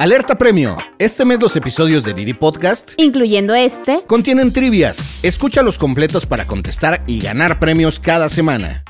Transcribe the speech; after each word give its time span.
Alerta 0.00 0.38
Premio. 0.38 0.78
Este 0.98 1.26
mes 1.26 1.42
los 1.42 1.56
episodios 1.56 2.04
de 2.04 2.14
Didi 2.14 2.32
Podcast, 2.32 2.92
incluyendo 2.96 3.54
este, 3.54 4.02
contienen 4.06 4.50
trivias. 4.50 5.22
Escucha 5.22 5.62
los 5.62 5.76
completos 5.76 6.24
para 6.24 6.46
contestar 6.46 7.02
y 7.06 7.20
ganar 7.20 7.58
premios 7.60 8.00
cada 8.00 8.30
semana. 8.30 8.82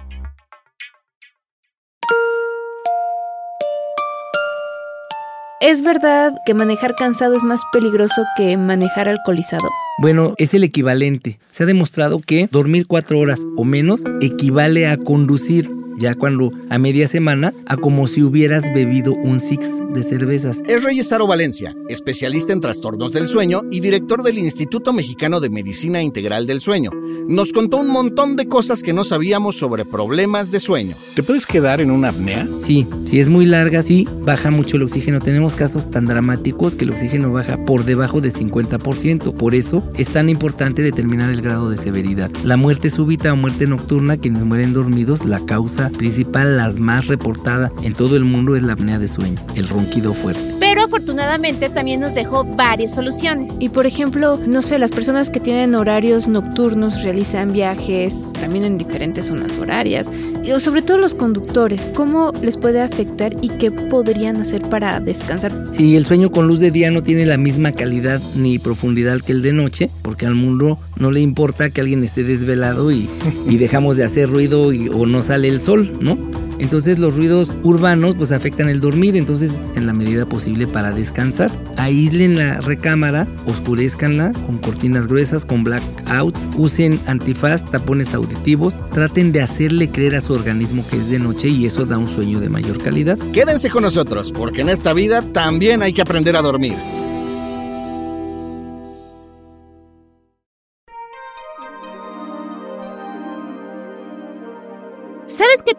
¿Es 5.60 5.82
verdad 5.82 6.36
que 6.46 6.54
manejar 6.54 6.94
cansado 6.94 7.34
es 7.34 7.42
más 7.42 7.62
peligroso 7.72 8.22
que 8.36 8.56
manejar 8.56 9.08
alcoholizado? 9.08 9.68
Bueno, 10.00 10.34
es 10.36 10.54
el 10.54 10.62
equivalente. 10.62 11.40
Se 11.50 11.64
ha 11.64 11.66
demostrado 11.66 12.20
que 12.20 12.48
dormir 12.52 12.86
cuatro 12.86 13.18
horas 13.18 13.40
o 13.56 13.64
menos 13.64 14.04
equivale 14.20 14.86
a 14.86 14.96
conducir 14.96 15.68
ya 16.00 16.14
cuando 16.14 16.50
a 16.70 16.78
media 16.78 17.06
semana, 17.06 17.54
a 17.66 17.76
como 17.76 18.06
si 18.06 18.22
hubieras 18.22 18.64
bebido 18.74 19.12
un 19.12 19.38
six 19.38 19.70
de 19.92 20.02
cervezas. 20.02 20.62
Es 20.66 20.82
Reyes 20.82 21.12
Aro 21.12 21.26
Valencia, 21.26 21.76
especialista 21.88 22.52
en 22.52 22.60
trastornos 22.60 23.12
del 23.12 23.26
sueño 23.26 23.62
y 23.70 23.80
director 23.80 24.22
del 24.22 24.38
Instituto 24.38 24.92
Mexicano 24.92 25.40
de 25.40 25.50
Medicina 25.50 26.02
Integral 26.02 26.46
del 26.46 26.60
Sueño. 26.60 26.90
Nos 27.28 27.52
contó 27.52 27.76
un 27.76 27.88
montón 27.88 28.36
de 28.36 28.48
cosas 28.48 28.82
que 28.82 28.94
no 28.94 29.04
sabíamos 29.04 29.56
sobre 29.56 29.84
problemas 29.84 30.50
de 30.50 30.60
sueño. 30.60 30.96
¿Te 31.14 31.22
puedes 31.22 31.46
quedar 31.46 31.80
en 31.80 31.90
una 31.90 32.08
apnea? 32.08 32.48
Sí, 32.58 32.86
si 33.04 33.20
es 33.20 33.28
muy 33.28 33.44
larga, 33.44 33.82
sí, 33.82 34.08
baja 34.22 34.50
mucho 34.50 34.76
el 34.76 34.84
oxígeno. 34.84 35.20
Tenemos 35.20 35.54
casos 35.54 35.90
tan 35.90 36.06
dramáticos 36.06 36.76
que 36.76 36.84
el 36.84 36.90
oxígeno 36.90 37.30
baja 37.30 37.62
por 37.64 37.84
debajo 37.84 38.20
de 38.20 38.32
50%. 38.32 39.34
Por 39.34 39.54
eso 39.54 39.82
es 39.96 40.08
tan 40.08 40.28
importante 40.30 40.82
determinar 40.82 41.30
el 41.30 41.42
grado 41.42 41.68
de 41.68 41.76
severidad. 41.76 42.30
La 42.42 42.56
muerte 42.56 42.88
súbita 42.90 43.32
o 43.32 43.36
muerte 43.36 43.66
nocturna, 43.66 44.16
quienes 44.16 44.44
mueren 44.44 44.72
dormidos, 44.72 45.24
la 45.24 45.44
causa 45.44 45.89
principal, 45.92 46.56
las 46.56 46.78
más 46.78 47.06
reportada 47.08 47.72
en 47.82 47.94
todo 47.94 48.16
el 48.16 48.24
mundo, 48.24 48.56
es 48.56 48.62
la 48.62 48.74
apnea 48.74 48.98
de 48.98 49.08
sueño, 49.08 49.40
el 49.54 49.68
ronquido 49.68 50.12
fuerte. 50.12 50.40
Pero 50.60 50.82
afortunadamente 50.82 51.68
también 51.68 52.00
nos 52.00 52.14
dejó 52.14 52.44
varias 52.44 52.94
soluciones. 52.94 53.56
Y 53.58 53.70
por 53.70 53.86
ejemplo, 53.86 54.38
no 54.46 54.62
sé, 54.62 54.78
las 54.78 54.90
personas 54.90 55.30
que 55.30 55.40
tienen 55.40 55.74
horarios 55.74 56.28
nocturnos 56.28 57.02
realizan 57.02 57.52
viajes 57.52 58.26
también 58.40 58.64
en 58.64 58.78
diferentes 58.78 59.26
zonas 59.26 59.58
horarias. 59.58 60.10
Y 60.42 60.58
sobre 60.60 60.82
todo 60.82 60.98
los 60.98 61.14
conductores, 61.14 61.92
¿cómo 61.94 62.32
les 62.42 62.56
puede 62.56 62.80
afectar 62.80 63.36
y 63.42 63.48
qué 63.48 63.70
podrían 63.70 64.36
hacer 64.36 64.62
para 64.62 65.00
descansar? 65.00 65.52
Sí, 65.72 65.96
el 65.96 66.06
sueño 66.06 66.30
con 66.30 66.46
luz 66.46 66.60
de 66.60 66.70
día 66.70 66.90
no 66.90 67.02
tiene 67.02 67.26
la 67.26 67.36
misma 67.36 67.72
calidad 67.72 68.20
ni 68.34 68.58
profundidad 68.58 69.20
que 69.20 69.32
el 69.32 69.42
de 69.42 69.52
noche, 69.52 69.90
porque 70.02 70.26
al 70.26 70.34
mundo 70.34 70.78
no 70.96 71.10
le 71.10 71.20
importa 71.20 71.70
que 71.70 71.80
alguien 71.80 72.02
esté 72.04 72.24
desvelado 72.24 72.90
y, 72.92 73.08
y 73.48 73.56
dejamos 73.56 73.96
de 73.96 74.04
hacer 74.04 74.28
ruido 74.30 74.72
y, 74.72 74.88
o 74.88 75.06
no 75.06 75.22
sale 75.22 75.48
el 75.48 75.60
sol 75.60 75.79
¿no? 76.00 76.18
Entonces 76.58 76.98
los 76.98 77.16
ruidos 77.16 77.56
urbanos 77.62 78.14
pues 78.14 78.32
afectan 78.32 78.68
el 78.68 78.80
dormir, 78.80 79.16
entonces 79.16 79.58
en 79.74 79.86
la 79.86 79.94
medida 79.94 80.26
posible 80.26 80.66
para 80.66 80.92
descansar, 80.92 81.50
aíslen 81.78 82.36
la 82.36 82.60
recámara, 82.60 83.26
oscurezcanla 83.46 84.32
con 84.46 84.58
cortinas 84.58 85.08
gruesas, 85.08 85.46
con 85.46 85.64
blackouts, 85.64 86.50
usen 86.56 87.00
antifaz, 87.06 87.64
tapones 87.64 88.12
auditivos, 88.12 88.78
traten 88.92 89.32
de 89.32 89.40
hacerle 89.40 89.90
creer 89.90 90.16
a 90.16 90.20
su 90.20 90.34
organismo 90.34 90.86
que 90.86 90.98
es 90.98 91.08
de 91.08 91.18
noche 91.18 91.48
y 91.48 91.64
eso 91.64 91.86
da 91.86 91.96
un 91.96 92.08
sueño 92.08 92.40
de 92.40 92.50
mayor 92.50 92.78
calidad. 92.82 93.18
Quédense 93.32 93.70
con 93.70 93.82
nosotros 93.82 94.30
porque 94.30 94.60
en 94.60 94.68
esta 94.68 94.92
vida 94.92 95.22
también 95.22 95.80
hay 95.80 95.94
que 95.94 96.02
aprender 96.02 96.36
a 96.36 96.42
dormir. 96.42 96.74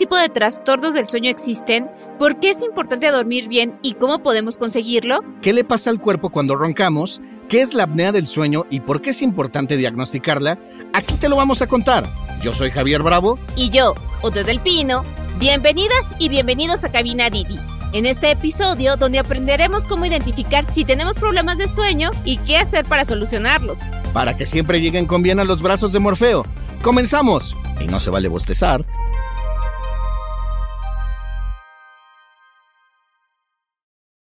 Tipo 0.01 0.17
de 0.17 0.29
trastornos 0.29 0.95
del 0.95 1.07
sueño 1.07 1.29
existen? 1.29 1.87
¿Por 2.17 2.39
qué 2.39 2.49
es 2.49 2.63
importante 2.63 3.11
dormir 3.11 3.47
bien 3.47 3.77
y 3.83 3.93
cómo 3.93 4.23
podemos 4.23 4.57
conseguirlo? 4.57 5.19
¿Qué 5.43 5.53
le 5.53 5.63
pasa 5.63 5.91
al 5.91 6.01
cuerpo 6.01 6.31
cuando 6.31 6.55
roncamos? 6.55 7.21
¿Qué 7.47 7.61
es 7.61 7.75
la 7.75 7.83
apnea 7.83 8.11
del 8.11 8.25
sueño 8.25 8.63
y 8.71 8.79
por 8.79 8.99
qué 8.99 9.11
es 9.11 9.21
importante 9.21 9.77
diagnosticarla? 9.77 10.57
Aquí 10.93 11.13
te 11.17 11.29
lo 11.29 11.35
vamos 11.35 11.61
a 11.61 11.67
contar. 11.67 12.11
Yo 12.41 12.51
soy 12.51 12.71
Javier 12.71 13.03
Bravo. 13.03 13.37
Y 13.55 13.69
yo, 13.69 13.93
Otto 14.23 14.43
del 14.43 14.59
Pino. 14.59 15.05
Bienvenidas 15.37 16.15
y 16.17 16.29
bienvenidos 16.29 16.83
a 16.83 16.91
Cabina 16.91 17.29
Didi. 17.29 17.59
En 17.93 18.07
este 18.07 18.31
episodio 18.31 18.95
donde 18.95 19.19
aprenderemos 19.19 19.85
cómo 19.85 20.07
identificar 20.07 20.65
si 20.65 20.83
tenemos 20.83 21.15
problemas 21.15 21.59
de 21.59 21.67
sueño 21.67 22.09
y 22.25 22.37
qué 22.37 22.57
hacer 22.57 22.85
para 22.85 23.05
solucionarlos. 23.05 23.81
Para 24.13 24.35
que 24.35 24.47
siempre 24.47 24.81
lleguen 24.81 25.05
con 25.05 25.21
bien 25.21 25.39
a 25.39 25.43
los 25.43 25.61
brazos 25.61 25.93
de 25.93 25.99
Morfeo. 25.99 26.43
¡Comenzamos! 26.81 27.55
Y 27.79 27.85
no 27.85 27.99
se 27.99 28.09
vale 28.09 28.29
bostezar. 28.29 28.83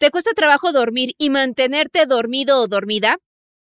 ¿Te 0.04 0.10
cuesta 0.10 0.32
trabajo 0.37 0.70
dormir 0.70 1.15
y 1.16 1.31
mantenerte 1.31 2.04
dormido 2.04 2.60
o 2.60 2.69
dormida? 2.69 3.16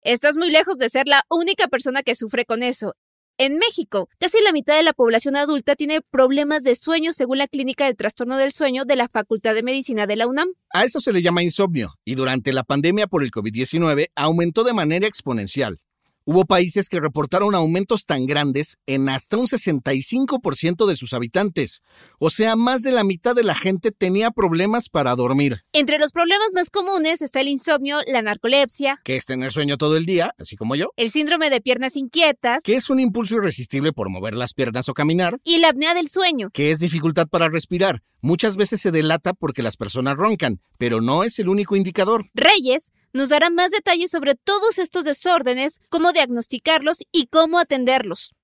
Estás 0.01 0.35
muy 0.35 0.51
lejos 0.51 0.77
de 0.77 0.89
ser 0.89 1.07
la 1.07 1.21
única 1.29 1.69
persona 1.69 2.03
que 2.03 2.13
sufre 2.13 2.43
con 2.43 2.61
eso. 2.61 2.93
En 3.37 3.57
México, 3.57 4.09
casi 4.19 4.41
la 4.43 4.51
mitad 4.51 4.75
de 4.75 4.83
la 4.83 4.91
población 4.91 5.37
adulta 5.37 5.77
tiene 5.77 6.01
problemas 6.01 6.63
de 6.63 6.75
sueño 6.75 7.13
según 7.13 7.37
la 7.37 7.47
Clínica 7.47 7.85
del 7.85 7.95
Trastorno 7.95 8.35
del 8.35 8.51
Sueño 8.51 8.83
de 8.83 8.97
la 8.97 9.07
Facultad 9.07 9.53
de 9.53 9.63
Medicina 9.63 10.07
de 10.07 10.17
la 10.17 10.27
UNAM. 10.27 10.49
A 10.73 10.83
eso 10.83 10.99
se 10.99 11.13
le 11.13 11.21
llama 11.21 11.41
insomnio, 11.41 11.93
y 12.03 12.15
durante 12.15 12.51
la 12.51 12.65
pandemia 12.65 13.07
por 13.07 13.23
el 13.23 13.31
COVID-19 13.31 14.07
aumentó 14.13 14.65
de 14.65 14.73
manera 14.73 15.07
exponencial. 15.07 15.79
Hubo 16.27 16.45
países 16.45 16.89
que 16.89 16.99
reportaron 16.99 17.53
aumentos 17.53 18.07
tan 18.07 18.25
grandes 18.25 18.79
en 18.87 19.09
hasta 19.09 19.37
un 19.37 19.45
65% 19.45 20.87
de 20.87 20.95
sus 20.95 21.13
habitantes. 21.13 21.83
O 22.17 22.31
sea, 22.31 22.55
más 22.55 22.81
de 22.81 22.91
la 22.91 23.03
mitad 23.03 23.35
de 23.35 23.43
la 23.43 23.53
gente 23.53 23.91
tenía 23.91 24.31
problemas 24.31 24.89
para 24.89 25.15
dormir. 25.15 25.61
Entre 25.71 25.99
los 25.99 26.11
problemas 26.11 26.47
más 26.55 26.71
comunes 26.71 27.21
está 27.21 27.41
el 27.41 27.49
insomnio, 27.49 27.99
la 28.07 28.23
narcolepsia, 28.23 28.99
que 29.03 29.17
es 29.17 29.25
tener 29.25 29.51
sueño 29.51 29.77
todo 29.77 29.97
el 29.97 30.07
día, 30.07 30.33
así 30.39 30.55
como 30.55 30.75
yo. 30.75 30.89
El 30.95 31.11
síndrome 31.11 31.51
de 31.51 31.61
piernas 31.61 31.95
inquietas, 31.95 32.63
que 32.63 32.75
es 32.75 32.89
un 32.89 32.99
impulso 32.99 33.35
irresistible 33.35 33.93
por 33.93 34.09
mover 34.09 34.35
las 34.35 34.55
piernas 34.55 34.89
o 34.89 34.95
caminar. 34.95 35.37
Y 35.43 35.59
la 35.59 35.69
apnea 35.69 35.93
del 35.93 36.09
sueño, 36.09 36.49
que 36.51 36.71
es 36.71 36.79
dificultad 36.79 37.27
para 37.27 37.49
respirar. 37.49 38.01
Muchas 38.21 38.57
veces 38.57 38.81
se 38.81 38.89
delata 38.89 39.33
porque 39.33 39.61
las 39.61 39.77
personas 39.77 40.15
roncan, 40.15 40.59
pero 40.79 41.01
no 41.01 41.23
es 41.23 41.37
el 41.37 41.49
único 41.49 41.75
indicador. 41.75 42.25
Reyes 42.33 42.91
nos 43.15 43.29
dará 43.29 43.49
más 43.49 43.71
detalles 43.71 44.11
sobre 44.11 44.35
todos 44.35 44.77
estos 44.77 45.05
desórdenes, 45.05 45.79
cómo 45.89 46.11
diagnosticarlos 46.11 46.97
y 47.13 47.27
cómo 47.27 47.59
atenderlos. 47.59 48.35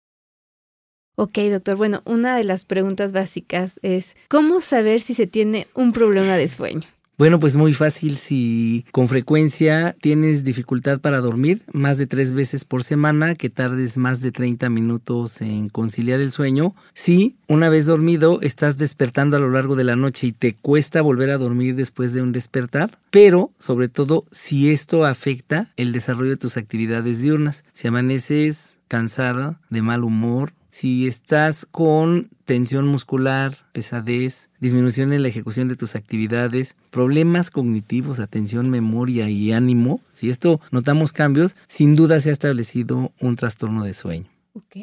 Ok, 1.16 1.38
doctor. 1.52 1.76
Bueno, 1.76 2.02
una 2.06 2.38
de 2.38 2.46
las 2.46 2.64
preguntas 2.64 3.12
básicas 3.12 3.80
es, 3.84 4.16
¿cómo 4.30 4.62
saber 4.62 5.02
si 5.02 5.14
se 5.14 5.28
tiene 5.28 5.68
un 5.76 5.92
problema 5.92 6.38
de 6.38 6.48
sueño? 6.48 6.88
Bueno, 7.18 7.38
pues 7.38 7.56
muy 7.56 7.74
fácil 7.74 8.18
si 8.18 8.84
con 8.92 9.08
frecuencia 9.08 9.96
tienes 10.02 10.44
dificultad 10.44 11.00
para 11.00 11.20
dormir, 11.20 11.62
más 11.72 12.00
de 12.00 12.08
tres 12.08 12.32
veces 12.32 12.66
por 12.66 12.84
semana, 12.84 13.36
que 13.36 13.52
tardes 13.52 13.98
más 13.98 14.22
de 14.22 14.32
30 14.32 14.70
minutos 14.70 15.40
en 15.42 15.70
conciliar 15.70 16.20
el 16.20 16.32
sueño. 16.32 16.74
Si 16.96 17.36
una 17.48 17.70
vez 17.70 17.86
dormido 17.86 18.42
estás 18.42 18.80
despertando 18.80 19.38
a 19.38 19.40
lo 19.40 19.52
largo 19.52 19.76
de 19.76 19.84
la 19.84 19.96
noche 19.96 20.28
y 20.28 20.32
te 20.32 20.56
cuesta 20.56 21.04
volver 21.04 21.30
a 21.30 21.38
dormir 21.38 21.76
después 21.76 22.14
de 22.14 22.24
un 22.24 22.32
despertar, 22.32 22.98
pero 23.12 23.52
sobre 23.60 23.88
todo 23.88 24.26
si 24.32 24.72
esto 24.72 25.06
afecta 25.06 25.72
el 25.78 25.92
desarrollo 25.92 26.32
de 26.32 26.38
tus 26.38 26.58
actividades 26.58 27.22
diurnas. 27.22 27.64
Si 27.74 27.88
amaneces 27.88 28.80
cansada, 28.88 29.60
de 29.70 29.82
mal 29.82 30.04
humor, 30.04 30.54
si 30.72 31.06
estás 31.06 31.66
con 31.66 32.30
tensión 32.46 32.88
muscular, 32.88 33.56
pesadez, 33.72 34.50
disminución 34.59 35.14
en 35.14 35.22
la 35.22 35.28
ejecución 35.28 35.68
de 35.68 35.76
tus 35.76 35.96
actividades, 35.96 36.76
problemas 36.90 37.52
cognitivos, 37.52 38.20
atención, 38.20 38.70
memoria 38.70 39.30
y 39.30 39.52
ánimo, 39.52 40.02
si 40.14 40.30
esto 40.30 40.59
notamos 40.72 41.14
cambios, 41.14 41.56
sin 41.68 41.96
duda 41.96 42.20
se 42.20 42.30
ha 42.30 42.34
establecido 42.34 43.12
un 43.20 43.36
trastorno 43.36 43.84
de 43.84 43.94
sueño. 43.94 44.30
Ok. 44.54 44.76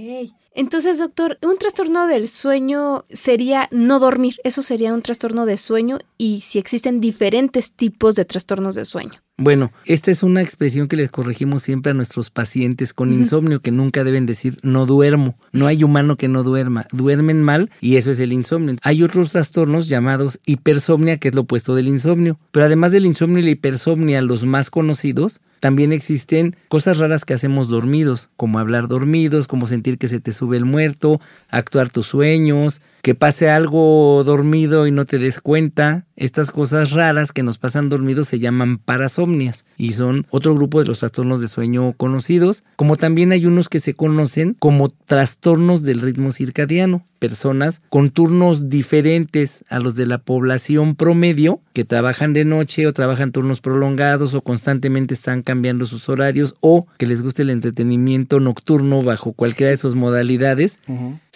Entonces, 0.55 0.99
doctor, 0.99 1.39
un 1.43 1.59
trastorno 1.59 2.07
del 2.07 2.27
sueño 2.27 3.05
sería 3.11 3.69
no 3.71 3.99
dormir. 3.99 4.37
Eso 4.45 4.63
sería 4.63 4.95
un 4.95 5.03
trastorno 5.03 5.47
de 5.47 5.59
sueño 5.59 5.99
y 6.17 6.41
si 6.41 6.59
existen 6.59 7.01
diferentes 7.01 7.73
tipos 7.73 8.15
de 8.15 8.25
trastornos 8.25 8.75
de 8.75 8.85
sueño. 8.85 9.21
Bueno, 9.41 9.71
esta 9.85 10.11
es 10.11 10.25
una 10.25 10.43
expresión 10.43 10.89
que 10.89 10.97
les 10.97 11.13
corregimos 11.13 11.63
siempre 11.63 11.93
a 11.93 11.95
nuestros 11.95 12.29
pacientes 12.29 12.93
con 12.93 13.13
insomnio, 13.13 13.63
que 13.63 13.71
nunca 13.71 14.03
deben 14.03 14.27
decir 14.27 14.57
no 14.65 14.85
duermo. 14.85 15.39
No 15.53 15.69
hay 15.69 15.85
humano 15.85 16.17
que 16.17 16.27
no 16.27 16.43
duerma. 16.43 16.89
Duermen 16.91 17.45
mal 17.45 17.71
y 17.81 17.99
eso 17.99 18.11
es 18.11 18.19
el 18.19 18.33
insomnio. 18.33 18.75
Hay 18.83 19.05
otros 19.05 19.31
trastornos 19.31 19.89
llamados 19.89 20.41
hipersomnia, 20.45 21.19
que 21.19 21.29
es 21.29 21.37
lo 21.37 21.43
opuesto 21.43 21.77
del 21.77 21.87
insomnio. 21.87 22.37
Pero 22.51 22.67
además 22.67 22.91
del 22.91 23.07
insomnio 23.07 23.39
y 23.39 23.45
la 23.45 23.51
hipersomnia, 23.51 24.23
los 24.23 24.45
más 24.45 24.71
conocidos 24.71 25.41
también 25.61 25.93
existen 25.93 26.55
cosas 26.69 26.99
raras 26.99 27.25
que 27.25 27.35
hacemos 27.35 27.69
dormidos, 27.69 28.31
como 28.37 28.59
hablar 28.59 28.89
dormidos, 28.89 29.47
como 29.47 29.67
sentir 29.67 29.99
que 29.99 30.09
se 30.09 30.21
te 30.21 30.33
sube 30.33 30.57
el 30.57 30.65
muerto, 30.65 31.21
actuar 31.51 31.91
tus 31.91 32.07
sueños, 32.07 32.81
que 33.03 33.15
pase 33.15 33.49
algo 33.49 34.23
dormido 34.25 34.87
y 34.87 34.91
no 34.91 35.07
te 35.07 35.19
des 35.19 35.41
cuenta. 35.41 36.05
Estas 36.17 36.51
cosas 36.51 36.91
raras 36.91 37.33
que 37.33 37.45
nos 37.45 37.59
pasan 37.59 37.89
dormidos 37.89 38.29
se 38.29 38.41
llaman 38.41 38.79
parasomnias 38.79 39.65
y 39.77 39.93
son 39.93 40.27
otro 40.31 40.55
grupo 40.55 40.81
de 40.81 40.87
los 40.87 40.99
trastornos 40.99 41.41
de 41.41 41.49
sueño 41.49 41.93
conocidos, 41.97 42.65
como 42.77 42.97
también 42.97 43.31
hay 43.31 43.47
unos 43.47 43.69
que 43.69 43.79
se 43.79 43.95
conocen 43.95 44.55
como 44.59 44.89
trastornos 44.89 45.85
del 45.85 46.01
ritmo 46.01 46.33
circadiano, 46.33 47.07
personas 47.21 47.83
con 47.89 48.11
turnos 48.11 48.69
diferentes 48.69 49.65
a 49.69 49.79
los 49.79 49.95
de 49.95 50.07
la 50.07 50.19
población 50.19 50.97
promedio 50.97 51.61
que 51.73 51.85
trabajan 51.85 52.33
de 52.33 52.45
noche 52.45 52.87
o 52.87 52.93
trabajan 52.93 53.31
turnos 53.31 53.61
prolongados 53.61 54.35
o 54.35 54.43
constantemente 54.43 55.15
están 55.15 55.43
cambiando 55.49 55.87
sus 55.87 56.11
horarios 56.11 56.57
o 56.61 56.87
que 56.99 57.07
les 57.07 57.23
guste 57.23 57.41
el 57.41 57.49
entretenimiento 57.49 58.39
nocturno 58.39 59.03
bajo 59.03 59.33
cualquiera 59.33 59.71
de 59.71 59.79
sus 59.79 59.95
modalidades, 59.95 60.79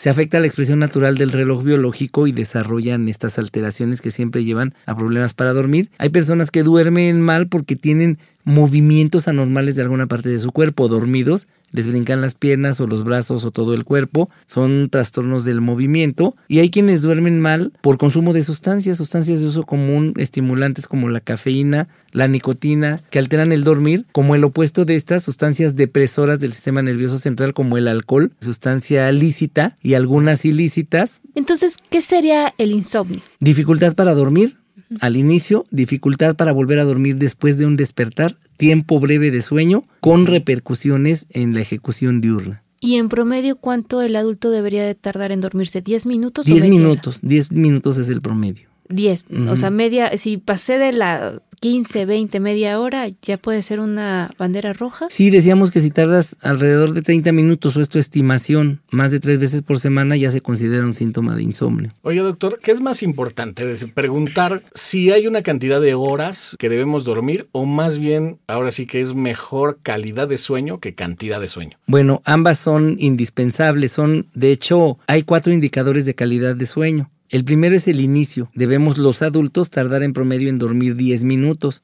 se 0.02 0.10
afecta 0.10 0.40
la 0.40 0.48
expresión 0.48 0.80
natural 0.80 1.16
del 1.16 1.30
reloj 1.30 1.62
biológico 1.62 2.26
y 2.26 2.32
desarrollan 2.32 3.08
estas 3.08 3.38
alteraciones 3.38 4.00
que 4.00 4.10
siempre 4.10 4.42
llevan 4.42 4.74
a 4.84 4.96
problemas 4.96 5.32
para 5.32 5.52
dormir. 5.52 5.90
Hay 5.98 6.08
personas 6.08 6.50
que 6.50 6.64
duermen 6.64 7.20
mal 7.20 7.46
porque 7.46 7.76
tienen 7.76 8.18
movimientos 8.42 9.28
anormales 9.28 9.76
de 9.76 9.82
alguna 9.82 10.08
parte 10.08 10.28
de 10.28 10.40
su 10.40 10.50
cuerpo, 10.50 10.88
dormidos, 10.88 11.46
les 11.72 11.88
brincan 11.88 12.20
las 12.20 12.34
piernas 12.34 12.80
o 12.80 12.86
los 12.86 13.02
brazos 13.02 13.44
o 13.44 13.50
todo 13.50 13.74
el 13.74 13.84
cuerpo, 13.84 14.30
son 14.46 14.88
trastornos 14.90 15.44
del 15.44 15.60
movimiento. 15.60 16.36
Y 16.46 16.58
hay 16.58 16.70
quienes 16.70 17.02
duermen 17.02 17.40
mal 17.40 17.72
por 17.80 17.98
consumo 17.98 18.32
de 18.32 18.44
sustancias, 18.44 18.98
sustancias 18.98 19.40
de 19.40 19.46
uso 19.46 19.64
común, 19.64 20.12
estimulantes 20.18 20.86
como 20.86 21.08
la 21.08 21.20
cafeína, 21.20 21.88
la 22.12 22.28
nicotina, 22.28 23.00
que 23.10 23.18
alteran 23.18 23.52
el 23.52 23.64
dormir, 23.64 24.04
como 24.12 24.34
el 24.34 24.44
opuesto 24.44 24.84
de 24.84 24.96
estas 24.96 25.22
sustancias 25.22 25.74
depresoras 25.74 26.40
del 26.40 26.52
sistema 26.52 26.82
nervioso 26.82 27.18
central 27.18 27.54
como 27.54 27.78
el 27.78 27.88
alcohol, 27.88 28.32
sustancia 28.38 29.10
lícita 29.10 29.78
y 29.82 29.91
algunas 29.94 30.44
ilícitas. 30.44 31.20
Entonces, 31.34 31.76
¿qué 31.90 32.00
sería 32.00 32.54
el 32.58 32.72
insomnio? 32.72 33.20
Dificultad 33.40 33.94
para 33.94 34.14
dormir, 34.14 34.58
al 35.00 35.16
inicio, 35.16 35.66
dificultad 35.70 36.36
para 36.36 36.52
volver 36.52 36.78
a 36.78 36.84
dormir 36.84 37.16
después 37.16 37.58
de 37.58 37.66
un 37.66 37.76
despertar, 37.76 38.36
tiempo 38.56 39.00
breve 39.00 39.30
de 39.30 39.42
sueño, 39.42 39.84
con 40.00 40.26
repercusiones 40.26 41.26
en 41.30 41.54
la 41.54 41.60
ejecución 41.60 42.20
diurna. 42.20 42.62
¿Y 42.80 42.96
en 42.96 43.08
promedio 43.08 43.56
cuánto 43.56 44.02
el 44.02 44.16
adulto 44.16 44.50
debería 44.50 44.84
de 44.84 44.94
tardar 44.94 45.30
en 45.30 45.40
dormirse? 45.40 45.84
¿10 45.84 46.06
minutos? 46.06 46.46
10 46.46 46.68
minutos, 46.68 47.20
10 47.22 47.52
minutos 47.52 47.96
es 47.96 48.08
el 48.08 48.20
promedio. 48.20 48.68
10, 48.88 49.26
o 49.48 49.56
sea, 49.56 49.70
media, 49.70 50.16
si 50.18 50.36
pasé 50.36 50.78
de 50.78 50.92
la 50.92 51.40
15, 51.62 52.06
20, 52.06 52.40
media 52.40 52.80
hora, 52.80 53.06
ya 53.22 53.38
puede 53.38 53.62
ser 53.62 53.78
una 53.78 54.28
bandera 54.36 54.72
roja. 54.72 55.06
Sí, 55.10 55.30
decíamos 55.30 55.70
que 55.70 55.78
si 55.78 55.92
tardas 55.92 56.34
alrededor 56.42 56.92
de 56.92 57.02
30 57.02 57.30
minutos 57.30 57.76
o 57.76 57.80
es 57.80 57.88
tu 57.88 58.00
estimación, 58.00 58.82
más 58.90 59.12
de 59.12 59.20
tres 59.20 59.38
veces 59.38 59.62
por 59.62 59.78
semana, 59.78 60.16
ya 60.16 60.32
se 60.32 60.40
considera 60.40 60.84
un 60.84 60.92
síntoma 60.92 61.36
de 61.36 61.44
insomnio. 61.44 61.92
Oye, 62.02 62.18
doctor, 62.18 62.58
¿qué 62.60 62.72
es 62.72 62.80
más 62.80 63.04
importante? 63.04 63.76
Preguntar 63.94 64.64
si 64.74 65.12
hay 65.12 65.28
una 65.28 65.42
cantidad 65.42 65.80
de 65.80 65.94
horas 65.94 66.56
que 66.58 66.68
debemos 66.68 67.04
dormir 67.04 67.48
o 67.52 67.64
más 67.64 67.98
bien, 67.98 68.40
ahora 68.48 68.72
sí 68.72 68.86
que 68.86 69.00
es 69.00 69.14
mejor 69.14 69.78
calidad 69.84 70.26
de 70.26 70.38
sueño 70.38 70.80
que 70.80 70.96
cantidad 70.96 71.40
de 71.40 71.46
sueño. 71.46 71.78
Bueno, 71.86 72.22
ambas 72.24 72.58
son 72.58 72.96
indispensables. 72.98 73.92
Son, 73.92 74.26
de 74.34 74.50
hecho, 74.50 74.98
hay 75.06 75.22
cuatro 75.22 75.52
indicadores 75.52 76.06
de 76.06 76.16
calidad 76.16 76.56
de 76.56 76.66
sueño. 76.66 77.08
El 77.32 77.44
primero 77.44 77.74
es 77.74 77.88
el 77.88 78.02
inicio. 78.02 78.50
Debemos 78.54 78.98
los 78.98 79.22
adultos 79.22 79.70
tardar 79.70 80.02
en 80.02 80.12
promedio 80.12 80.50
en 80.50 80.58
dormir 80.58 80.96
10 80.96 81.24
minutos. 81.24 81.82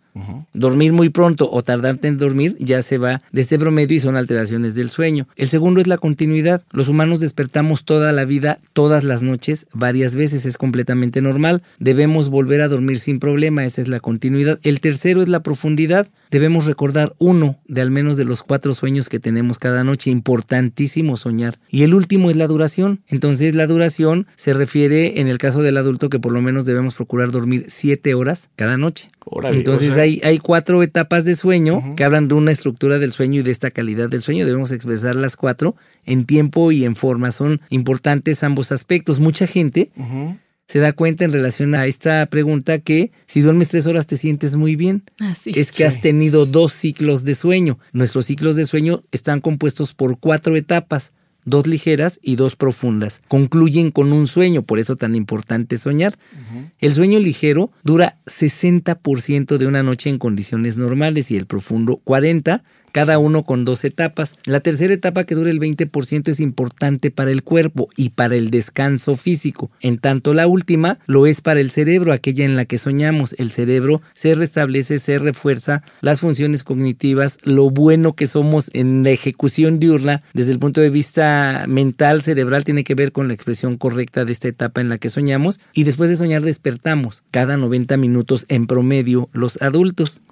Dormir 0.53 0.93
muy 0.93 1.09
pronto 1.09 1.49
o 1.51 1.63
tardarte 1.63 2.07
en 2.07 2.19
dormir 2.19 2.55
ya 2.61 2.83
se 2.83 2.99
va 2.99 3.23
de 3.33 3.41
este 3.41 3.59
promedio 3.59 3.97
y 3.97 4.01
son 4.01 4.17
alteraciones 4.17 4.75
del 4.75 4.91
sueño. 4.91 5.27
El 5.37 5.49
segundo 5.49 5.81
es 5.81 5.87
la 5.87 5.97
continuidad. 5.97 6.63
Los 6.71 6.89
humanos 6.89 7.21
despertamos 7.21 7.85
toda 7.85 8.13
la 8.13 8.27
vida, 8.27 8.59
todas 8.75 9.05
las 9.05 9.23
noches, 9.23 9.67
varias 9.73 10.15
veces. 10.15 10.45
Es 10.45 10.59
completamente 10.59 11.23
normal. 11.23 11.63
Debemos 11.79 12.29
volver 12.29 12.61
a 12.61 12.69
dormir 12.69 12.99
sin 12.99 13.19
problema. 13.19 13.65
Esa 13.65 13.81
es 13.81 13.89
la 13.89 14.01
continuidad. 14.01 14.61
El 14.65 14.81
tercero 14.81 15.23
es 15.23 15.29
la 15.29 15.43
profundidad. 15.43 16.09
Debemos 16.31 16.67
recordar 16.67 17.15
uno 17.17 17.59
de 17.67 17.81
al 17.81 17.91
menos 17.91 18.19
de 18.19 18.27
los 18.27 18.43
cuatro 18.43 18.75
sueños 18.75 19.09
que 19.09 19.19
tenemos 19.19 19.59
cada 19.59 19.83
noche. 19.83 20.11
Importantísimo 20.11 21.17
soñar. 21.17 21.59
Y 21.71 21.85
el 21.85 21.95
último 21.95 22.29
es 22.29 22.37
la 22.37 22.49
duración. 22.49 23.01
Entonces 23.07 23.55
la 23.55 23.67
duración 23.67 24.27
se 24.37 24.53
refiere 24.53 25.21
en 25.21 25.29
el 25.29 25.38
caso 25.39 25.63
del 25.63 25.77
adulto 25.77 26.11
que 26.11 26.19
por 26.19 26.33
lo 26.33 26.43
menos 26.43 26.65
debemos 26.65 26.95
procurar 26.95 27.31
dormir 27.31 27.67
siete 27.69 28.15
horas 28.15 28.51
cada 28.57 28.77
noche. 28.77 29.11
Entonces 29.53 29.97
hay, 29.97 30.21
hay 30.25 30.39
cuatro 30.39 30.83
etapas 30.83 31.25
de 31.25 31.35
sueño 31.35 31.95
que 31.97 32.05
hablan 32.05 32.29
de 32.29 32.35
una 32.35 32.53
estructura 32.53 32.99
del 32.99 33.13
sueño 33.13 33.41
y 33.41 33.43
de 33.43 33.51
esta 33.51 33.71
calidad 33.71 34.09
del 34.09 34.23
sueño. 34.23 34.47
Debemos 34.47 34.73
expresar 34.73 35.17
las 35.17 35.37
cuatro 35.37 35.77
en 36.05 36.25
tiempo 36.25 36.73
y 36.73 36.85
en 36.85 36.97
forma. 36.97 37.31
Son 37.33 37.61
importantes 37.71 38.43
ambos 38.43 38.73
aspectos. 38.73 39.21
Mucha 39.21 39.47
gente 39.47 39.91
se 40.69 40.81
da 40.81 40.93
cuenta 40.93 41.25
en 41.25 41.33
relación 41.33 41.75
a 41.75 41.87
esta 41.87 42.27
pregunta 42.27 42.79
que 42.79 43.11
si 43.27 43.41
duermes 43.41 43.69
tres 43.69 43.87
horas 43.87 44.07
te 44.07 44.17
sientes 44.17 44.55
muy 44.55 44.77
bien. 44.77 45.03
es 45.47 45.73
que 45.73 45.87
has 45.87 46.01
tenido 46.03 46.45
dos 46.45 46.75
ciclos 46.75 47.25
de 47.25 47.35
sueño. 47.35 47.79
Nuestros 47.95 48.27
ciclos 48.27 48.55
de 48.55 48.67
sueño 48.67 49.03
están 49.11 49.41
compuestos 49.41 49.95
por 49.95 50.19
cuatro 50.19 50.57
etapas 50.57 51.13
dos 51.49 51.67
ligeras 51.67 52.19
y 52.23 52.37
dos 52.37 52.57
profundas. 52.57 53.23
Concluyen 53.29 53.91
con 53.91 54.13
un 54.13 54.27
sueño, 54.27 54.63
por 54.63 54.79
eso 54.79 54.97
tan 54.97 55.15
importante 55.15 55.79
soñar. 55.79 56.17
El 56.79 56.95
sueño 56.95 57.19
ligero 57.19 57.71
dura 57.83 58.19
60% 58.27 59.57
de 59.57 59.67
una 59.67 59.83
noche 59.83 60.11
en 60.11 60.19
condiciones 60.19 60.77
normales 60.77 61.31
y 61.31 61.37
el 61.37 61.47
profundo 61.47 62.01
40%, 62.05 62.63
cada 62.93 63.19
uno 63.19 63.45
con 63.45 63.65
dos 63.65 63.85
etapas. 63.85 64.37
La 64.45 64.61
tercera 64.61 64.95
etapa 64.95 65.25
que 65.25 65.35
dura 65.35 65.51
el 65.51 65.61
20% 65.61 66.29
es 66.29 66.41
importante 66.41 67.11
para 67.11 67.31
el 67.31 67.43
cuerpo 67.43 67.89
y 67.97 68.11
para 68.11 68.37
el 68.37 68.51
descanso 68.51 69.17
físico. 69.17 69.71
En 69.81 69.99
tanto 69.99 70.35
la 70.35 70.47
última 70.47 70.99
lo 71.07 71.27
es 71.27 71.41
para 71.41 71.61
el 71.61 71.71
cerebro, 71.71 72.13
aquella 72.13 72.45
en 72.45 72.57
la 72.57 72.65
que 72.65 72.79
soñamos. 72.79 73.35
El 73.39 73.53
cerebro 73.53 74.03
se 74.15 74.35
restablece, 74.35 74.99
se 74.99 75.19
refuerza, 75.19 75.83
las 76.01 76.21
funciones 76.21 76.65
cognitivas, 76.65 77.39
lo 77.43 77.71
bueno 77.71 78.15
que 78.15 78.27
somos 78.27 78.71
en 78.73 79.05
la 79.05 79.11
ejecución 79.11 79.79
diurna 79.79 80.23
desde 80.35 80.53
el 80.53 80.59
punto 80.59 80.81
de 80.81 80.91
vista 80.91 81.65
mental, 81.69 82.23
cerebral, 82.23 82.65
tiene 82.65 82.85
que 82.85 82.95
ver 82.95 83.13
con 83.13 83.29
la 83.29 83.35
expresión 83.35 83.77
correcta 83.77 84.25
de 84.25 84.33
esta 84.33 84.49
etapa 84.49 84.81
en 84.81 84.89
la 84.89 84.99
que 84.99 85.09
soñamos. 85.09 85.61
Y 85.73 85.85
después 85.85 86.11
de 86.11 86.17
soñar 86.17 86.43
despertamos 86.43 87.23
cada 87.31 87.57
90 87.57 87.97
minutos 87.97 88.47
en 88.49 88.67
promedio 88.67 89.29
los 89.33 89.61
adultos 89.63 90.23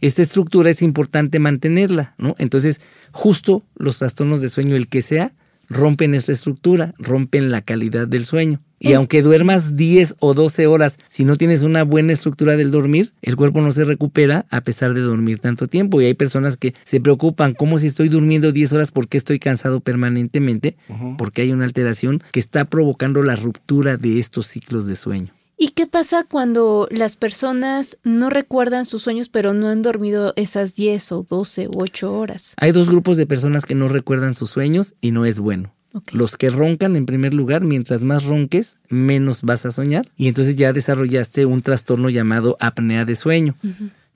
esta 0.00 0.22
estructura 0.22 0.70
es 0.70 0.82
importante 0.82 1.38
mantenerla, 1.38 2.14
¿no? 2.18 2.34
Entonces, 2.38 2.80
justo 3.12 3.64
los 3.76 3.98
trastornos 3.98 4.40
de 4.40 4.48
sueño, 4.48 4.76
el 4.76 4.88
que 4.88 5.02
sea, 5.02 5.32
rompen 5.68 6.14
esta 6.14 6.32
estructura, 6.32 6.94
rompen 6.98 7.50
la 7.50 7.62
calidad 7.62 8.06
del 8.06 8.24
sueño. 8.24 8.60
Y 8.78 8.92
aunque 8.92 9.22
duermas 9.22 9.74
10 9.74 10.16
o 10.20 10.34
12 10.34 10.66
horas, 10.66 10.98
si 11.08 11.24
no 11.24 11.36
tienes 11.36 11.62
una 11.62 11.82
buena 11.82 12.12
estructura 12.12 12.56
del 12.56 12.70
dormir, 12.70 13.14
el 13.22 13.34
cuerpo 13.34 13.62
no 13.62 13.72
se 13.72 13.86
recupera 13.86 14.44
a 14.50 14.60
pesar 14.60 14.92
de 14.92 15.00
dormir 15.00 15.38
tanto 15.38 15.66
tiempo. 15.66 16.00
Y 16.00 16.04
hay 16.04 16.14
personas 16.14 16.58
que 16.58 16.74
se 16.84 17.00
preocupan, 17.00 17.54
¿cómo 17.54 17.78
si 17.78 17.86
estoy 17.86 18.10
durmiendo 18.10 18.52
10 18.52 18.74
horas? 18.74 18.92
¿Por 18.92 19.08
qué 19.08 19.16
estoy 19.16 19.38
cansado 19.38 19.80
permanentemente? 19.80 20.76
Porque 21.16 21.42
hay 21.42 21.52
una 21.52 21.64
alteración 21.64 22.22
que 22.32 22.40
está 22.40 22.66
provocando 22.66 23.22
la 23.22 23.34
ruptura 23.34 23.96
de 23.96 24.18
estos 24.18 24.46
ciclos 24.46 24.86
de 24.86 24.94
sueño. 24.94 25.32
¿Y 25.58 25.68
qué 25.68 25.86
pasa 25.86 26.24
cuando 26.24 26.86
las 26.90 27.16
personas 27.16 27.96
no 28.04 28.28
recuerdan 28.28 28.84
sus 28.84 29.02
sueños 29.02 29.30
pero 29.30 29.54
no 29.54 29.68
han 29.68 29.80
dormido 29.80 30.34
esas 30.36 30.74
10 30.74 31.12
o 31.12 31.22
12 31.22 31.68
u 31.68 31.80
8 31.80 32.12
horas? 32.12 32.54
Hay 32.58 32.72
dos 32.72 32.90
grupos 32.90 33.16
de 33.16 33.24
personas 33.24 33.64
que 33.64 33.74
no 33.74 33.88
recuerdan 33.88 34.34
sus 34.34 34.50
sueños 34.50 34.94
y 35.00 35.12
no 35.12 35.24
es 35.24 35.40
bueno. 35.40 35.72
Los 36.12 36.36
que 36.36 36.50
roncan 36.50 36.94
en 36.94 37.06
primer 37.06 37.32
lugar, 37.32 37.64
mientras 37.64 38.04
más 38.04 38.24
ronques, 38.24 38.76
menos 38.90 39.40
vas 39.40 39.64
a 39.64 39.70
soñar 39.70 40.10
y 40.14 40.28
entonces 40.28 40.56
ya 40.56 40.74
desarrollaste 40.74 41.46
un 41.46 41.62
trastorno 41.62 42.10
llamado 42.10 42.58
apnea 42.60 43.06
de 43.06 43.16
sueño. 43.16 43.56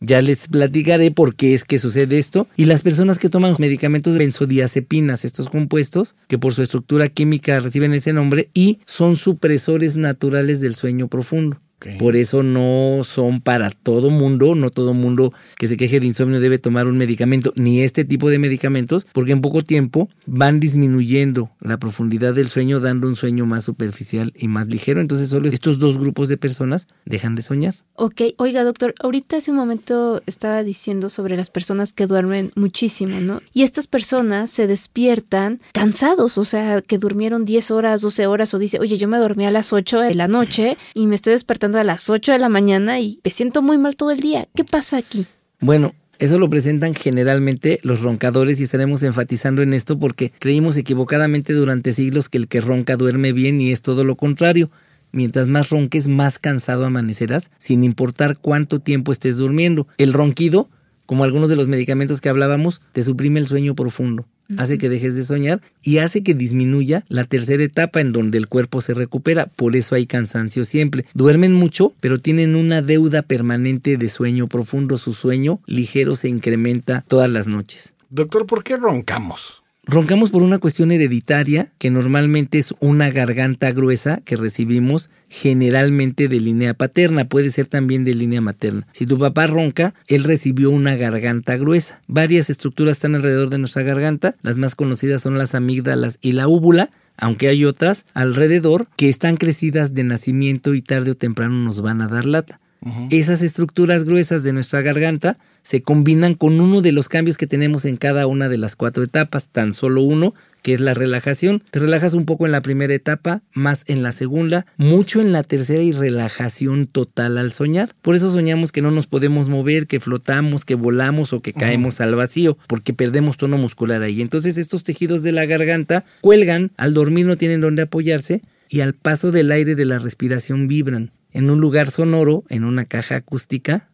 Ya 0.00 0.23
les 0.23 0.49
platicaré 0.49 1.11
por 1.11 1.35
qué 1.35 1.52
es 1.52 1.64
que 1.64 1.78
sucede 1.78 2.19
esto. 2.19 2.47
Y 2.57 2.64
las 2.64 2.83
personas 2.83 3.19
que 3.19 3.28
toman 3.28 3.54
medicamentos 3.59 4.16
benzodiazepinas, 4.16 5.26
estos 5.26 5.49
compuestos, 5.49 6.16
que 6.26 6.38
por 6.38 6.54
su 6.54 6.62
estructura 6.62 7.09
química 7.09 7.61
reciben 7.61 7.92
ese 7.92 8.14
nombre 8.14 8.49
y 8.54 8.78
son 8.87 9.16
supresores 9.16 9.97
naturales 9.97 10.62
del 10.62 10.75
sueño 10.75 11.09
profundo. 11.09 11.61
Por 11.99 12.16
eso 12.16 12.42
no 12.42 13.02
son 13.04 13.40
para 13.40 13.70
todo 13.70 14.10
mundo, 14.10 14.54
no 14.54 14.70
todo 14.70 14.94
mundo 14.94 15.32
que 15.56 15.66
se 15.66 15.76
queje 15.76 16.00
de 16.00 16.06
insomnio 16.06 16.40
debe 16.40 16.58
tomar 16.58 16.87
un 16.87 16.96
medicamento, 16.96 17.52
ni 17.56 17.80
este 17.80 18.04
tipo 18.04 18.30
de 18.30 18.38
medicamentos, 18.38 19.06
porque 19.12 19.32
en 19.32 19.40
poco 19.40 19.62
tiempo 19.62 20.08
van 20.26 20.60
disminuyendo 20.60 21.50
la 21.60 21.78
profundidad 21.78 22.34
del 22.34 22.49
sueño, 22.49 22.80
dando 22.80 23.08
un 23.08 23.16
sueño 23.16 23.46
más 23.46 23.64
superficial 23.64 24.32
y 24.37 24.49
más 24.49 24.68
ligero. 24.68 25.00
Entonces 25.00 25.30
solo 25.30 25.49
estos 25.49 25.78
dos 25.78 25.99
grupos 25.99 26.28
de 26.28 26.37
personas 26.37 26.88
dejan 27.04 27.34
de 27.34 27.42
soñar. 27.42 27.75
Ok, 27.94 28.22
oiga 28.37 28.64
doctor, 28.64 28.94
ahorita 29.00 29.38
hace 29.38 29.50
un 29.50 29.56
momento 29.56 30.22
estaba 30.26 30.62
diciendo 30.62 31.08
sobre 31.08 31.37
las 31.37 31.50
personas 31.50 31.92
que 31.92 32.06
duermen 32.06 32.52
muchísimo, 32.56 33.20
¿no? 33.20 33.40
Y 33.52 33.62
estas 33.62 33.87
personas 33.87 34.50
se 34.50 34.66
despiertan 34.66 35.60
cansados, 35.72 36.38
o 36.38 36.44
sea, 36.44 36.80
que 36.82 36.99
durmieron 36.99 37.44
10 37.44 37.70
horas, 37.70 38.00
12 38.02 38.26
horas, 38.26 38.54
o 38.54 38.58
dice, 38.58 38.78
oye, 38.78 38.96
yo 38.96 39.08
me 39.08 39.18
dormí 39.18 39.46
a 39.46 39.50
las 39.50 39.72
8 39.72 40.00
de 40.00 40.14
la 40.14 40.28
noche 40.28 40.76
y 40.94 41.06
me 41.06 41.14
estoy 41.14 41.32
despertando 41.32 41.69
a 41.78 41.84
las 41.84 42.10
8 42.10 42.32
de 42.32 42.38
la 42.38 42.48
mañana 42.48 43.00
y 43.00 43.20
me 43.24 43.30
siento 43.30 43.62
muy 43.62 43.78
mal 43.78 43.96
todo 43.96 44.10
el 44.10 44.20
día. 44.20 44.48
¿Qué 44.54 44.64
pasa 44.64 44.96
aquí? 44.98 45.26
Bueno, 45.60 45.94
Eso 46.20 46.38
lo 46.38 46.50
presentan 46.50 46.94
generalmente 46.94 47.80
los 47.82 48.02
roncadores 48.02 48.60
y 48.60 48.64
estaremos 48.64 49.02
enfatizando 49.02 49.62
en 49.62 49.72
esto 49.72 49.98
porque 49.98 50.32
creímos 50.38 50.76
equivocadamente 50.76 51.54
durante 51.54 51.94
siglos 51.94 52.28
que 52.28 52.36
el 52.36 52.46
que 52.46 52.60
ronca 52.60 52.98
duerme 52.98 53.32
bien 53.32 53.58
y 53.62 53.72
es 53.72 53.80
todo 53.80 54.04
lo 54.04 54.16
contrario. 54.16 54.70
Mientras 55.12 55.48
más 55.48 55.70
ronques, 55.70 56.08
más 56.08 56.38
cansado 56.38 56.84
amanecerás, 56.84 57.50
sin 57.58 57.84
importar 57.84 58.36
cuánto 58.36 58.80
tiempo 58.80 59.12
estés 59.12 59.38
durmiendo. 59.38 59.88
El 59.96 60.12
ronquido, 60.12 60.68
como 61.11 61.25
algunos 61.25 61.49
de 61.49 61.57
los 61.57 61.67
medicamentos 61.67 62.21
que 62.21 62.29
hablábamos, 62.29 62.83
te 62.93 63.02
suprime 63.02 63.40
el 63.40 63.49
sueño 63.49 63.75
profundo 63.75 64.29
hace 64.59 64.79
que 64.79 64.88
dejes 64.88 65.17
de 65.17 65.25
soñar 65.25 65.61
y 65.83 65.99
hace 65.99 66.23
que 66.23 66.35
disminuya 66.35 67.05
la 67.09 67.25
tercera 67.25 67.64
etapa 67.64 68.00
en 68.00 68.12
donde 68.12 68.38
el 68.38 68.47
cuerpo 68.47 68.81
se 68.81 68.95
recupera. 68.95 69.47
Por 69.47 69.75
eso 69.75 69.97
hay 69.97 70.07
cansancio 70.07 70.62
siempre. 70.62 71.07
Duermen 71.12 71.52
mucho, 71.52 71.95
pero 71.99 72.21
tienen 72.21 72.55
una 72.55 72.81
deuda 72.81 73.23
permanente 73.23 73.97
de 73.97 74.09
sueño 74.09 74.47
profundo. 74.47 74.99
Su 74.99 75.12
sueño 75.12 75.59
ligero 75.67 76.14
se 76.14 76.29
incrementa 76.29 77.05
todas 77.09 77.29
las 77.29 77.49
noches. 77.49 77.95
Doctor, 78.09 78.47
¿por 78.47 78.62
qué 78.62 78.76
roncamos? 78.76 79.60
Roncamos 79.92 80.30
por 80.30 80.44
una 80.44 80.61
cuestión 80.61 80.92
hereditaria, 80.92 81.66
que 81.78 81.90
normalmente 81.90 82.61
es 82.61 82.73
una 82.78 83.11
garganta 83.11 83.73
gruesa 83.73 84.20
que 84.25 84.37
recibimos 84.37 85.11
generalmente 85.28 86.28
de 86.28 86.38
línea 86.38 86.75
paterna, 86.75 87.25
puede 87.25 87.50
ser 87.50 87.66
también 87.66 88.04
de 88.04 88.14
línea 88.14 88.40
materna. 88.40 88.87
Si 88.92 89.04
tu 89.04 89.18
papá 89.18 89.49
ronca, 89.49 89.94
él 90.06 90.23
recibió 90.23 90.70
una 90.70 90.94
garganta 90.94 91.56
gruesa. 91.56 92.00
Varias 92.06 92.50
estructuras 92.50 92.99
están 92.99 93.16
alrededor 93.16 93.50
de 93.50 93.59
nuestra 93.59 93.82
garganta, 93.82 94.37
las 94.42 94.56
más 94.56 94.76
conocidas 94.76 95.23
son 95.23 95.37
las 95.38 95.56
amígdalas 95.56 96.18
y 96.20 96.32
la 96.32 96.47
úvula, 96.47 96.90
aunque 97.16 97.49
hay 97.49 97.64
otras 97.64 98.06
alrededor 98.14 98.87
que 98.97 99.09
están 99.09 99.37
crecidas 99.37 99.92
de 99.92 100.04
nacimiento 100.04 100.75
y 100.75 100.82
tarde 100.82 101.11
o 101.11 101.14
temprano 101.16 101.64
nos 101.64 101.80
van 101.80 102.00
a 102.00 102.06
dar 102.06 102.26
lata. 102.26 102.61
Esas 103.10 103.42
estructuras 103.42 104.04
gruesas 104.04 104.42
de 104.42 104.54
nuestra 104.54 104.80
garganta 104.80 105.38
se 105.62 105.82
combinan 105.82 106.34
con 106.34 106.60
uno 106.60 106.80
de 106.80 106.92
los 106.92 107.10
cambios 107.10 107.37
que 107.37 107.46
tenemos 107.46 107.84
en 107.84 107.99
cada 107.99 108.26
una 108.26 108.49
de 108.49 108.56
las 108.56 108.76
cuatro 108.76 109.02
etapas, 109.02 109.50
tan 109.50 109.75
solo 109.75 110.00
uno, 110.00 110.34
que 110.62 110.75
es 110.75 110.80
la 110.80 110.94
relajación. 110.94 111.62
Te 111.70 111.78
relajas 111.78 112.14
un 112.14 112.25
poco 112.25 112.46
en 112.46 112.52
la 112.52 112.62
primera 112.62 112.94
etapa, 112.94 113.42
más 113.52 113.84
en 113.87 114.02
la 114.02 114.12
segunda, 114.12 114.64
mucho 114.78 115.20
en 115.20 115.32
la 115.32 115.42
tercera 115.42 115.82
y 115.82 115.92
relajación 115.92 116.87
total 116.87 117.37
al 117.37 117.52
soñar. 117.52 117.94
Por 118.00 118.16
eso 118.16 118.32
soñamos 118.32 118.72
que 118.72 118.82
no 118.82 118.90
nos 118.90 119.06
podemos 119.06 119.49
mover, 119.49 119.87
que 119.87 120.00
flotamos, 120.00 120.64
que 120.64 120.75
volamos 120.75 121.34
o 121.34 121.42
que 121.42 121.52
caemos 121.52 122.00
al 122.00 122.14
vacío, 122.14 122.56
porque 122.66 122.94
perdemos 122.94 123.37
tono 123.37 123.58
muscular 123.58 124.02
ahí. 124.02 124.22
Entonces 124.22 124.56
estos 124.56 124.84
tejidos 124.84 125.22
de 125.22 125.32
la 125.32 125.44
garganta 125.44 126.04
cuelgan, 126.22 126.70
al 126.78 126.94
dormir 126.94 127.26
no 127.26 127.37
tienen 127.37 127.60
donde 127.60 127.82
apoyarse 127.82 128.40
y 128.70 128.80
al 128.80 128.94
paso 128.94 129.32
del 129.32 129.52
aire 129.52 129.75
de 129.75 129.84
la 129.84 129.99
respiración 129.99 130.66
vibran. 130.66 131.10
En 131.32 131.50
un 131.50 131.60
lugar 131.60 131.90
sonoro, 131.90 132.44
en 132.49 132.64
una 132.64 132.84
caja 132.84 133.16
acústica, 133.16 133.88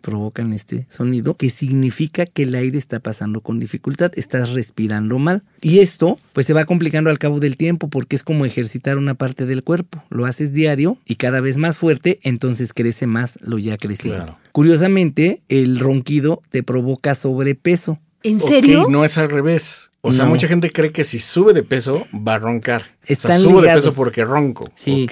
provocan 0.00 0.52
este 0.52 0.86
sonido 0.90 1.36
que 1.36 1.50
significa 1.50 2.26
que 2.26 2.44
el 2.44 2.54
aire 2.54 2.78
está 2.78 3.00
pasando 3.00 3.40
con 3.40 3.60
dificultad, 3.60 4.12
estás 4.16 4.54
respirando 4.54 5.18
mal. 5.18 5.42
Y 5.60 5.80
esto 5.80 6.18
pues 6.32 6.46
se 6.46 6.54
va 6.54 6.64
complicando 6.64 7.10
al 7.10 7.18
cabo 7.18 7.40
del 7.40 7.56
tiempo 7.56 7.88
porque 7.88 8.16
es 8.16 8.24
como 8.24 8.44
ejercitar 8.44 8.98
una 8.98 9.14
parte 9.14 9.46
del 9.46 9.62
cuerpo. 9.62 10.02
Lo 10.10 10.26
haces 10.26 10.52
diario 10.52 10.98
y 11.06 11.16
cada 11.16 11.40
vez 11.40 11.58
más 11.58 11.78
fuerte, 11.78 12.20
entonces 12.22 12.72
crece 12.72 13.06
más 13.06 13.38
lo 13.42 13.58
ya 13.58 13.76
crecido. 13.76 14.38
Curiosamente, 14.52 15.42
el 15.48 15.78
ronquido 15.78 16.42
te 16.50 16.62
provoca 16.62 17.14
sobrepeso. 17.14 17.98
¿En 18.22 18.40
serio? 18.40 18.86
no 18.88 19.04
es 19.04 19.16
al 19.16 19.30
revés. 19.30 19.90
O 20.00 20.12
sea, 20.12 20.24
mucha 20.24 20.48
gente 20.48 20.72
cree 20.72 20.92
que 20.92 21.04
si 21.04 21.18
sube 21.18 21.52
de 21.52 21.62
peso 21.62 22.06
va 22.14 22.34
a 22.34 22.38
roncar. 22.38 22.82
Están 23.04 23.44
o 23.46 23.60
de 23.60 23.74
peso 23.74 23.92
porque 23.92 24.24
ronco. 24.24 24.68
Sí. 24.74 25.06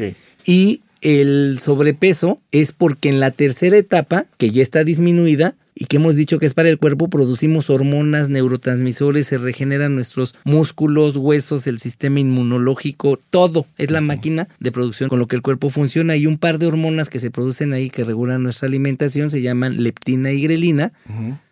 Y 0.44 0.82
el 1.00 1.58
sobrepeso 1.60 2.40
es 2.52 2.72
porque 2.72 3.08
en 3.08 3.20
la 3.20 3.30
tercera 3.30 3.76
etapa, 3.76 4.26
que 4.38 4.50
ya 4.50 4.62
está 4.62 4.84
disminuida, 4.84 5.54
y 5.78 5.84
que 5.84 5.98
hemos 5.98 6.16
dicho 6.16 6.38
que 6.38 6.46
es 6.46 6.54
para 6.54 6.70
el 6.70 6.78
cuerpo, 6.78 7.08
producimos 7.08 7.68
hormonas, 7.68 8.30
neurotransmisores, 8.30 9.26
se 9.26 9.36
regeneran 9.36 9.94
nuestros 9.94 10.34
músculos, 10.42 11.16
huesos, 11.16 11.66
el 11.66 11.78
sistema 11.78 12.18
inmunológico, 12.18 13.20
todo. 13.28 13.66
Es 13.76 13.90
la 13.90 14.00
máquina 14.00 14.48
de 14.58 14.72
producción 14.72 15.10
con 15.10 15.18
lo 15.18 15.26
que 15.26 15.36
el 15.36 15.42
cuerpo 15.42 15.68
funciona 15.68 16.16
y 16.16 16.26
un 16.26 16.38
par 16.38 16.58
de 16.58 16.66
hormonas 16.66 17.10
que 17.10 17.18
se 17.18 17.30
producen 17.30 17.74
ahí 17.74 17.90
que 17.90 18.04
regulan 18.04 18.42
nuestra 18.42 18.68
alimentación 18.68 19.28
se 19.28 19.42
llaman 19.42 19.82
leptina 19.82 20.32
y 20.32 20.40
grelina. 20.40 20.92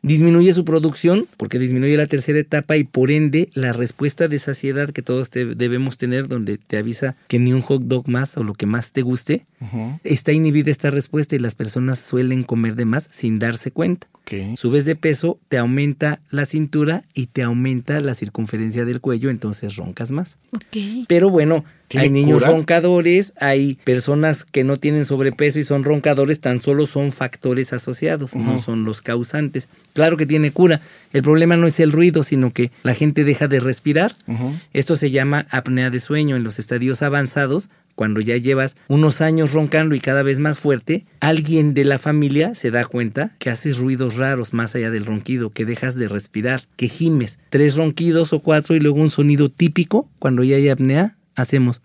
Disminuye 0.01 0.55
su 0.55 0.65
producción 0.65 1.27
porque 1.37 1.59
disminuye 1.59 1.95
la 1.99 2.07
tercera 2.07 2.39
etapa 2.39 2.79
y 2.79 2.85
por 2.85 3.11
ende 3.11 3.51
la 3.53 3.75
respuesta 3.75 4.27
de 4.27 4.39
saciedad 4.39 4.91
que 4.91 5.03
todos 5.03 5.31
debemos 5.31 5.99
tener 5.99 6.29
donde 6.29 6.57
te 6.57 6.79
avisa 6.79 7.15
que 7.29 7.39
ni 7.39 7.53
un 7.53 7.61
hot 7.61 7.83
dog 7.83 8.09
más 8.09 8.39
o 8.39 8.43
lo 8.43 8.55
que 8.55 8.65
más 8.65 8.93
te 8.93 9.03
guste, 9.03 9.45
está 10.03 10.33
inhibida 10.33 10.71
esta 10.71 10.91
respuesta 10.91 11.37
y 11.37 11.41
las 11.41 11.55
personas 11.55 11.99
suelen 11.99 12.43
comer 12.43 12.75
de 12.75 12.87
más 12.87 13.07
sin 13.11 13.39
darse 13.39 13.71
cuenta. 13.71 14.09
Subes 14.57 14.85
de 14.85 14.97
peso, 14.97 15.39
te 15.49 15.59
aumenta 15.59 16.21
la 16.31 16.47
cintura 16.47 17.05
y 17.15 17.27
te 17.27 17.43
aumenta 17.43 18.01
la 18.01 18.15
circunferencia 18.15 18.85
del 18.85 19.01
cuello, 19.01 19.31
entonces 19.31 19.77
roncas 19.77 20.11
más. 20.11 20.39
Pero 21.09 21.31
bueno, 21.31 21.65
hay 21.95 22.11
niños 22.11 22.45
roncadores, 22.47 23.35
hay 23.39 23.75
personas 23.85 24.45
que 24.45 24.65
no 24.65 24.77
tienen 24.77 25.05
sobrepeso 25.05 25.59
y 25.59 25.63
son 25.63 25.85
roncadores, 25.85 26.41
tan 26.41 26.59
solo 26.59 26.87
son 26.87 27.13
factores 27.13 27.73
asociados, 27.73 28.35
no 28.35 28.59
son 28.59 28.85
los 28.85 29.03
causantes. 29.03 29.69
Claro 29.93 30.17
que 30.17 30.27
tiene 30.27 30.51
cura. 30.51 30.81
El 31.13 31.23
problema 31.23 31.57
no 31.57 31.67
es 31.67 31.79
el 31.79 31.93
ruido, 31.93 32.23
sino 32.23 32.53
que 32.53 32.73
la 32.83 32.95
gente 32.95 33.25
deja 33.25 33.47
de 33.47 33.61
respirar. 33.61 34.17
Esto 34.73 34.97
se 34.97 35.11
llama 35.11 35.47
apnea 35.51 35.91
de 35.91 36.01
sueño. 36.01 36.37
En 36.37 36.43
los 36.45 36.59
estadios 36.59 37.03
avanzados 37.03 37.71
cuando 37.95 38.21
ya 38.21 38.37
llevas 38.37 38.77
unos 38.89 39.21
años 39.21 39.53
roncando 39.53 39.95
y 39.95 40.01
cada 40.01 40.23
vez 40.23 40.39
más 40.39 40.59
fuerte, 40.59 41.07
alguien 41.21 41.75
de 41.75 41.85
la 41.85 41.99
familia 41.99 42.55
se 42.55 42.71
da 42.71 42.85
cuenta 42.85 43.35
que 43.39 43.51
haces 43.51 43.79
ruidos 43.79 44.17
raros 44.17 44.53
más 44.53 44.75
allá 44.75 44.91
del 44.91 45.07
ronquido, 45.07 45.51
que 45.51 45.65
dejas 45.65 45.97
de 45.97 46.09
respirar, 46.09 46.63
que 46.77 46.89
gimes. 46.89 47.39
Tres 47.51 47.77
ronquidos 47.77 48.33
o 48.33 48.41
cuatro 48.41 48.75
y 48.75 48.81
luego 48.81 49.01
un 49.01 49.11
sonido 49.11 49.51
típico, 49.51 50.09
cuando 50.19 50.45
ya 50.45 50.57
hay 50.57 50.69
apnea, 50.69 51.17
hacemos... 51.35 51.83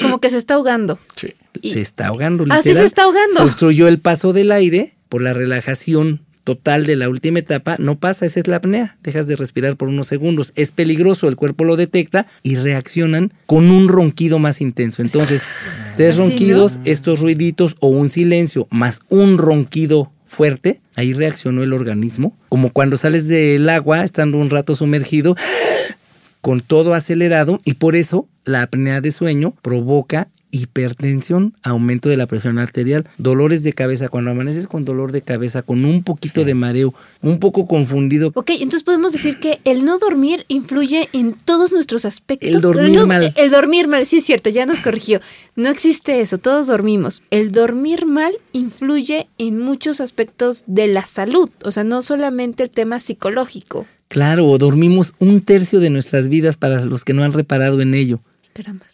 Como 0.00 0.20
que 0.20 0.28
se 0.28 0.38
está 0.38 0.54
ahogando. 0.54 0.98
Sí. 1.14 1.34
Se 1.62 1.80
está 1.80 2.08
ahogando. 2.08 2.44
Literal. 2.44 2.58
Así 2.58 2.74
se 2.74 2.84
está 2.84 3.04
ahogando. 3.04 3.36
Se 3.36 3.42
obstruyó 3.42 3.86
el 3.86 4.00
paso 4.00 4.32
del 4.32 4.50
aire 4.50 4.92
por 5.08 5.22
la 5.22 5.32
relajación 5.32 6.22
total 6.44 6.84
de 6.86 6.96
la 6.96 7.08
última 7.08 7.38
etapa, 7.38 7.76
no 7.78 7.98
pasa, 7.98 8.26
esa 8.26 8.40
es 8.40 8.46
la 8.46 8.56
apnea, 8.56 8.96
dejas 9.02 9.26
de 9.26 9.36
respirar 9.36 9.76
por 9.76 9.88
unos 9.88 10.06
segundos, 10.06 10.52
es 10.54 10.70
peligroso, 10.70 11.26
el 11.26 11.36
cuerpo 11.36 11.64
lo 11.64 11.76
detecta 11.76 12.26
y 12.42 12.56
reaccionan 12.56 13.32
con 13.46 13.70
un 13.70 13.88
ronquido 13.88 14.38
más 14.38 14.60
intenso. 14.60 15.02
Entonces, 15.02 15.42
tres 15.96 16.16
ronquidos, 16.16 16.78
estos 16.84 17.20
ruiditos 17.20 17.76
o 17.80 17.88
un 17.88 18.10
silencio 18.10 18.68
más 18.70 19.00
un 19.08 19.38
ronquido 19.38 20.12
fuerte, 20.26 20.80
ahí 20.96 21.12
reaccionó 21.12 21.62
el 21.62 21.72
organismo, 21.72 22.36
como 22.48 22.70
cuando 22.70 22.96
sales 22.96 23.26
del 23.28 23.68
agua 23.68 24.04
estando 24.04 24.38
un 24.38 24.50
rato 24.50 24.74
sumergido, 24.74 25.36
con 26.40 26.60
todo 26.60 26.92
acelerado 26.92 27.60
y 27.64 27.74
por 27.74 27.96
eso 27.96 28.28
la 28.44 28.62
apnea 28.62 29.00
de 29.00 29.12
sueño 29.12 29.54
provoca 29.62 30.28
hipertensión, 30.54 31.54
aumento 31.62 32.08
de 32.08 32.16
la 32.16 32.26
presión 32.26 32.58
arterial, 32.58 33.04
dolores 33.18 33.62
de 33.64 33.72
cabeza, 33.72 34.08
cuando 34.08 34.30
amaneces 34.30 34.68
con 34.68 34.84
dolor 34.84 35.10
de 35.10 35.22
cabeza, 35.22 35.62
con 35.62 35.84
un 35.84 36.04
poquito 36.04 36.44
de 36.44 36.54
mareo, 36.54 36.94
un 37.22 37.40
poco 37.40 37.66
confundido. 37.66 38.30
Ok, 38.34 38.50
entonces 38.50 38.84
podemos 38.84 39.12
decir 39.12 39.40
que 39.40 39.60
el 39.64 39.84
no 39.84 39.98
dormir 39.98 40.44
influye 40.48 41.08
en 41.12 41.32
todos 41.32 41.72
nuestros 41.72 42.04
aspectos. 42.04 42.50
El 42.50 42.60
dormir 42.60 43.04
mal. 43.06 43.32
El 43.36 43.50
dormir 43.50 43.88
mal, 43.88 44.06
sí 44.06 44.18
es 44.18 44.24
cierto, 44.24 44.48
ya 44.48 44.64
nos 44.64 44.80
corrigió. 44.80 45.20
No 45.56 45.70
existe 45.70 46.20
eso, 46.20 46.38
todos 46.38 46.68
dormimos. 46.68 47.22
El 47.30 47.50
dormir 47.50 48.06
mal 48.06 48.34
influye 48.52 49.26
en 49.38 49.58
muchos 49.58 50.00
aspectos 50.00 50.64
de 50.66 50.86
la 50.86 51.04
salud, 51.04 51.50
o 51.64 51.72
sea, 51.72 51.82
no 51.82 52.00
solamente 52.02 52.62
el 52.62 52.70
tema 52.70 53.00
psicológico. 53.00 53.86
Claro, 54.06 54.56
dormimos 54.58 55.14
un 55.18 55.40
tercio 55.40 55.80
de 55.80 55.90
nuestras 55.90 56.28
vidas 56.28 56.56
para 56.56 56.84
los 56.84 57.04
que 57.04 57.14
no 57.14 57.24
han 57.24 57.32
reparado 57.32 57.80
en 57.80 57.94
ello. 57.94 58.20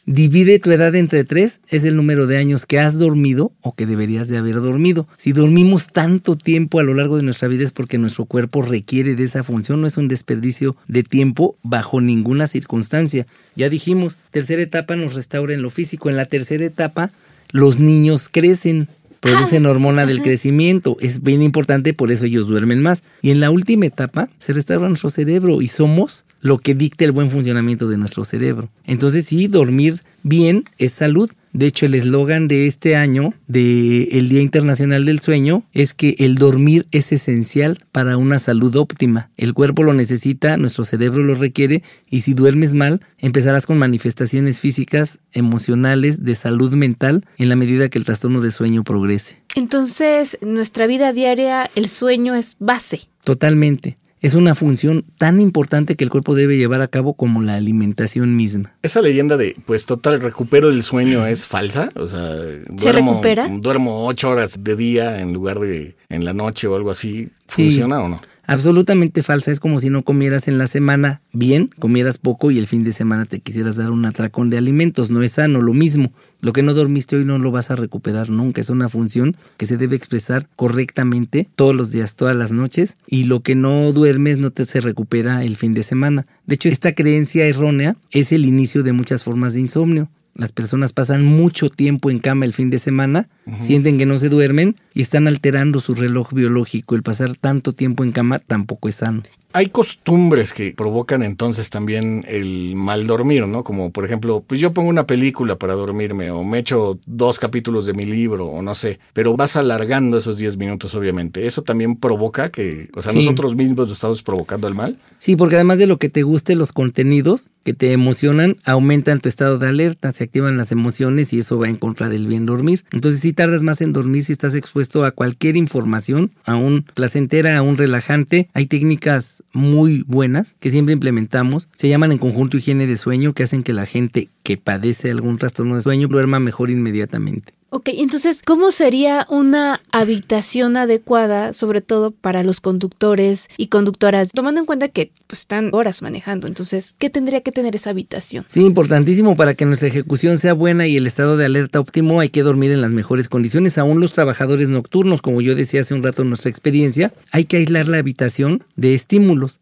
Divide 0.07 0.59
tu 0.59 0.71
edad 0.71 0.95
entre 0.95 1.25
tres, 1.25 1.61
es 1.69 1.85
el 1.85 1.97
número 1.97 2.27
de 2.27 2.39
años 2.39 2.67
que 2.67 2.79
has 2.79 2.99
dormido 2.99 3.53
o 3.61 3.75
que 3.75 3.87
deberías 3.87 4.29
de 4.29 4.39
haber 4.39 4.57
dormido. 4.57 5.07
Si 5.17 5.33
dormimos 5.33 5.89
tanto 5.89 6.37
tiempo 6.37 6.79
a 6.79 6.83
lo 6.83 6.95
largo 6.95 7.17
de 7.17 7.23
nuestra 7.23 7.49
vida 7.49 7.65
es 7.65 7.73
porque 7.73 7.99
nuestro 7.99 8.25
cuerpo 8.25 8.63
requiere 8.63 9.15
de 9.15 9.25
esa 9.25 9.45
función, 9.45 9.81
no 9.81 9.87
es 9.87 9.97
un 9.97 10.09
desperdicio 10.09 10.77
de 10.89 11.03
tiempo 11.03 11.57
bajo 11.63 12.01
ninguna 12.01 12.47
circunstancia. 12.47 13.27
Ya 13.55 13.69
dijimos, 13.69 14.19
tercera 14.31 14.63
etapa 14.63 14.97
nos 14.97 15.15
restaura 15.15 15.55
en 15.55 15.63
lo 15.63 15.71
físico, 15.71 16.09
en 16.09 16.17
la 16.17 16.25
tercera 16.25 16.65
etapa 16.65 17.13
los 17.53 17.81
niños 17.81 18.29
crecen, 18.31 18.89
producen 19.21 19.67
hormona 19.67 20.07
del 20.07 20.23
crecimiento. 20.23 20.97
Es 21.01 21.23
bien 21.23 21.43
importante, 21.43 21.95
por 21.95 22.11
eso 22.11 22.27
ellos 22.27 22.47
duermen 22.47 22.83
más. 22.83 23.03
Y 23.23 23.31
en 23.31 23.41
la 23.41 23.51
última 23.51 23.87
etapa 23.87 24.29
se 24.39 24.53
restaura 24.53 24.89
nuestro 24.89 25.11
cerebro 25.11 25.61
y 25.61 25.69
somos 25.69 26.25
lo 26.41 26.59
que 26.59 26.75
dicta 26.75 27.05
el 27.05 27.13
buen 27.13 27.31
funcionamiento 27.31 27.89
de 27.89 27.99
nuestro 27.99 28.25
cerebro. 28.25 28.71
Entonces 28.85 29.27
sí, 29.27 29.47
dormir 29.47 30.03
bien 30.23 30.65
es 30.79 30.93
salud. 30.93 31.31
De 31.53 31.67
hecho, 31.67 31.87
el 31.87 31.97
eslogan 31.97 32.47
de 32.47 32.69
este 32.69 32.95
año, 32.95 33.35
del 33.49 34.29
Día 34.29 34.41
Internacional 34.41 35.05
del 35.05 35.19
Sueño, 35.19 35.65
es 35.73 35.95
que 35.95 36.15
el 36.21 36.37
dormir 36.37 36.87
es 36.93 37.11
esencial 37.11 37.85
para 37.91 38.17
una 38.17 38.39
salud 38.39 38.77
óptima. 38.77 39.31
El 39.37 39.53
cuerpo 39.53 39.83
lo 39.83 39.93
necesita, 39.93 40.57
nuestro 40.59 40.85
cerebro 40.85 41.25
lo 41.25 41.35
requiere, 41.35 41.83
y 42.09 42.21
si 42.21 42.35
duermes 42.35 42.75
mal, 42.75 43.01
empezarás 43.19 43.67
con 43.67 43.79
manifestaciones 43.79 44.61
físicas, 44.61 45.19
emocionales, 45.33 46.25
de 46.25 46.37
salud 46.37 46.73
mental, 46.75 47.25
en 47.37 47.49
la 47.49 47.57
medida 47.57 47.89
que 47.89 47.99
el 47.99 48.05
trastorno 48.05 48.41
de 48.41 48.53
sueño 48.53 48.85
progrese. 48.85 49.43
Entonces, 49.57 50.39
nuestra 50.43 50.87
vida 50.87 51.13
diaria, 51.13 51.69
el 51.75 51.89
sueño 51.89 52.37
es 52.37 52.55
base. 52.61 53.01
Totalmente 53.25 53.99
es 54.21 54.35
una 54.35 54.55
función 54.55 55.05
tan 55.19 55.41
importante 55.41 55.97
que 55.97 56.05
el 56.05 56.11
cuerpo 56.11 56.35
debe 56.35 56.57
llevar 56.57 56.83
a 56.83 56.89
cabo 56.89 57.15
como 57.15 57.41
la 57.43 57.55
alimentación 57.55 58.37
misma. 58.37 58.73
Esa 58.83 59.01
leyenda 59.01 59.37
de, 59.37 59.57
pues 59.67 59.87
total, 59.87 60.21
recupero 60.21 60.69
el 60.69 60.83
sueño 60.83 61.27
es 61.27 61.47
falsa. 61.47 61.91
O 61.97 62.07
sea, 62.07 62.27
duermo, 62.27 62.79
¿Se 62.79 62.93
recupera? 62.93 63.49
Duermo 63.49 64.07
ocho 64.07 64.31
horas 64.31 64.63
de 64.63 64.77
día 64.77 65.21
en 65.21 65.33
lugar 65.33 65.59
de 65.59 65.97
en 66.09 66.25
la 66.25 66.35
noche 66.35 66.67
o 66.67 66.77
algo 66.77 66.91
así. 66.91 67.31
¿Funciona 67.47 68.01
o 68.01 68.09
no? 68.09 68.21
Absolutamente 68.51 69.23
falsa. 69.23 69.53
Es 69.53 69.61
como 69.61 69.79
si 69.79 69.91
no 69.91 70.03
comieras 70.03 70.49
en 70.49 70.59
la 70.59 70.67
semana 70.67 71.23
bien, 71.33 71.71
comieras 71.79 72.19
poco 72.19 72.51
y 72.51 72.59
el 72.59 72.67
fin 72.67 72.83
de 72.83 72.93
semana 72.93 73.25
te 73.25 73.39
quisieras 73.39 73.77
dar 73.77 73.93
un 73.93 74.05
atracón 74.05 74.51
de 74.51 74.59
alimentos. 74.59 75.09
No 75.11 75.23
es 75.23 75.33
sano, 75.33 75.61
lo 75.61 75.73
mismo. 75.73 76.13
Lo 76.41 76.53
que 76.53 76.63
no 76.63 76.75
dormiste 76.75 77.17
hoy 77.17 77.25
no 77.25 77.39
lo 77.39 77.53
vas 77.53 77.71
a 77.71 77.77
recuperar 77.77 78.29
nunca. 78.29 78.61
Es 78.61 78.69
una 78.69 78.89
función 78.89 79.37
que 79.57 79.67
se 79.67 79.77
debe 79.77 79.95
expresar 79.95 80.49
correctamente 80.57 81.49
todos 81.55 81.77
los 81.77 81.93
días, 81.93 82.17
todas 82.17 82.35
las 82.35 82.51
noches. 82.51 82.99
Y 83.07 83.25
lo 83.25 83.41
que 83.41 83.55
no 83.55 83.93
duermes 83.93 84.39
no 84.39 84.51
te 84.51 84.67
se 84.67 84.81
recupera 84.81 85.45
el 85.45 85.57
fin 85.57 85.73
de 85.73 85.85
semana. 85.85 86.27
De 86.47 86.57
hecho, 86.57 86.69
esta 86.69 86.93
creencia 86.93 87.47
errónea 87.47 87.97
es 88.11 88.33
el 88.33 88.47
inicio 88.47 88.83
de 88.83 88.93
muchas 88.93 89.23
formas 89.23 89.55
de 89.55 89.61
insomnio. 89.61 90.11
Las 90.35 90.53
personas 90.53 90.93
pasan 90.93 91.25
mucho 91.25 91.69
tiempo 91.69 92.11
en 92.11 92.19
cama 92.19 92.45
el 92.45 92.53
fin 92.53 92.71
de 92.71 92.79
semana, 92.79 93.29
sienten 93.59 93.99
que 93.99 94.07
no 94.07 94.17
se 94.17 94.29
duermen 94.29 94.77
y 94.95 95.03
están 95.03 95.29
alterando 95.29 95.81
su 95.81 95.95
reloj 95.95 96.33
biológico. 96.33 96.95
El 96.95 97.03
pasar 97.03 97.37
tanto 97.37 97.73
tiempo 97.73 98.05
en 98.05 98.13
cama 98.13 98.39
tampoco 98.39 98.89
es 98.89 98.97
sano. 98.97 99.23
Hay 99.53 99.67
costumbres 99.67 100.53
que 100.53 100.73
provocan 100.77 101.25
entonces 101.25 101.71
también 101.71 102.25
el 102.29 102.77
mal 102.77 103.09
dormir, 103.09 103.49
¿no? 103.49 103.65
Como 103.65 103.91
por 103.91 104.05
ejemplo, 104.05 104.45
pues 104.47 104.61
yo 104.61 104.73
pongo 104.73 104.89
una 104.89 105.09
película 105.09 105.57
para 105.57 105.75
dormirme 105.75 106.31
o 106.31 106.45
me 106.45 106.61
echo 106.61 107.01
dos 107.05 107.41
capítulos 107.41 107.85
de 107.85 107.93
mi 107.93 108.05
libro 108.05 108.47
o 108.47 108.63
no 108.63 108.77
sé, 108.77 109.01
pero 109.13 109.37
vas 109.37 109.57
alargando 109.57 110.19
esos 110.19 110.39
10 110.39 110.57
minutos 110.57 110.95
obviamente. 110.95 111.49
¿Eso 111.49 111.63
también 111.63 111.97
provoca 111.97 112.51
que, 112.51 112.91
o 112.95 113.03
sea, 113.03 113.13
nosotros 113.13 113.57
mismos 113.57 113.89
lo 113.89 113.95
estamos 113.95 114.23
provocando 114.23 114.69
el 114.69 114.77
mal? 114.77 114.99
Sí, 115.19 115.35
porque 115.35 115.57
además 115.57 115.81
de 115.81 115.89
lo 115.89 115.99
que 115.99 116.09
te 116.09 116.23
guste, 116.23 116.55
los 116.55 116.73
contenidos 116.73 117.51
que 117.65 117.75
te 117.75 117.91
emocionan 117.91 118.57
aumentan 118.65 119.21
tu 119.21 119.29
estado 119.29 119.59
de 119.59 119.67
alerta, 119.67 120.13
se 120.13 120.23
activan 120.23 120.59
las 120.59 120.71
emociones 120.71 121.33
y 121.33 121.41
eso 121.41 121.59
va 121.59 121.69
en 121.69 121.77
contra 121.77 122.09
del 122.09 122.29
bien 122.29 122.47
dormir. 122.47 122.85
Entonces 122.93 123.21
si 123.21 123.33
tardas 123.33 123.65
más 123.65 123.81
en 123.81 123.93
dormir 123.93 124.23
si 124.23 124.31
estás 124.31 124.55
expuesto 124.55 124.80
a 125.05 125.11
cualquier 125.11 125.57
información, 125.57 126.33
a 126.45 126.57
un 126.57 126.83
placentera, 126.83 127.57
a 127.57 127.63
un 127.63 127.77
relajante. 127.77 128.49
Hay 128.55 128.67
técnicas 128.67 129.43
muy 129.53 130.05
buenas 130.07 130.57
que 130.61 130.71
siempre 130.71 130.95
implementamos. 130.95 131.69
Se 131.77 131.89
llaman 131.89 132.13
en 132.13 132.19
conjunto 132.19 132.57
higiene 132.57 132.87
de 132.87 132.97
sueño 132.97 133.33
que 133.33 133.45
hacen 133.45 133.63
que 133.63 133.73
la 133.73 133.87
gente 133.87 134.29
que 134.43 134.57
padece 134.57 135.11
algún 135.11 135.39
trastorno 135.39 135.77
de 135.77 135.83
sueño 135.83 136.09
duerma 136.09 136.41
mejor 136.41 136.71
inmediatamente. 136.71 137.53
Ok, 137.73 137.91
entonces, 137.93 138.43
¿cómo 138.45 138.73
sería 138.73 139.29
una 139.31 139.81
habitación 139.93 140.77
adecuada, 140.77 141.53
sobre 141.53 141.81
todo 141.81 142.11
para 142.11 142.43
los 142.43 142.61
conductores 142.61 143.49
y 143.57 143.69
conductoras, 143.69 144.33
tomando 144.33 144.59
en 144.59 144.67
cuenta 144.67 144.89
que 144.89 145.13
pues, 145.29 145.43
están 145.43 145.71
horas 145.73 146.03
manejando? 146.03 146.49
Entonces, 146.49 146.97
¿qué 146.99 147.11
tendría 147.11 147.43
que 147.43 147.53
tener 147.53 147.77
esa 147.77 147.91
habitación? 147.91 148.45
Sí, 148.49 148.65
importantísimo 148.65 149.37
para 149.37 149.55
que 149.55 149.67
nuestra 149.67 149.87
ejecución 149.87 150.37
sea 150.37 150.53
buena 150.53 150.89
y 150.89 150.97
el 150.97 151.07
estado 151.07 151.37
de 151.37 151.45
alerta 151.45 151.79
óptimo, 151.79 152.19
hay 152.19 152.31
que 152.31 152.43
dormir 152.43 152.73
en 152.73 152.81
las 152.81 152.91
mejores 152.91 153.29
condiciones. 153.29 153.79
Aún 153.79 154.01
los 154.01 154.13
trabajadores 154.13 154.69
nocturnos, 154.69 155.23
como 155.23 155.41
yo 155.41 155.55
decía 155.55 155.83
hace 155.83 155.95
un 155.95 156.03
rato 156.03 156.23
en 156.23 156.31
nuestra 156.31 156.51
experiencia, 156.51 157.13
hay 157.31 157.45
que 157.45 157.59
aislar 157.59 157.87
la 157.87 157.99
habitación 157.99 158.65
de 158.75 158.95
estímulos. 158.95 159.61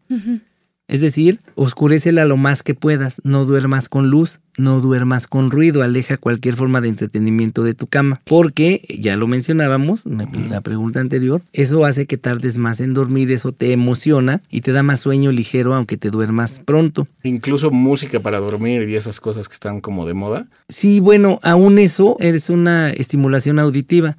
Es 0.89 1.01
decir, 1.01 1.39
oscurecela 1.53 2.25
lo 2.25 2.35
más 2.35 2.63
que 2.63 2.73
puedas, 2.73 3.21
no 3.23 3.45
duermas 3.45 3.89
con 3.89 4.09
luz, 4.09 4.41
no 4.57 4.81
duermas 4.81 5.27
con 5.27 5.51
ruido, 5.51 5.83
aleja 5.83 6.17
cualquier 6.17 6.55
forma 6.55 6.81
de 6.81 6.89
entretenimiento 6.89 7.63
de 7.63 7.75
tu 7.75 7.85
cama, 7.85 8.21
porque, 8.25 8.83
ya 8.99 9.15
lo 9.15 9.27
mencionábamos 9.27 10.07
en 10.07 10.49
la 10.49 10.61
pregunta 10.61 10.99
anterior, 10.99 11.43
eso 11.53 11.85
hace 11.85 12.07
que 12.07 12.17
tardes 12.17 12.57
más 12.57 12.81
en 12.81 12.95
dormir, 12.95 13.31
eso 13.31 13.51
te 13.51 13.71
emociona 13.71 14.41
y 14.49 14.61
te 14.61 14.71
da 14.71 14.81
más 14.81 15.01
sueño 15.01 15.31
ligero 15.31 15.75
aunque 15.75 15.95
te 15.95 16.09
duermas 16.09 16.59
pronto. 16.59 17.07
Incluso 17.23 17.69
música 17.69 18.19
para 18.19 18.39
dormir 18.39 18.89
y 18.89 18.95
esas 18.95 19.19
cosas 19.19 19.47
que 19.47 19.53
están 19.53 19.81
como 19.81 20.07
de 20.07 20.15
moda. 20.15 20.47
Sí, 20.67 20.99
bueno, 20.99 21.39
aún 21.43 21.77
eso 21.77 22.17
es 22.19 22.49
una 22.49 22.89
estimulación 22.89 23.59
auditiva. 23.59 24.17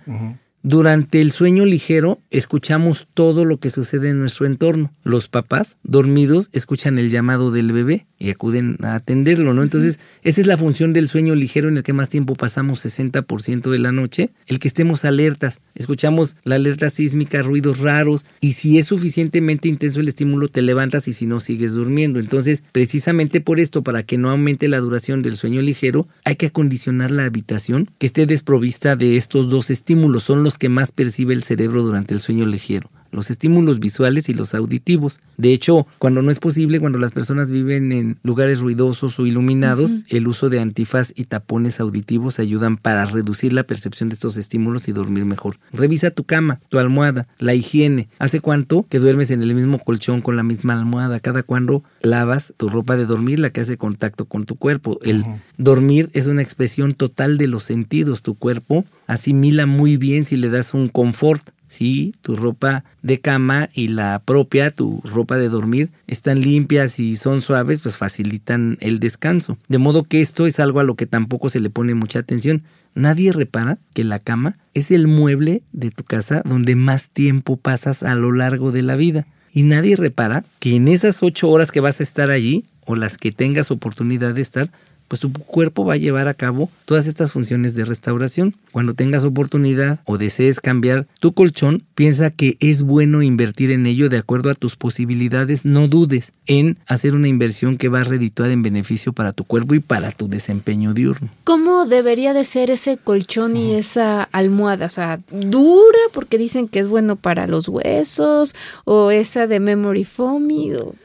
Durante 0.62 1.22
el 1.22 1.32
sueño 1.32 1.64
ligero 1.64 2.20
escuchamos 2.30 3.08
todo 3.14 3.46
lo 3.46 3.58
que 3.58 3.70
sucede 3.70 4.10
en 4.10 4.20
nuestro 4.20 4.44
entorno. 4.44 4.92
Los 5.02 5.28
papás 5.28 5.78
dormidos 5.82 6.50
escuchan 6.52 6.98
el 6.98 7.08
llamado 7.08 7.50
del 7.50 7.72
bebé 7.72 8.06
y 8.20 8.30
acuden 8.30 8.76
a 8.82 8.94
atenderlo, 8.94 9.54
¿no? 9.54 9.62
Entonces, 9.62 9.98
esa 10.22 10.42
es 10.42 10.46
la 10.46 10.58
función 10.58 10.92
del 10.92 11.08
sueño 11.08 11.34
ligero 11.34 11.68
en 11.68 11.78
el 11.78 11.82
que 11.82 11.94
más 11.94 12.10
tiempo 12.10 12.34
pasamos 12.34 12.84
60% 12.84 13.70
de 13.70 13.78
la 13.78 13.90
noche, 13.90 14.30
el 14.46 14.58
que 14.58 14.68
estemos 14.68 15.04
alertas. 15.06 15.62
Escuchamos 15.74 16.36
la 16.44 16.56
alerta 16.56 16.90
sísmica, 16.90 17.42
ruidos 17.42 17.78
raros 17.80 18.26
y 18.40 18.52
si 18.52 18.78
es 18.78 18.86
suficientemente 18.86 19.68
intenso 19.68 20.00
el 20.00 20.08
estímulo 20.08 20.48
te 20.48 20.60
levantas 20.60 21.08
y 21.08 21.14
si 21.14 21.26
no 21.26 21.40
sigues 21.40 21.72
durmiendo. 21.72 22.21
Entonces, 22.21 22.62
precisamente 22.73 23.40
por 23.40 23.58
esto, 23.58 23.82
para 23.82 24.02
que 24.02 24.18
no 24.18 24.30
aumente 24.30 24.68
la 24.68 24.80
duración 24.80 25.23
del 25.23 25.36
sueño 25.36 25.62
ligero, 25.62 26.06
hay 26.25 26.36
que 26.36 26.47
acondicionar 26.47 27.10
la 27.10 27.25
habitación 27.25 27.90
que 27.99 28.06
esté 28.06 28.26
desprovista 28.26 28.97
de 28.97 29.16
estos 29.16 29.49
dos 29.49 29.71
estímulos. 29.71 30.25
Son 30.25 30.45
los 30.45 30.58
que 30.58 30.68
más 30.68 30.92
percibe 30.92 31.32
el 31.32 31.42
cerebro 31.42 31.82
durante 31.82 32.12
el 32.12 32.21
sueño 32.21 32.45
ligero 32.45 32.90
los 33.10 33.30
estímulos 33.30 33.80
visuales 33.80 34.28
y 34.28 34.34
los 34.34 34.54
auditivos. 34.54 35.20
De 35.36 35.52
hecho, 35.52 35.86
cuando 35.99 36.23
no 36.23 36.30
es 36.30 36.38
posible, 36.38 36.80
cuando 36.80 36.99
las 36.99 37.12
personas 37.12 37.50
viven 37.50 37.92
en 37.92 38.18
lugares 38.23 38.60
ruidosos 38.60 39.18
o 39.18 39.26
iluminados, 39.26 39.96
el 40.08 40.28
uso 40.28 40.49
de 40.49 40.60
antifaz 40.60 41.12
y 41.14 41.25
tapones 41.25 41.80
auditivos 41.80 42.38
ayudan 42.38 42.76
para 42.76 43.04
reducir 43.06 43.52
la 43.52 43.64
percepción 43.64 44.08
de 44.08 44.14
estos 44.14 44.36
estímulos 44.36 44.88
y 44.88 44.92
dormir 44.92 45.25
mejor. 45.25 45.58
Revisa 45.73 46.10
tu 46.10 46.25
cama, 46.25 46.60
tu 46.68 46.78
almohada, 46.78 47.28
la 47.38 47.54
higiene. 47.54 48.08
¿Hace 48.18 48.40
cuánto 48.40 48.86
que 48.88 48.99
duermes 48.99 49.30
en 49.30 49.42
el 49.42 49.54
mismo 49.54 49.78
colchón 49.78 50.20
con 50.20 50.36
la 50.36 50.42
misma 50.42 50.75
almohada? 50.75 51.20
Cada 51.20 51.42
cuando 51.42 51.82
lavas 52.02 52.54
tu 52.56 52.68
ropa 52.68 52.96
de 52.96 53.06
dormir, 53.06 53.38
la 53.38 53.50
que 53.50 53.60
hace 53.60 53.76
contacto 53.76 54.26
con 54.26 54.44
tu 54.44 54.56
cuerpo. 54.56 54.99
El 55.02 55.25
dormir 55.56 56.10
es 56.12 56.26
una 56.26 56.42
expresión 56.42 56.92
total 56.92 57.38
de 57.38 57.46
los 57.46 57.64
sentidos. 57.64 58.23
Tu 58.23 58.34
cuerpo 58.34 58.84
asimila 59.06 59.66
muy 59.66 59.96
bien 59.96 60.25
si 60.25 60.36
le 60.36 60.49
das 60.49 60.75
un 60.75 60.88
confort 60.88 61.50
si 61.71 62.15
tu 62.21 62.35
ropa 62.35 62.85
de 63.00 63.21
cama 63.21 63.71
y 63.73 63.89
la 63.89 64.19
propia, 64.19 64.71
tu 64.71 65.00
ropa 65.04 65.39
de 65.39 65.49
dormir, 65.49 65.91
están 66.09 66.41
limpias 66.41 66.99
y 66.99 67.15
son 67.15 67.41
suaves, 67.41 67.78
pues 67.78 67.97
facilitan 67.97 68.76
el 68.80 68.99
descanso. 68.99 69.56
De 69.69 69.78
modo 69.78 70.02
que 70.02 70.21
esto 70.21 70.47
es 70.47 70.59
algo 70.59 70.80
a 70.80 70.85
lo 70.85 70.97
que 70.97 71.06
tampoco 71.06 71.49
se 71.49 71.61
le 71.61 71.71
pone 71.71 71.95
mucha 71.95 72.19
atención. 72.19 72.65
Nadie 72.97 73.33
repara 73.33 73.78
que 73.95 74.02
la 74.02 74.19
cama 74.19 74.59
es 74.75 74.91
el 74.91 75.06
mueble 75.06 75.63
de 75.73 75.93
tu 75.93 76.02
casa 76.02 76.43
donde 76.45 76.75
más 76.75 77.09
tiempo 77.09 77.56
pasas 77.56 78.02
a 78.02 78.17
lo 78.17 78.33
largo 78.33 78.73
de 78.73 78.83
la 78.83 78.97
vida. 78.97 79.26
Y 79.52 79.63
nadie 79.63 79.95
repara 79.95 80.45
que 80.59 80.75
en 80.75 80.89
esas 80.89 81.23
ocho 81.23 81.49
horas 81.50 81.71
que 81.71 81.80
vas 81.80 82.00
a 82.00 82.02
estar 82.02 82.33
allí, 82.33 82.65
o 82.85 82.97
las 82.97 83.17
que 83.17 83.30
tengas 83.30 83.71
oportunidad 83.71 84.35
de 84.35 84.43
estar, 84.43 84.73
pues 85.10 85.18
tu 85.18 85.32
cuerpo 85.32 85.84
va 85.84 85.94
a 85.94 85.96
llevar 85.96 86.28
a 86.28 86.34
cabo 86.34 86.70
todas 86.84 87.08
estas 87.08 87.32
funciones 87.32 87.75
de 87.75 87.84
restauración. 87.84 88.54
Cuando 88.70 88.94
tengas 88.94 89.25
oportunidad 89.25 89.99
o 90.04 90.18
desees 90.18 90.60
cambiar 90.60 91.08
tu 91.18 91.32
colchón, 91.32 91.82
piensa 91.96 92.30
que 92.30 92.56
es 92.60 92.82
bueno 92.82 93.20
invertir 93.20 93.73
en 93.73 93.86
ello 93.86 94.08
de 94.08 94.18
acuerdo 94.18 94.50
a 94.50 94.54
tus 94.54 94.76
posibilidades. 94.76 95.64
No 95.64 95.88
dudes 95.88 96.32
en 96.46 96.78
hacer 96.86 97.16
una 97.16 97.26
inversión 97.26 97.76
que 97.76 97.88
va 97.88 98.02
a 98.02 98.04
redituar 98.04 98.52
en 98.52 98.62
beneficio 98.62 99.12
para 99.12 99.32
tu 99.32 99.42
cuerpo 99.42 99.75
y 99.75 99.80
para 99.80 100.12
tu 100.12 100.28
desempeño 100.28 100.94
diurno. 100.94 101.28
¿Cómo 101.42 101.86
debería 101.86 102.32
de 102.32 102.44
ser 102.44 102.70
ese 102.70 102.96
colchón 102.96 103.56
y 103.56 103.75
esa 103.75 104.23
almohada? 104.23 104.86
O 104.86 104.90
sea, 104.90 105.18
dura 105.32 105.99
porque 106.12 106.38
dicen 106.38 106.68
que 106.68 106.78
es 106.78 106.86
bueno 106.86 107.16
para 107.16 107.49
los 107.49 107.66
huesos 107.66 108.54
o 108.84 109.10
esa 109.10 109.49
de 109.49 109.58
memory 109.58 110.04
foam 110.04 110.40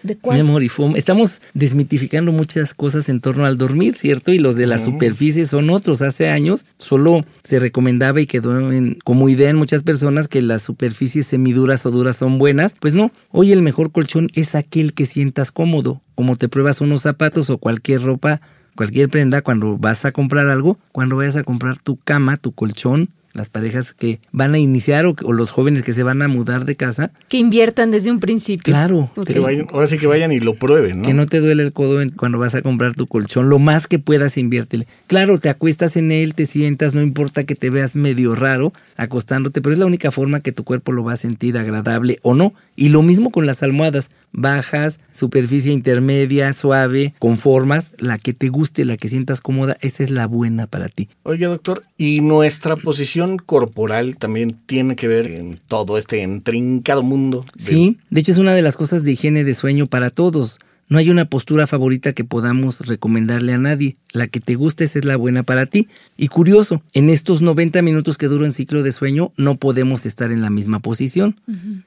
de 0.04 0.18
cuál? 0.18 0.38
Memory 0.38 0.70
foam. 0.70 0.94
Estamos 0.96 1.42
desmitificando 1.54 2.32
muchas 2.32 2.74
cosas 2.74 3.10
en 3.10 3.20
torno 3.20 3.46
al 3.46 3.58
dormir. 3.58 3.95
¿Cierto? 3.98 4.32
Y 4.32 4.40
los 4.40 4.56
de 4.56 4.68
la 4.68 4.80
superficie 4.80 5.46
son 5.46 5.70
otros. 5.70 6.02
Hace 6.02 6.30
años 6.30 6.66
solo 6.78 7.26
se 7.44 7.60
recomendaba 7.60 8.22
y 8.22 8.28
quedó 8.28 8.72
en, 8.72 8.98
como 9.04 9.30
idea 9.30 9.50
en 9.50 9.56
muchas 9.56 9.84
personas 9.84 10.28
que 10.28 10.42
las 10.42 10.62
superficies 10.62 11.26
semiduras 11.26 11.86
o 11.86 11.92
duras 11.92 12.18
son 12.18 12.38
buenas. 12.38 12.76
Pues 12.80 12.94
no, 12.94 13.12
hoy 13.32 13.52
el 13.52 13.62
mejor 13.62 13.92
colchón 13.92 14.28
es 14.34 14.56
aquel 14.56 14.94
que 14.94 15.06
sientas 15.06 15.52
cómodo, 15.52 16.02
como 16.16 16.36
te 16.36 16.50
pruebas 16.50 16.82
unos 16.82 17.02
zapatos 17.02 17.50
o 17.50 17.58
cualquier 17.58 18.02
ropa, 18.02 18.42
cualquier 18.76 19.10
prenda 19.10 19.42
cuando 19.42 19.78
vas 19.78 20.06
a 20.06 20.12
comprar 20.12 20.48
algo, 20.50 20.78
cuando 20.92 21.16
vayas 21.18 21.38
a 21.38 21.44
comprar 21.44 21.78
tu 21.80 21.98
cama, 21.98 22.38
tu 22.38 22.52
colchón, 22.52 23.10
las 23.36 23.50
parejas 23.50 23.94
que 23.94 24.20
van 24.32 24.56
a 24.56 24.60
iniciar 24.60 25.06
o, 25.06 25.14
los 25.32 25.52
jóvenes 25.52 25.84
que 25.84 25.94
se 25.94 26.04
van 26.04 26.22
a 26.22 26.28
mudar 26.28 26.66
de 26.66 26.76
casa. 26.76 27.12
Que 27.28 27.38
inviertan 27.38 27.92
desde 27.92 28.10
un 28.10 28.20
principio. 28.20 28.74
Claro. 28.74 29.12
Que 29.26 29.40
vayan, 29.40 29.68
ahora 29.72 29.88
sí 29.88 29.98
que 29.98 30.08
vayan 30.08 30.32
y 30.32 30.40
lo 30.40 30.56
prueben, 30.56 31.02
¿no? 31.02 31.08
Que 31.08 31.14
no 31.14 31.28
te 31.28 31.40
duele 31.42 31.64
el 31.64 31.74
codo 31.74 32.02
cuando 32.16 32.40
vas 32.40 32.56
a 32.56 32.62
comprar 32.62 32.96
tu 32.96 33.08
colchón. 33.08 33.50
Lo 33.50 33.60
más 33.60 33.88
que 33.88 34.00
puedas 34.00 34.38
inviértele. 34.38 34.88
Claro, 35.08 35.38
te 35.38 35.50
acuestas 35.50 35.98
en 35.98 36.12
él, 36.12 36.34
te 36.34 36.46
sientas, 36.46 36.96
no 36.96 37.02
importa 37.02 37.44
que 37.44 37.56
te 37.56 37.70
veas 37.70 37.96
medio 37.96 38.36
raro 38.36 38.74
acostándote, 38.96 39.62
pero 39.62 39.74
es 39.74 39.80
la 39.80 39.86
única 39.86 40.12
forma 40.12 40.40
que 40.40 40.54
tu 40.54 40.64
cuerpo 40.64 40.94
lo 40.94 41.04
va 41.04 41.14
a 41.14 41.18
sentir 41.18 41.58
agradable 41.58 42.20
o 42.24 42.34
no. 42.34 42.54
Y 42.78 42.90
lo 42.90 43.02
mismo 43.02 43.32
con 43.32 43.46
las 43.46 43.64
almohadas, 43.64 44.10
bajas, 44.32 45.00
superficie 45.12 45.72
intermedia, 45.72 46.54
suave, 46.54 47.14
con 47.20 47.38
formas, 47.38 47.94
la 47.98 48.18
que 48.18 48.34
te 48.34 48.50
guste, 48.50 48.86
la 48.86 48.98
que 48.98 49.10
sientas 49.10 49.42
cómoda, 49.42 49.78
esa 49.82 50.04
es 50.04 50.12
la 50.12 50.28
buena 50.28 50.68
para 50.68 50.90
ti. 50.90 51.10
Oye, 51.24 51.46
doctor, 51.46 51.84
¿y 51.98 52.22
nuestra 52.22 52.76
posición 52.76 53.25
corporal 53.38 54.18
también 54.18 54.56
tiene 54.66 54.96
que 54.96 55.08
ver 55.08 55.28
en 55.28 55.60
todo 55.68 55.98
este 55.98 56.22
intrincado 56.22 57.04
mundo? 57.04 57.46
Sí, 57.58 57.98
de 58.10 58.22
hecho 58.22 58.32
es 58.32 58.38
una 58.38 58.54
de 58.54 58.62
las 58.62 58.78
cosas 58.78 59.04
de 59.04 59.12
higiene 59.12 59.44
de 59.44 59.54
sueño 59.54 59.88
para 59.88 60.10
todos. 60.10 60.60
No 60.88 61.00
hay 61.00 61.10
una 61.10 61.26
postura 61.26 61.66
favorita 61.66 62.14
que 62.14 62.24
podamos 62.24 62.82
recomendarle 62.82 63.54
a 63.54 63.58
nadie. 63.58 63.96
La 64.12 64.28
que 64.28 64.40
te 64.40 64.54
guste 64.54 64.84
es 64.84 65.04
la 65.04 65.16
buena 65.16 65.42
para 65.42 65.66
ti. 65.66 65.88
Y 66.16 66.28
curioso, 66.28 66.84
en 66.94 67.10
estos 67.10 67.42
90 67.42 67.82
minutos 67.82 68.20
que 68.20 68.28
dura 68.28 68.46
un 68.46 68.54
ciclo 68.54 68.84
de 68.84 68.92
sueño 68.92 69.32
no 69.36 69.56
podemos 69.56 70.06
estar 70.06 70.32
en 70.32 70.44
la 70.44 70.52
misma 70.52 70.80
posición. 70.80 71.40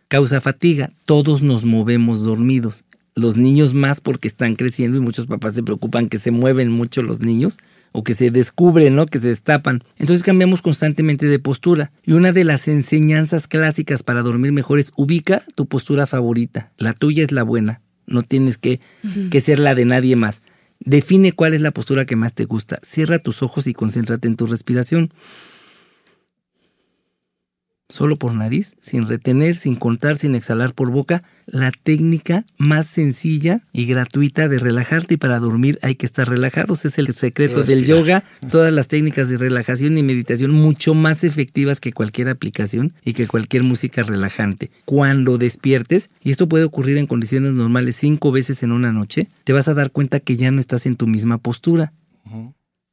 Causa 0.09 0.41
fatiga. 0.41 0.91
Todos 1.05 1.43
nos 1.43 1.65
movemos 1.65 2.25
dormidos. 2.25 2.83
Los 3.19 3.37
niños 3.37 3.75
más 3.75 4.01
porque 4.01 4.29
están 4.29 4.55
creciendo 4.55 4.99
y 4.99 5.01
muchos 5.01 5.27
papás 5.27 5.55
se 5.55 5.63
preocupan 5.63 6.09
que 6.09 6.19
se 6.19 6.31
mueven 6.31 6.71
mucho 6.71 7.03
los 7.03 7.21
niños 7.21 7.59
o 7.93 8.05
que 8.05 8.15
se 8.15 8.31
descubren, 8.31 8.95
¿no? 8.95 9.07
Que 9.07 9.21
se 9.21 9.29
destapan. 9.29 9.83
Entonces 9.97 10.23
cambiamos 10.23 10.63
constantemente 10.63 11.27
de 11.27 11.39
postura. 11.39 11.91
Y 12.05 12.13
una 12.13 12.33
de 12.33 12.45
las 12.45 12.69
enseñanzas 12.69 13.49
clásicas 13.49 14.03
para 14.03 14.23
dormir 14.23 14.53
mejor 14.53 14.79
es 14.79 14.93
ubica 14.97 15.43
tu 15.55 15.67
postura 15.67 16.07
favorita. 16.07 16.71
La 16.79 16.93
tuya 16.93 17.25
es 17.25 17.33
la 17.33 17.43
buena 17.43 17.81
no 18.09 18.23
tienes 18.23 18.59
que, 18.59 18.81
que 19.31 19.41
ser 19.41 19.59
la 19.59 19.75
de 19.75 19.85
nadie 19.85 20.17
más. 20.17 20.43
Define 20.81 21.33
cuál 21.33 21.55
es 21.55 21.61
la 21.61 21.71
postura 21.71 22.07
que 22.07 22.17
más 22.17 22.35
te 22.35 22.45
gusta. 22.45 22.81
Cierra 22.83 23.19
tus 23.19 23.43
ojos 23.43 23.67
y 23.67 23.75
concéntrate 23.75 24.29
en 24.29 24.37
tu 24.37 24.47
respiración 24.47 25.13
solo 27.89 28.17
por 28.17 28.35
nariz, 28.35 28.77
sin 28.81 29.07
retener, 29.07 29.57
sin 29.57 29.75
contar, 29.75 30.19
sin 30.19 30.35
exhalar 30.35 30.75
por 30.75 30.91
boca, 30.91 31.23
la 31.47 31.71
técnica 31.71 32.45
más 32.59 32.87
sencilla 32.87 33.63
y 33.73 33.87
gratuita 33.87 34.49
de 34.49 34.59
relajarte 34.59 35.15
y 35.15 35.17
para 35.17 35.39
dormir 35.39 35.79
hay 35.83 35.95
que 35.95 36.05
estar 36.05 36.29
relajados. 36.29 36.85
Es 36.85 36.99
el 36.99 37.15
secreto 37.15 37.63
del 37.63 37.87
yoga. 37.87 38.25
Todas 38.51 38.73
las 38.73 38.89
técnicas 38.89 39.31
de 39.31 39.39
relajación 39.39 39.97
y 39.97 40.03
meditación 40.03 40.51
mucho 40.51 40.95
más 40.95 41.25
efectivas 41.25 41.81
que 41.81 41.93
cualquier 41.93 42.29
aplicación 42.29 42.93
y 43.05 43.15
que 43.15 43.27
cualquier 43.27 43.63
música 43.63 44.03
relajante. 44.03 44.71
Cuando 44.85 45.39
despiertes, 45.39 46.09
y 46.23 46.31
esto 46.31 46.49
puede 46.49 46.65
ocurrir 46.65 46.99
en 46.99 47.07
condiciones 47.07 47.55
normales 47.55 47.97
cinco 47.97 48.33
veces 48.33 48.63
en 48.63 48.73
una 48.73 48.93
noche, 48.93 49.29
te 49.45 49.55
vas 49.55 49.69
a 49.69 49.75
dar 49.75 49.91
cuenta 49.91 50.21
que 50.21 50.37
ya 50.37 50.51
no 50.51 50.61
estás 50.61 50.85
en 50.85 50.97
tu 50.97 51.07
misma 51.07 51.39
postura. 51.39 51.95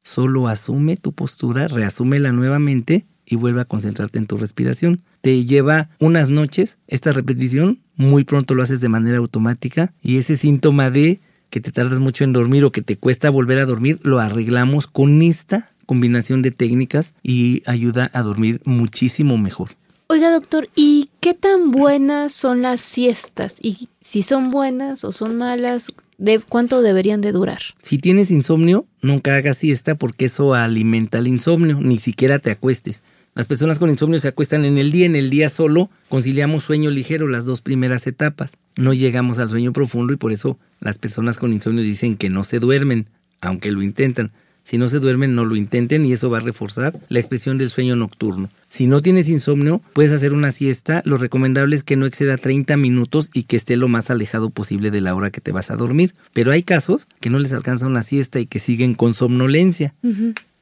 Solo 0.02 0.48
asume 0.48 0.96
tu 0.96 1.12
postura, 1.12 1.68
reasúmela 1.68 2.32
nuevamente 2.32 3.04
y 3.26 3.36
vuelve 3.36 3.60
a 3.60 3.66
concentrarte 3.66 4.18
en 4.18 4.26
tu 4.26 4.36
respiración. 4.36 5.02
Te 5.20 5.44
lleva 5.44 5.90
unas 5.98 6.30
noches 6.30 6.78
esta 6.86 7.12
repetición, 7.12 7.80
muy 7.96 8.24
pronto 8.24 8.54
lo 8.54 8.62
haces 8.62 8.80
de 8.80 8.88
manera 8.88 9.18
automática 9.18 9.92
y 10.00 10.18
ese 10.18 10.36
síntoma 10.36 10.90
de 10.90 11.20
que 11.50 11.60
te 11.60 11.72
tardas 11.72 12.00
mucho 12.00 12.24
en 12.24 12.32
dormir 12.32 12.64
o 12.64 12.72
que 12.72 12.82
te 12.82 12.96
cuesta 12.96 13.30
volver 13.30 13.58
a 13.58 13.66
dormir, 13.66 14.00
lo 14.02 14.20
arreglamos 14.20 14.86
con 14.86 15.22
esta 15.22 15.72
combinación 15.86 16.42
de 16.42 16.50
técnicas 16.50 17.14
y 17.22 17.62
ayuda 17.66 18.10
a 18.12 18.22
dormir 18.22 18.60
muchísimo 18.64 19.38
mejor. 19.38 19.70
Oiga, 20.08 20.30
doctor, 20.30 20.68
¿y 20.76 21.10
qué 21.20 21.34
tan 21.34 21.72
buenas 21.72 22.32
son 22.32 22.62
las 22.62 22.80
siestas? 22.80 23.56
Y 23.60 23.88
si 24.00 24.22
son 24.22 24.50
buenas 24.50 25.02
o 25.02 25.10
son 25.10 25.36
malas, 25.36 25.92
¿de 26.18 26.38
cuánto 26.38 26.80
deberían 26.80 27.20
de 27.20 27.32
durar? 27.32 27.60
Si 27.82 27.98
tienes 27.98 28.30
insomnio, 28.30 28.86
nunca 29.02 29.34
hagas 29.34 29.58
siesta 29.58 29.96
porque 29.96 30.26
eso 30.26 30.54
alimenta 30.54 31.18
el 31.18 31.26
insomnio, 31.26 31.80
ni 31.80 31.98
siquiera 31.98 32.38
te 32.38 32.52
acuestes. 32.52 33.02
Las 33.36 33.46
personas 33.46 33.78
con 33.78 33.90
insomnio 33.90 34.18
se 34.18 34.28
acuestan 34.28 34.64
en 34.64 34.78
el 34.78 34.90
día, 34.90 35.04
en 35.04 35.14
el 35.14 35.28
día 35.28 35.50
solo 35.50 35.90
conciliamos 36.08 36.64
sueño 36.64 36.90
ligero 36.90 37.28
las 37.28 37.44
dos 37.44 37.60
primeras 37.60 38.06
etapas. 38.06 38.52
No 38.76 38.94
llegamos 38.94 39.38
al 39.38 39.50
sueño 39.50 39.74
profundo 39.74 40.14
y 40.14 40.16
por 40.16 40.32
eso 40.32 40.58
las 40.80 40.96
personas 40.96 41.38
con 41.38 41.52
insomnio 41.52 41.84
dicen 41.84 42.16
que 42.16 42.30
no 42.30 42.44
se 42.44 42.60
duermen, 42.60 43.08
aunque 43.42 43.70
lo 43.72 43.82
intentan. 43.82 44.32
Si 44.64 44.78
no 44.78 44.88
se 44.88 45.00
duermen, 45.00 45.34
no 45.34 45.44
lo 45.44 45.54
intenten 45.54 46.06
y 46.06 46.12
eso 46.12 46.30
va 46.30 46.38
a 46.38 46.40
reforzar 46.40 46.98
la 47.10 47.20
expresión 47.20 47.58
del 47.58 47.68
sueño 47.68 47.94
nocturno. 47.94 48.48
Si 48.70 48.86
no 48.86 49.02
tienes 49.02 49.28
insomnio, 49.28 49.82
puedes 49.92 50.12
hacer 50.12 50.32
una 50.32 50.50
siesta. 50.50 51.02
Lo 51.04 51.18
recomendable 51.18 51.76
es 51.76 51.84
que 51.84 51.96
no 51.96 52.06
exceda 52.06 52.38
30 52.38 52.78
minutos 52.78 53.28
y 53.34 53.42
que 53.42 53.56
esté 53.56 53.76
lo 53.76 53.88
más 53.88 54.08
alejado 54.08 54.48
posible 54.48 54.90
de 54.90 55.02
la 55.02 55.14
hora 55.14 55.30
que 55.30 55.42
te 55.42 55.52
vas 55.52 55.70
a 55.70 55.76
dormir. 55.76 56.14
Pero 56.32 56.52
hay 56.52 56.62
casos 56.62 57.06
que 57.20 57.28
no 57.28 57.38
les 57.38 57.52
alcanza 57.52 57.86
una 57.86 58.00
siesta 58.00 58.40
y 58.40 58.46
que 58.46 58.60
siguen 58.60 58.94
con 58.94 59.12
somnolencia. 59.12 59.94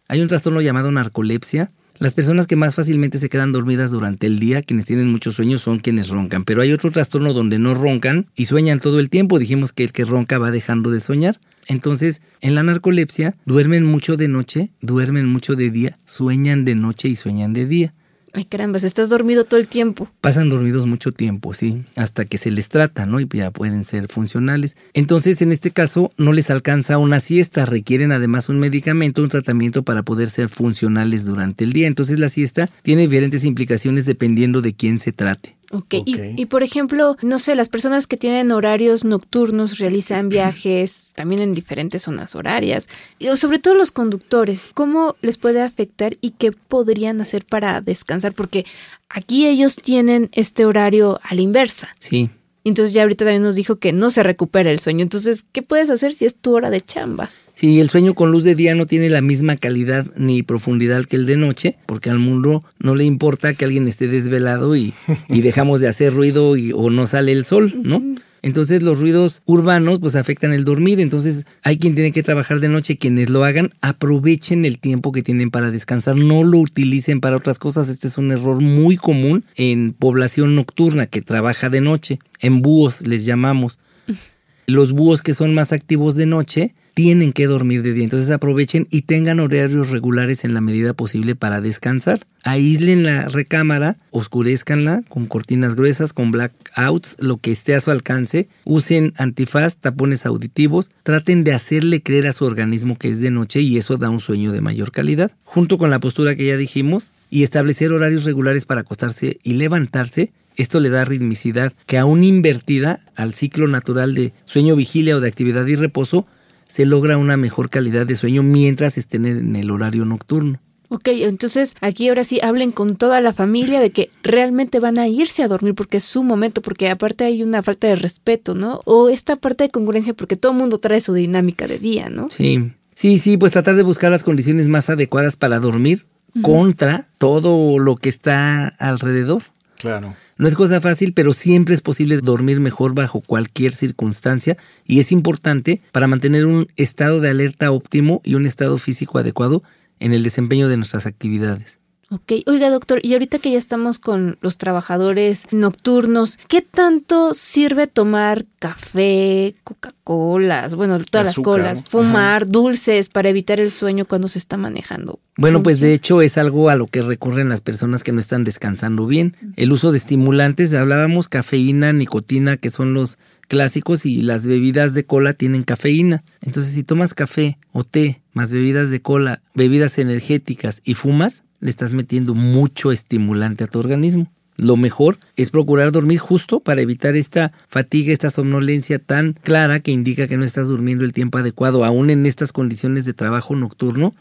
Hay 0.09 0.21
un 0.21 0.29
trastorno 0.29 0.61
llamado 0.61 0.91
narcolepsia 0.91 1.71
las 1.99 2.15
personas 2.15 2.47
que 2.47 2.57
más 2.57 2.75
fácilmente 2.75 3.19
se 3.19 3.29
quedan 3.29 3.53
dormidas 3.53 3.93
durante 3.93 4.27
el 4.27 4.41
día, 4.41 4.63
quienes 4.63 4.85
tienen 4.85 5.11
muchos 5.11 5.35
sueños, 5.35 5.61
son 5.61 5.79
quienes 5.79 6.09
roncan. 6.09 6.45
Pero 6.45 6.61
hay 6.61 6.73
otro 6.73 6.91
trastorno 6.91 7.33
donde 7.33 7.59
no 7.59 7.75
roncan 7.75 8.27
y 8.35 8.47
sueñan 8.47 8.81
todo 8.81 8.99
el 8.99 9.11
tiempo. 9.11 9.39
Dijimos 9.39 9.73
que 9.73 9.85
el 9.85 9.93
que 9.93 10.05
ronca 10.05 10.39
va 10.39 10.51
dejando 10.51 10.91
de 10.91 11.01
soñar. 11.01 11.39
Entonces, 11.67 12.21
en 12.41 12.55
la 12.55 12.63
narcolepsia, 12.63 13.37
duermen 13.47 13.85
mucho 13.85 14.17
de 14.17 14.29
noche, 14.29 14.71
duermen 14.81 15.27
mucho 15.27 15.55
de 15.55 15.71
día, 15.71 15.99
sueñan 16.05 16.65
de 16.65 16.75
noche 16.75 17.09
y 17.09 17.17
sueñan 17.17 17.53
de 17.53 17.67
día. 17.67 17.95
Ay, 18.37 18.45
caramba, 18.47 18.79
estás 18.79 19.11
dormido 19.11 19.45
todo 19.45 19.61
el 19.61 19.69
tiempo. 19.69 20.11
Pasan 20.21 20.51
dormidos 20.51 20.87
mucho 20.87 21.13
tiempo, 21.13 21.55
sí, 21.55 21.85
hasta 21.95 22.25
que 22.25 22.37
se 22.37 22.51
les 22.51 22.69
trata, 22.69 23.07
¿no? 23.07 23.21
Y 23.21 23.29
ya 23.33 23.53
pueden 23.53 23.85
ser 23.85 24.09
funcionales. 24.09 24.77
Entonces, 24.93 25.41
en 25.41 25.53
este 25.53 25.71
caso, 25.71 26.11
no 26.17 26.33
les 26.33 26.51
alcanza 26.51 26.99
una 26.99 27.21
siesta, 27.21 27.65
requieren 27.65 28.11
además 28.11 28.49
un 28.49 28.59
medicamento, 28.59 29.23
un 29.23 29.29
tratamiento 29.29 29.85
para 29.85 30.03
poder 30.03 30.31
ser 30.31 30.49
funcionales 30.49 31.27
durante 31.27 31.63
el 31.63 31.73
día. 31.73 31.87
Entonces, 31.87 32.19
la 32.19 32.29
siesta 32.29 32.69
tiene 32.83 33.03
diferentes 33.03 33.45
implicaciones 33.45 34.05
dependiendo 34.05 34.63
de 34.63 34.75
quién 34.75 34.99
se 34.99 35.13
trate. 35.13 35.55
Ok, 35.75 35.95
Y, 36.07 36.47
por 36.47 36.63
ejemplo, 36.63 37.17
no 37.23 37.39
sé, 37.39 37.55
las 37.57 37.69
personas 37.69 38.07
que 38.07 38.17
tienen 38.17 38.53
horarios 38.53 39.05
nocturnos 39.05 39.79
realizan 39.79 40.29
viajes 40.29 41.11
también 41.15 41.41
en 41.43 41.55
diferentes 41.55 42.03
zonas 42.03 42.35
horarias, 42.35 42.89
y, 43.19 43.27
sobre 43.37 43.59
todo 43.59 43.75
los 43.75 43.91
conductores, 43.91 44.71
¿cómo 44.73 45.17
les 45.21 45.37
puede 45.37 45.63
afectar 45.63 46.17
y 46.21 46.31
qué 46.31 46.53
podrían 46.53 47.21
hacer 47.21 47.45
para 47.45 47.81
descansar? 47.81 48.35
Porque 48.35 48.65
aquí 49.09 49.47
ellos 49.47 49.77
tienen 49.77 50.29
este 50.33 50.65
horario 50.65 51.19
a 51.23 51.35
la 51.35 51.41
inversa. 51.41 51.89
Sí. 51.99 52.31
Entonces 52.63 52.95
ya 52.95 53.03
ahorita 53.03 53.25
también 53.25 53.43
nos 53.43 53.57
dijo 53.57 53.77
que 53.77 53.93
no 53.93 54.11
se 54.11 54.23
recupera 54.23 54.71
el 54.71 54.79
sueño. 54.79 55.03
Entonces, 55.03 55.45
¿qué 55.53 55.63
puedes 55.63 55.91
hacer 55.91 56.15
si 56.15 56.25
es 56.25 56.37
tu 56.37 56.55
hora 56.55 56.71
de 56.71 56.81
chamba? 56.81 57.31
Sí, 57.55 57.81
el 57.81 57.89
sueño 57.89 58.15
con 58.15 58.33
luz 58.33 58.43
de 58.43 58.57
día 58.57 58.75
no 58.75 58.85
tiene 58.85 59.09
la 59.09 59.21
misma 59.21 59.57
calidad 59.57 60.07
ni 60.17 60.43
profundidad 60.43 61.05
que 61.05 61.15
el 61.15 61.25
de 61.25 61.37
noche, 61.37 61.79
porque 61.87 62.11
al 62.11 62.19
mundo 62.19 62.65
no 62.81 62.97
le 62.97 63.05
importa 63.05 63.55
que 63.55 63.65
alguien 63.65 63.87
esté 63.87 64.09
desvelado 64.09 64.75
y, 64.75 64.93
dejamos 65.29 65.81
de 65.81 65.87
hacer 65.87 66.13
ruido 66.13 66.57
y, 66.57 66.73
o 66.73 66.91
no 66.91 67.07
sale 67.07 67.31
el 67.31 67.45
sol, 67.45 67.73
¿no? 67.85 68.03
Entonces 68.43 68.83
los 68.83 69.01
ruidos 69.01 69.41
urbanos 69.47 70.01
pues 70.01 70.17
afectan 70.17 70.53
el 70.53 70.65
dormir, 70.65 71.01
entonces 71.01 71.47
hay 71.63 71.79
quien 71.79 71.95
tiene 71.95 72.13
que 72.13 72.23
trabajar 72.25 72.61
de 72.61 72.69
noche, 72.69 72.99
quienes 72.99 73.31
lo 73.31 73.45
hagan, 73.45 73.73
aprovechen 73.81 74.67
el 74.67 74.79
tiempo 74.79 75.13
que 75.13 75.23
tienen 75.23 75.51
para 75.51 75.71
descansar, 75.71 76.17
no 76.17 76.45
lo 76.45 76.59
utilicen 76.59 77.21
para 77.21 77.37
otras 77.37 77.59
cosas, 77.59 77.89
este 77.89 78.09
es 78.09 78.19
un 78.19 78.33
error 78.33 78.61
muy 78.61 78.97
común 78.97 79.45
en 79.57 79.95
población 79.95 80.57
nocturna 80.57 81.07
que 81.07 81.23
trabaja 81.23 81.71
de 81.71 81.81
noche, 81.81 82.19
en 82.41 82.61
búhos 82.61 83.07
les 83.07 83.25
llamamos. 83.25 83.79
Los 84.67 84.93
búhos 84.93 85.23
que 85.23 85.35
son 85.35 85.55
más 85.55 85.73
activos 85.73 86.17
de 86.17 86.27
noche 86.27 86.75
tienen 86.95 87.33
que 87.33 87.47
dormir 87.47 87.83
de 87.83 87.93
día. 87.93 88.05
Entonces 88.05 88.31
aprovechen 88.31 88.87
y 88.91 89.03
tengan 89.03 89.41
horarios 89.41 89.91
regulares 89.91 90.45
en 90.45 90.55
la 90.55 90.61
medida 90.61 90.95
posible 90.95 91.35
para 91.35 91.61
descansar. 91.61 92.27
Aíslen 92.45 93.03
la 93.03 93.29
recámara, 93.29 93.97
oscurezcanla 94.11 95.03
con 95.09 95.27
cortinas 95.27 95.75
gruesas, 95.75 96.13
con 96.13 96.31
blackouts, 96.31 97.17
lo 97.19 97.39
que 97.39 97.53
esté 97.53 97.75
a 97.75 97.81
su 97.81 97.91
alcance. 97.91 98.49
Usen 98.65 99.13
antifaz, 99.17 99.77
tapones 99.77 100.25
auditivos. 100.25 100.91
Traten 101.03 101.45
de 101.45 101.53
hacerle 101.53 102.03
creer 102.03 102.29
a 102.29 102.33
su 102.33 102.45
organismo 102.45 102.97
que 102.97 103.09
es 103.09 103.21
de 103.21 103.31
noche 103.31 103.61
y 103.61 103.77
eso 103.77 103.97
da 103.97 104.11
un 104.11 104.21
sueño 104.21 104.53
de 104.53 104.61
mayor 104.61 104.93
calidad. 104.93 105.33
Junto 105.45 105.79
con 105.79 105.91
la 105.91 106.01
postura 106.01 106.37
que 106.37 106.47
ya 106.47 106.57
dijimos 106.57 107.13
y 107.29 107.43
establecer 107.43 107.93
horarios 107.93 108.25
regulares 108.25 108.65
para 108.65 108.83
acostarse 108.83 109.39
y 109.43 109.55
levantarse 109.55 110.33
esto 110.57 110.79
le 110.79 110.89
da 110.89 111.05
ritmicidad 111.05 111.73
que 111.87 111.99
aún 111.99 112.23
invertida 112.23 113.01
al 113.17 113.35
ciclo 113.35 113.67
natural 113.67 114.15
de 114.15 114.33
sueño, 114.45 114.77
vigilia 114.77 115.17
o 115.17 115.21
de 115.21 115.27
actividad 115.29 115.67
y 115.67 115.75
reposo, 115.75 116.27
se 116.67 116.87
logra 116.87 117.19
una 117.19 117.37
mejor 117.37 117.71
calidad 117.71 118.07
de 118.07 118.17
sueño 118.17 118.43
mientras 118.43 118.99
estén 118.99 119.27
en 119.27 119.57
el 119.57 119.71
horario 119.71 120.05
nocturno. 120.05 120.61
Ok, 120.89 121.09
entonces 121.09 121.75
aquí 121.81 122.09
ahora 122.09 122.25
sí 122.25 122.39
hablen 122.43 122.71
con 122.71 122.97
toda 122.97 123.21
la 123.21 123.33
familia 123.33 123.81
de 123.81 123.91
que 123.91 124.11
realmente 124.23 124.79
van 124.79 124.99
a 124.99 125.09
irse 125.09 125.43
a 125.43 125.49
dormir 125.49 125.75
porque 125.75 125.97
es 125.97 126.05
su 126.05 126.23
momento, 126.23 126.63
porque 126.63 126.89
aparte 126.89 127.25
hay 127.25 127.43
una 127.43 127.63
falta 127.63 127.89
de 127.89 127.97
respeto, 127.97 128.55
¿no? 128.55 128.81
O 128.85 129.09
esta 129.09 129.37
parte 129.37 129.65
de 129.65 129.71
congruencia 129.71 130.15
porque 130.15 130.37
todo 130.37 130.53
el 130.53 130.59
mundo 130.59 130.79
trae 130.79 131.01
su 131.01 131.13
dinámica 131.15 131.67
de 131.67 131.79
día, 131.79 132.11
¿no? 132.11 132.29
Sí, 132.29 132.73
sí, 132.95 133.19
sí, 133.19 133.37
pues 133.37 133.53
tratar 133.53 133.75
de 133.75 133.83
buscar 133.83 134.11
las 134.11 134.23
condiciones 134.23 134.69
más 134.69 134.89
adecuadas 134.89 135.37
para 135.37 135.59
dormir 135.59 136.07
contra 136.43 137.09
todo 137.19 137.79
lo 137.79 137.97
que 137.97 138.09
está 138.09 138.69
alrededor. 138.79 139.43
Claro. 139.79 140.15
No 140.37 140.49
es 140.49 140.57
cosa 140.57 140.81
fácil, 140.81 141.13
pero 141.13 141.33
siempre 141.33 141.75
es 141.75 141.81
posible 141.81 142.19
dormir 142.19 142.59
mejor 142.59 142.95
bajo 142.95 143.21
cualquier 143.21 143.73
circunstancia 143.73 144.57
y 144.85 144.99
es 144.99 145.13
importante 145.13 145.81
para 145.93 146.09
mantener 146.09 146.47
un 146.47 146.67
estado 146.77 147.21
de 147.21 147.31
alerta 147.31 147.71
óptimo 147.71 148.21
y 148.25 148.35
un 148.35 148.47
estado 148.47 148.79
físico 148.79 149.19
adecuado 149.19 149.63
en 150.01 150.13
el 150.13 150.25
desempeño 150.25 150.69
de 150.69 150.77
nuestras 150.77 151.07
actividades. 151.07 151.79
Ok, 152.15 152.33
oiga 152.47 152.71
doctor, 152.71 153.01
y 153.03 153.13
ahorita 153.15 153.41
que 153.41 153.51
ya 153.51 153.59
estamos 153.59 153.99
con 153.99 154.39
los 154.41 154.57
trabajadores 154.57 155.49
nocturnos, 155.51 156.39
¿qué 156.47 156.63
tanto 156.63 157.35
sirve 157.35 157.89
tomar 157.89 158.47
café, 158.61 159.57
Coca-Colas, 159.65 160.77
bueno, 160.77 160.97
todas 161.11 161.27
las 161.27 161.45
colas, 161.45 161.83
fumar, 161.83 162.47
dulces 162.47 163.09
para 163.09 163.31
evitar 163.31 163.59
el 163.59 163.73
sueño 163.73 164.05
cuando 164.05 164.29
se 164.29 164.39
está 164.39 164.57
manejando? 164.57 165.19
Bueno, 165.37 165.65
pues 165.65 165.81
de 165.81 165.93
hecho 165.93 166.23
es 166.23 166.39
algo 166.39 166.71
a 166.71 166.77
lo 166.77 166.87
que 166.87 167.03
recurren 167.03 167.49
las 167.49 167.61
personas 167.61 168.05
que 168.05 168.13
no 168.13 168.21
están 168.21 168.45
descansando 168.45 169.09
bien. 169.09 169.37
El 169.57 169.73
uso 169.73 169.91
de 169.91 169.99
estimulantes, 169.99 170.73
hablábamos 170.73 171.29
cafeína, 171.29 171.93
nicotina, 171.93 172.57
que 172.57 172.71
son 172.71 172.95
los 172.95 173.19
clásicos 173.49 174.07
y 174.07 174.23
las 174.23 174.47
bebidas 174.47 174.95
de 174.95 175.05
cola 175.05 175.33
tienen 175.33 175.65
cafeína. 175.65 176.23
Entonces, 176.43 176.75
si 176.75 176.85
tomas 176.85 177.13
café 177.13 177.59
o 177.73 177.83
té 177.83 178.23
más 178.33 178.53
bebidas 178.53 178.93
de 178.93 179.03
cola, 179.03 179.43
bebidas 179.55 179.99
energéticas 179.99 180.81
y 180.85 180.95
fumas, 180.95 181.43
le 181.65 181.71
estás 181.71 181.95
metiendo 181.95 182.35
mucho 182.35 182.93
estimulante 182.93 183.65
a 183.65 183.67
tu 183.67 183.79
organismo. 183.79 184.31
Lo 184.59 184.77
mejor 184.77 185.17
es 185.35 185.51
procurar 185.51 185.93
dormir 185.93 186.19
justo 186.19 186.61
para 186.61 186.83
evitar 186.83 187.17
esta 187.17 187.53
fatiga, 187.69 188.13
esta 188.13 188.29
somnolencia 188.29 188.99
tan 188.99 189.33
clara 189.33 189.81
que 189.81 189.91
indica 189.91 190.29
que 190.29 190.37
no 190.37 190.45
estás 190.45 190.69
durmiendo 190.69 191.07
el 191.07 191.13
tiempo 191.13 191.39
adecuado, 191.39 191.87
aún 191.87 192.11
en 192.11 192.27
estas 192.27 192.53
condiciones 192.53 193.07
de 193.07 193.15
trabajo 193.15 193.57
nocturno. 193.57 194.15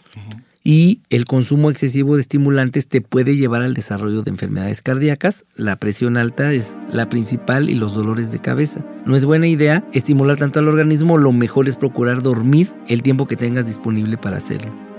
Y 0.63 1.01
el 1.09 1.25
consumo 1.25 1.69
excesivo 1.69 2.15
de 2.15 2.21
estimulantes 2.21 2.87
te 2.87 3.01
puede 3.01 3.35
llevar 3.35 3.61
al 3.61 3.73
desarrollo 3.73 4.21
de 4.21 4.31
enfermedades 4.31 4.81
cardíacas. 4.81 5.43
La 5.57 5.75
presión 5.75 6.15
alta 6.15 6.53
es 6.53 6.77
la 6.89 7.09
principal 7.09 7.69
y 7.69 7.75
los 7.75 7.93
dolores 7.93 8.31
de 8.31 8.39
cabeza. 8.39 8.85
No 9.05 9.17
es 9.17 9.25
buena 9.25 9.47
idea 9.47 9.85
estimular 9.91 10.37
tanto 10.37 10.59
al 10.59 10.69
organismo, 10.69 11.17
lo 11.17 11.33
mejor 11.33 11.67
es 11.67 11.75
procurar 11.75 12.23
dormir 12.23 12.73
el 12.87 13.03
tiempo 13.03 13.27
que 13.27 13.35
tengas 13.35 13.65
disponible 13.65 14.17
para 14.17 14.37
hacerlo. 14.37 14.92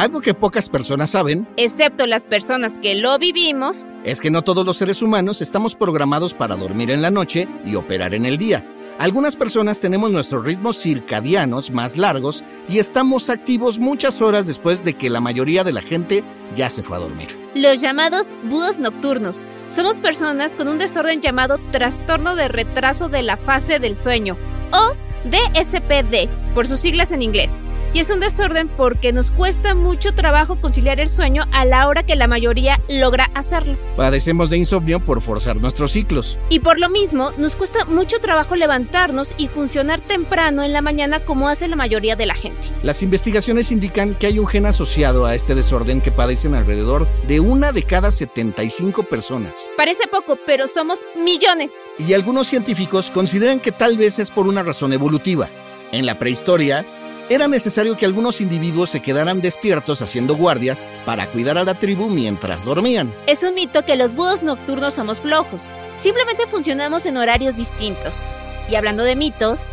Algo 0.00 0.22
que 0.22 0.32
pocas 0.32 0.70
personas 0.70 1.10
saben, 1.10 1.46
excepto 1.58 2.06
las 2.06 2.24
personas 2.24 2.78
que 2.78 2.94
lo 2.94 3.18
vivimos, 3.18 3.90
es 4.02 4.22
que 4.22 4.30
no 4.30 4.40
todos 4.40 4.64
los 4.64 4.78
seres 4.78 5.02
humanos 5.02 5.42
estamos 5.42 5.74
programados 5.74 6.32
para 6.32 6.56
dormir 6.56 6.90
en 6.90 7.02
la 7.02 7.10
noche 7.10 7.46
y 7.66 7.74
operar 7.74 8.14
en 8.14 8.24
el 8.24 8.38
día. 8.38 8.66
Algunas 8.98 9.36
personas 9.36 9.78
tenemos 9.82 10.10
nuestros 10.10 10.42
ritmos 10.42 10.78
circadianos 10.78 11.70
más 11.70 11.98
largos 11.98 12.44
y 12.66 12.78
estamos 12.78 13.28
activos 13.28 13.78
muchas 13.78 14.22
horas 14.22 14.46
después 14.46 14.84
de 14.84 14.94
que 14.94 15.10
la 15.10 15.20
mayoría 15.20 15.64
de 15.64 15.74
la 15.74 15.82
gente 15.82 16.24
ya 16.56 16.70
se 16.70 16.82
fue 16.82 16.96
a 16.96 17.00
dormir. 17.00 17.28
Los 17.54 17.82
llamados 17.82 18.32
búhos 18.44 18.78
nocturnos. 18.78 19.44
Somos 19.68 20.00
personas 20.00 20.56
con 20.56 20.68
un 20.68 20.78
desorden 20.78 21.20
llamado 21.20 21.58
trastorno 21.72 22.36
de 22.36 22.48
retraso 22.48 23.10
de 23.10 23.22
la 23.22 23.36
fase 23.36 23.78
del 23.80 23.96
sueño 23.96 24.38
o 24.72 24.94
DSPD, 25.28 26.26
por 26.54 26.66
sus 26.66 26.80
siglas 26.80 27.12
en 27.12 27.20
inglés 27.20 27.60
y 27.92 27.98
es 27.98 28.10
un 28.10 28.20
desorden 28.20 28.68
porque 28.68 29.12
nos 29.12 29.32
cuesta 29.32 29.74
mucho 29.74 30.14
trabajo 30.14 30.56
conciliar 30.60 31.00
el 31.00 31.08
sueño 31.08 31.44
a 31.52 31.64
la 31.64 31.88
hora 31.88 32.04
que 32.04 32.16
la 32.16 32.28
mayoría 32.28 32.80
logra 32.88 33.30
hacerlo. 33.34 33.76
Padecemos 33.96 34.50
de 34.50 34.58
insomnio 34.58 35.00
por 35.00 35.20
forzar 35.20 35.56
nuestros 35.56 35.92
ciclos. 35.92 36.38
Y 36.48 36.60
por 36.60 36.78
lo 36.78 36.88
mismo, 36.88 37.30
nos 37.36 37.56
cuesta 37.56 37.84
mucho 37.84 38.20
trabajo 38.20 38.56
levantarnos 38.56 39.34
y 39.38 39.48
funcionar 39.48 40.00
temprano 40.00 40.62
en 40.62 40.72
la 40.72 40.82
mañana 40.82 41.20
como 41.20 41.48
hace 41.48 41.68
la 41.68 41.76
mayoría 41.76 42.16
de 42.16 42.26
la 42.26 42.34
gente. 42.34 42.68
Las 42.82 43.02
investigaciones 43.02 43.72
indican 43.72 44.14
que 44.14 44.26
hay 44.26 44.38
un 44.38 44.46
gen 44.46 44.66
asociado 44.66 45.26
a 45.26 45.34
este 45.34 45.54
desorden 45.54 46.00
que 46.00 46.12
padecen 46.12 46.54
alrededor 46.54 47.08
de 47.26 47.40
una 47.40 47.72
de 47.72 47.82
cada 47.82 48.10
75 48.10 49.02
personas. 49.04 49.52
Parece 49.76 50.06
poco, 50.06 50.38
pero 50.46 50.66
somos 50.66 51.04
millones. 51.16 51.74
Y 51.98 52.12
algunos 52.12 52.46
científicos 52.46 53.10
consideran 53.10 53.60
que 53.60 53.72
tal 53.72 53.96
vez 53.96 54.18
es 54.18 54.30
por 54.30 54.46
una 54.46 54.62
razón 54.62 54.92
evolutiva. 54.92 55.48
En 55.92 56.06
la 56.06 56.18
prehistoria, 56.18 56.84
era 57.30 57.46
necesario 57.46 57.96
que 57.96 58.04
algunos 58.04 58.40
individuos 58.40 58.90
se 58.90 59.00
quedaran 59.00 59.40
despiertos 59.40 60.02
haciendo 60.02 60.34
guardias 60.34 60.84
para 61.06 61.28
cuidar 61.28 61.58
a 61.58 61.64
la 61.64 61.74
tribu 61.74 62.08
mientras 62.10 62.64
dormían. 62.64 63.14
Es 63.28 63.44
un 63.44 63.54
mito 63.54 63.84
que 63.84 63.94
los 63.94 64.14
búhos 64.14 64.42
nocturnos 64.42 64.94
somos 64.94 65.20
flojos. 65.20 65.70
Simplemente 65.96 66.48
funcionamos 66.48 67.06
en 67.06 67.16
horarios 67.16 67.56
distintos. 67.56 68.24
Y 68.68 68.74
hablando 68.74 69.04
de 69.04 69.14
mitos, 69.14 69.68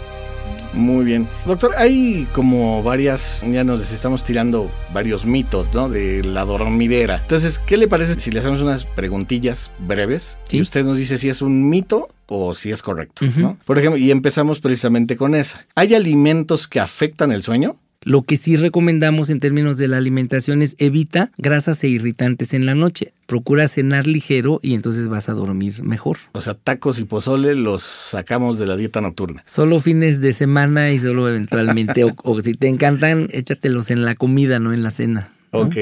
muy 0.74 1.06
bien. 1.06 1.28
Doctor, 1.46 1.74
hay 1.78 2.28
como 2.34 2.84
varias, 2.84 3.44
ya 3.50 3.64
nos 3.64 3.92
estamos 3.92 4.24
tirando 4.24 4.70
varios 4.94 5.26
mitos, 5.26 5.74
¿no? 5.74 5.90
De 5.90 6.24
la 6.24 6.46
dormidera. 6.46 7.20
Entonces, 7.22 7.60
¿qué 7.60 7.78
le 7.78 7.88
parece 7.88 8.20
si 8.20 8.32
le 8.32 8.40
hacemos 8.40 8.62
unas 8.62 8.86
preguntillas 8.86 9.72
breves? 9.80 10.38
Y 10.52 10.62
usted 10.62 10.84
nos 10.84 10.98
dice 10.98 11.18
si 11.18 11.30
es 11.30 11.42
un 11.42 11.70
mito 11.70 12.10
o 12.28 12.56
si 12.56 12.72
es 12.72 12.82
correcto, 12.82 13.26
¿no? 13.38 13.58
Por 13.66 13.78
ejemplo, 13.78 13.98
y 13.98 14.12
empezamos 14.12 14.60
precisamente 14.60 15.16
con 15.16 15.36
esa. 15.36 15.66
¿Hay 15.76 15.96
alimentos 15.96 16.68
que 16.68 16.80
afectan 16.80 17.32
el 17.32 17.42
sueño? 17.42 17.76
Lo 18.08 18.22
que 18.22 18.38
sí 18.38 18.56
recomendamos 18.56 19.30
en 19.30 19.42
términos 19.42 19.76
de 19.76 19.90
la 19.90 19.98
alimentación 19.98 20.62
es 20.62 20.78
evita 20.80 21.30
grasas 21.38 21.84
e 21.84 21.90
irritantes 21.90 22.54
en 22.54 22.66
la 22.66 22.74
noche. 22.74 23.12
Procura 23.26 23.68
cenar 23.68 24.08
ligero 24.08 24.62
y 24.64 24.76
entonces 24.76 25.10
vas 25.10 25.28
a 25.28 25.34
dormir 25.34 25.84
mejor. 25.84 26.16
O 26.32 26.42
sea, 26.42 26.54
tacos 26.54 27.00
y 27.00 27.04
pozole 27.04 27.54
los 27.54 27.84
sacamos 27.84 28.60
de 28.60 28.66
la 28.66 28.78
dieta 28.78 29.02
nocturna. 29.02 29.44
Solo 29.46 29.82
fines 29.82 30.22
de 30.22 30.32
semana 30.32 30.94
y 30.94 31.00
solo 31.00 31.28
eventualmente. 31.28 32.06
o, 32.06 32.40
si 32.40 32.54
te 32.54 32.70
encantan, 32.70 33.28
échatelos 33.32 33.92
en 33.92 34.06
la 34.06 34.16
comida, 34.16 34.58
no 34.60 34.72
en 34.72 34.84
la 34.84 34.92
cena. 34.92 35.34
Ok. 35.52 35.76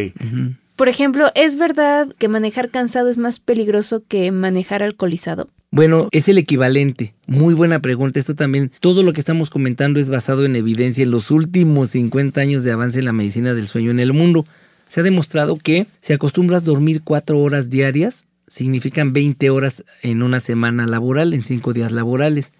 Por 0.75 0.89
ejemplo, 0.89 1.31
¿es 1.35 1.57
verdad 1.57 2.09
que 2.17 2.27
manejar 2.27 2.69
cansado 2.69 3.09
es 3.09 3.17
más 3.17 3.39
peligroso 3.39 4.03
que 4.07 4.31
manejar 4.31 4.83
alcoholizado? 4.83 5.49
Bueno, 5.71 6.09
es 6.11 6.27
el 6.27 6.38
equivalente. 6.38 7.13
Muy 7.27 7.53
buena 7.53 7.79
pregunta. 7.79 8.19
Esto 8.19 8.35
también, 8.35 8.71
todo 8.81 9.03
lo 9.03 9.13
que 9.13 9.21
estamos 9.21 9.49
comentando 9.49 9.99
es 9.99 10.09
basado 10.09 10.45
en 10.45 10.55
evidencia 10.55 11.03
en 11.03 11.11
los 11.11 11.31
últimos 11.31 11.89
50 11.89 12.41
años 12.41 12.63
de 12.63 12.71
avance 12.71 12.99
en 12.99 13.05
la 13.05 13.13
medicina 13.13 13.53
del 13.53 13.67
sueño 13.67 13.91
en 13.91 13.99
el 13.99 14.11
mundo. 14.11 14.45
Se 14.88 14.99
ha 14.99 15.03
demostrado 15.03 15.55
que 15.55 15.88
si 16.01 16.13
acostumbras 16.13 16.65
dormir 16.65 17.01
4 17.03 17.39
horas 17.39 17.69
diarias, 17.69 18.25
significan 18.47 19.13
20 19.13 19.49
horas 19.49 19.83
en 20.01 20.23
una 20.23 20.39
semana 20.39 20.88
laboral, 20.88 21.33
en 21.33 21.43
5 21.43 21.73
días 21.73 21.91
laborales. 21.91 22.51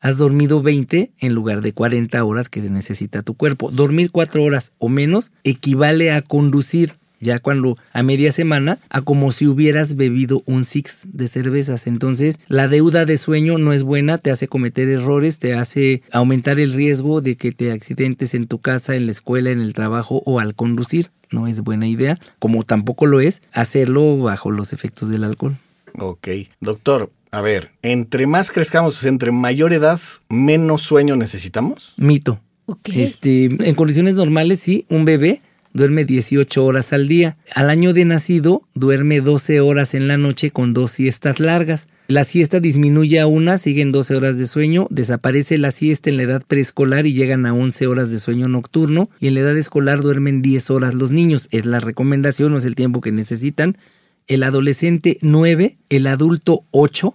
Has 0.00 0.18
dormido 0.18 0.60
20 0.60 1.12
en 1.18 1.34
lugar 1.34 1.60
de 1.60 1.72
40 1.72 2.22
horas 2.24 2.48
que 2.48 2.60
necesita 2.62 3.22
tu 3.22 3.34
cuerpo. 3.34 3.70
Dormir 3.70 4.10
4 4.10 4.42
horas 4.42 4.72
o 4.78 4.88
menos 4.88 5.32
equivale 5.44 6.12
a 6.12 6.22
conducir 6.22 6.94
ya 7.20 7.38
cuando 7.38 7.76
a 7.92 8.02
media 8.02 8.32
semana, 8.32 8.78
a 8.90 9.02
como 9.02 9.32
si 9.32 9.46
hubieras 9.46 9.96
bebido 9.96 10.42
un 10.46 10.64
six 10.64 11.02
de 11.12 11.28
cervezas. 11.28 11.86
Entonces, 11.86 12.40
la 12.48 12.68
deuda 12.68 13.04
de 13.04 13.18
sueño 13.18 13.58
no 13.58 13.72
es 13.72 13.82
buena, 13.82 14.18
te 14.18 14.30
hace 14.30 14.48
cometer 14.48 14.88
errores, 14.88 15.38
te 15.38 15.54
hace 15.54 16.02
aumentar 16.12 16.58
el 16.60 16.72
riesgo 16.72 17.20
de 17.20 17.36
que 17.36 17.52
te 17.52 17.72
accidentes 17.72 18.34
en 18.34 18.46
tu 18.46 18.58
casa, 18.58 18.96
en 18.96 19.06
la 19.06 19.12
escuela, 19.12 19.50
en 19.50 19.60
el 19.60 19.74
trabajo 19.74 20.22
o 20.24 20.40
al 20.40 20.54
conducir. 20.54 21.10
No 21.30 21.46
es 21.46 21.60
buena 21.60 21.86
idea, 21.86 22.18
como 22.38 22.64
tampoco 22.64 23.06
lo 23.06 23.20
es 23.20 23.42
hacerlo 23.52 24.18
bajo 24.18 24.50
los 24.50 24.72
efectos 24.72 25.10
del 25.10 25.24
alcohol. 25.24 25.56
Ok, 25.98 26.28
doctor, 26.60 27.10
a 27.30 27.42
ver, 27.42 27.70
entre 27.82 28.26
más 28.26 28.50
crezcamos, 28.50 29.04
entre 29.04 29.30
mayor 29.30 29.72
edad, 29.72 30.00
menos 30.28 30.82
sueño 30.82 31.16
necesitamos. 31.16 31.94
Mito. 31.96 32.40
Este, 32.84 33.44
en 33.44 33.74
condiciones 33.74 34.14
normales, 34.14 34.60
sí, 34.60 34.84
un 34.90 35.04
bebé 35.06 35.40
duerme 35.78 36.04
18 36.04 36.62
horas 36.62 36.92
al 36.92 37.08
día. 37.08 37.38
Al 37.54 37.70
año 37.70 37.94
de 37.94 38.04
nacido, 38.04 38.62
duerme 38.74 39.22
12 39.22 39.60
horas 39.60 39.94
en 39.94 40.08
la 40.08 40.18
noche 40.18 40.50
con 40.50 40.74
dos 40.74 40.90
siestas 40.90 41.40
largas. 41.40 41.88
La 42.08 42.24
siesta 42.24 42.60
disminuye 42.60 43.20
a 43.20 43.26
una, 43.26 43.56
siguen 43.56 43.92
12 43.92 44.16
horas 44.16 44.38
de 44.38 44.46
sueño, 44.46 44.88
desaparece 44.90 45.56
la 45.56 45.70
siesta 45.70 46.10
en 46.10 46.16
la 46.16 46.24
edad 46.24 46.42
preescolar 46.46 47.06
y 47.06 47.14
llegan 47.14 47.46
a 47.46 47.54
11 47.54 47.86
horas 47.86 48.10
de 48.10 48.18
sueño 48.18 48.48
nocturno 48.48 49.08
y 49.20 49.28
en 49.28 49.34
la 49.34 49.40
edad 49.40 49.56
escolar 49.56 50.02
duermen 50.02 50.42
10 50.42 50.70
horas 50.70 50.94
los 50.94 51.12
niños. 51.12 51.48
Es 51.50 51.64
la 51.64 51.80
recomendación, 51.80 52.52
no 52.52 52.58
es 52.58 52.64
el 52.64 52.74
tiempo 52.74 53.00
que 53.00 53.12
necesitan. 53.12 53.78
El 54.26 54.42
adolescente 54.42 55.18
9, 55.22 55.78
el 55.88 56.06
adulto 56.06 56.64
8, 56.72 57.14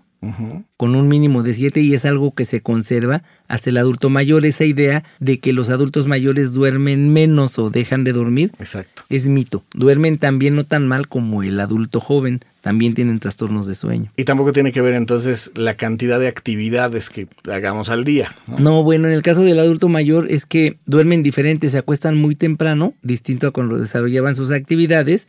con 0.77 0.95
un 0.95 1.07
mínimo 1.07 1.43
de 1.43 1.53
7 1.53 1.81
y 1.81 1.93
es 1.93 2.05
algo 2.05 2.33
que 2.33 2.45
se 2.45 2.61
conserva 2.61 3.23
hasta 3.47 3.69
el 3.69 3.77
adulto 3.77 4.09
mayor. 4.09 4.45
Esa 4.45 4.65
idea 4.65 5.03
de 5.19 5.39
que 5.39 5.53
los 5.53 5.69
adultos 5.69 6.07
mayores 6.07 6.53
duermen 6.53 7.11
menos 7.11 7.59
o 7.59 7.69
dejan 7.69 8.03
de 8.03 8.13
dormir 8.13 8.51
Exacto. 8.59 9.03
es 9.09 9.27
mito. 9.27 9.63
Duermen 9.73 10.17
también 10.17 10.55
no 10.55 10.65
tan 10.65 10.87
mal 10.87 11.07
como 11.07 11.43
el 11.43 11.59
adulto 11.59 11.99
joven. 11.99 12.41
También 12.63 12.93
tienen 12.93 13.19
trastornos 13.19 13.67
de 13.67 13.75
sueño. 13.75 14.13
Y 14.15 14.23
tampoco 14.23 14.53
tiene 14.53 14.71
que 14.71 14.79
ver 14.79 14.93
entonces 14.93 15.51
la 15.53 15.75
cantidad 15.75 16.17
de 16.17 16.29
actividades 16.29 17.09
que 17.09 17.27
hagamos 17.51 17.89
al 17.89 18.05
día. 18.05 18.37
No, 18.47 18.57
no 18.59 18.83
bueno, 18.83 19.09
en 19.09 19.13
el 19.13 19.21
caso 19.21 19.41
del 19.41 19.59
adulto 19.59 19.89
mayor 19.89 20.27
es 20.31 20.45
que 20.45 20.77
duermen 20.85 21.23
diferente, 21.23 21.67
se 21.67 21.77
acuestan 21.77 22.15
muy 22.15 22.35
temprano, 22.35 22.93
distinto 23.01 23.47
a 23.47 23.51
cuando 23.51 23.77
desarrollaban 23.77 24.37
sus 24.37 24.51
actividades 24.51 25.27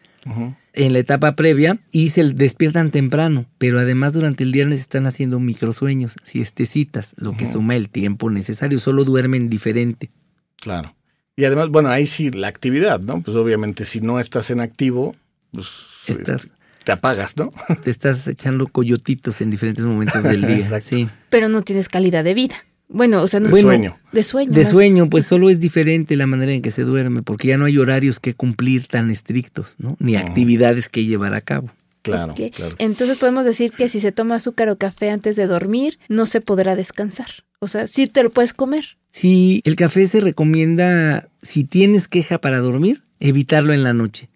en 0.74 0.92
la 0.92 1.00
etapa 1.00 1.34
previa 1.34 1.80
y 1.90 2.10
se 2.10 2.22
despiertan 2.22 2.92
temprano, 2.92 3.46
pero 3.58 3.80
además 3.80 4.12
durante 4.12 4.44
el 4.44 4.52
día 4.52 4.68
están 4.68 5.08
haciendo 5.08 5.40
microsueños, 5.40 6.14
siestecitas, 6.22 7.16
lo 7.18 7.36
que 7.36 7.46
suma 7.46 7.74
el 7.74 7.88
tiempo 7.88 8.30
necesario, 8.30 8.78
solo 8.78 9.04
duermen 9.04 9.50
diferente. 9.50 10.12
Claro. 10.60 10.94
Y 11.34 11.44
además, 11.46 11.68
bueno, 11.68 11.88
ahí 11.88 12.06
sí 12.06 12.30
la 12.30 12.46
actividad, 12.46 13.00
¿no? 13.00 13.22
Pues 13.22 13.36
obviamente 13.36 13.86
si 13.86 14.00
no 14.00 14.20
estás 14.20 14.50
en 14.50 14.60
activo, 14.60 15.16
pues 15.50 15.66
Estás- 16.06 16.44
este, 16.44 16.63
te 16.84 16.92
apagas, 16.92 17.36
¿no? 17.36 17.52
Te 17.84 17.90
estás 17.90 18.26
echando 18.28 18.68
coyotitos 18.68 19.40
en 19.40 19.50
diferentes 19.50 19.86
momentos 19.86 20.22
del 20.22 20.42
día. 20.42 20.56
Exacto. 20.56 20.88
sí. 20.90 21.08
Pero 21.30 21.48
no 21.48 21.62
tienes 21.62 21.88
calidad 21.88 22.24
de 22.24 22.34
vida. 22.34 22.54
Bueno, 22.88 23.22
o 23.22 23.26
sea, 23.26 23.40
no 23.40 23.46
De 23.46 23.50
bueno, 23.50 23.68
sueño. 23.68 23.96
De 24.12 24.22
sueño. 24.22 24.52
De 24.52 24.62
más. 24.62 24.70
sueño, 24.70 25.10
pues 25.10 25.26
solo 25.26 25.50
es 25.50 25.58
diferente 25.58 26.16
la 26.16 26.26
manera 26.26 26.52
en 26.52 26.62
que 26.62 26.70
se 26.70 26.82
duerme, 26.82 27.22
porque 27.22 27.48
ya 27.48 27.56
no 27.56 27.64
hay 27.64 27.78
horarios 27.78 28.20
que 28.20 28.34
cumplir 28.34 28.86
tan 28.86 29.10
estrictos, 29.10 29.76
¿no? 29.78 29.96
Ni 29.98 30.16
actividades 30.16 30.88
que 30.88 31.04
llevar 31.04 31.34
a 31.34 31.40
cabo. 31.40 31.70
Claro, 32.02 32.34
claro. 32.34 32.76
Entonces 32.78 33.16
podemos 33.16 33.46
decir 33.46 33.72
que 33.72 33.88
si 33.88 33.98
se 33.98 34.12
toma 34.12 34.34
azúcar 34.34 34.68
o 34.68 34.76
café 34.76 35.10
antes 35.10 35.36
de 35.36 35.46
dormir, 35.46 35.98
no 36.08 36.26
se 36.26 36.42
podrá 36.42 36.76
descansar. 36.76 37.28
O 37.60 37.66
sea, 37.66 37.86
sí 37.86 38.06
te 38.06 38.22
lo 38.22 38.30
puedes 38.30 38.52
comer. 38.52 38.98
Si 39.10 39.62
el 39.64 39.74
café 39.74 40.06
se 40.06 40.20
recomienda, 40.20 41.28
si 41.40 41.64
tienes 41.64 42.08
queja 42.08 42.38
para 42.40 42.58
dormir, 42.58 43.02
evitarlo 43.20 43.72
en 43.72 43.82
la 43.82 43.94
noche. 43.94 44.28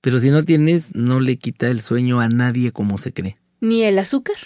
Pero 0.00 0.18
si 0.18 0.30
no 0.30 0.44
tienes, 0.44 0.94
no 0.94 1.20
le 1.20 1.36
quita 1.36 1.68
el 1.68 1.80
sueño 1.80 2.20
a 2.20 2.28
nadie 2.28 2.72
como 2.72 2.98
se 2.98 3.12
cree. 3.12 3.36
Ni 3.60 3.82
el 3.82 3.98
azúcar. 3.98 4.36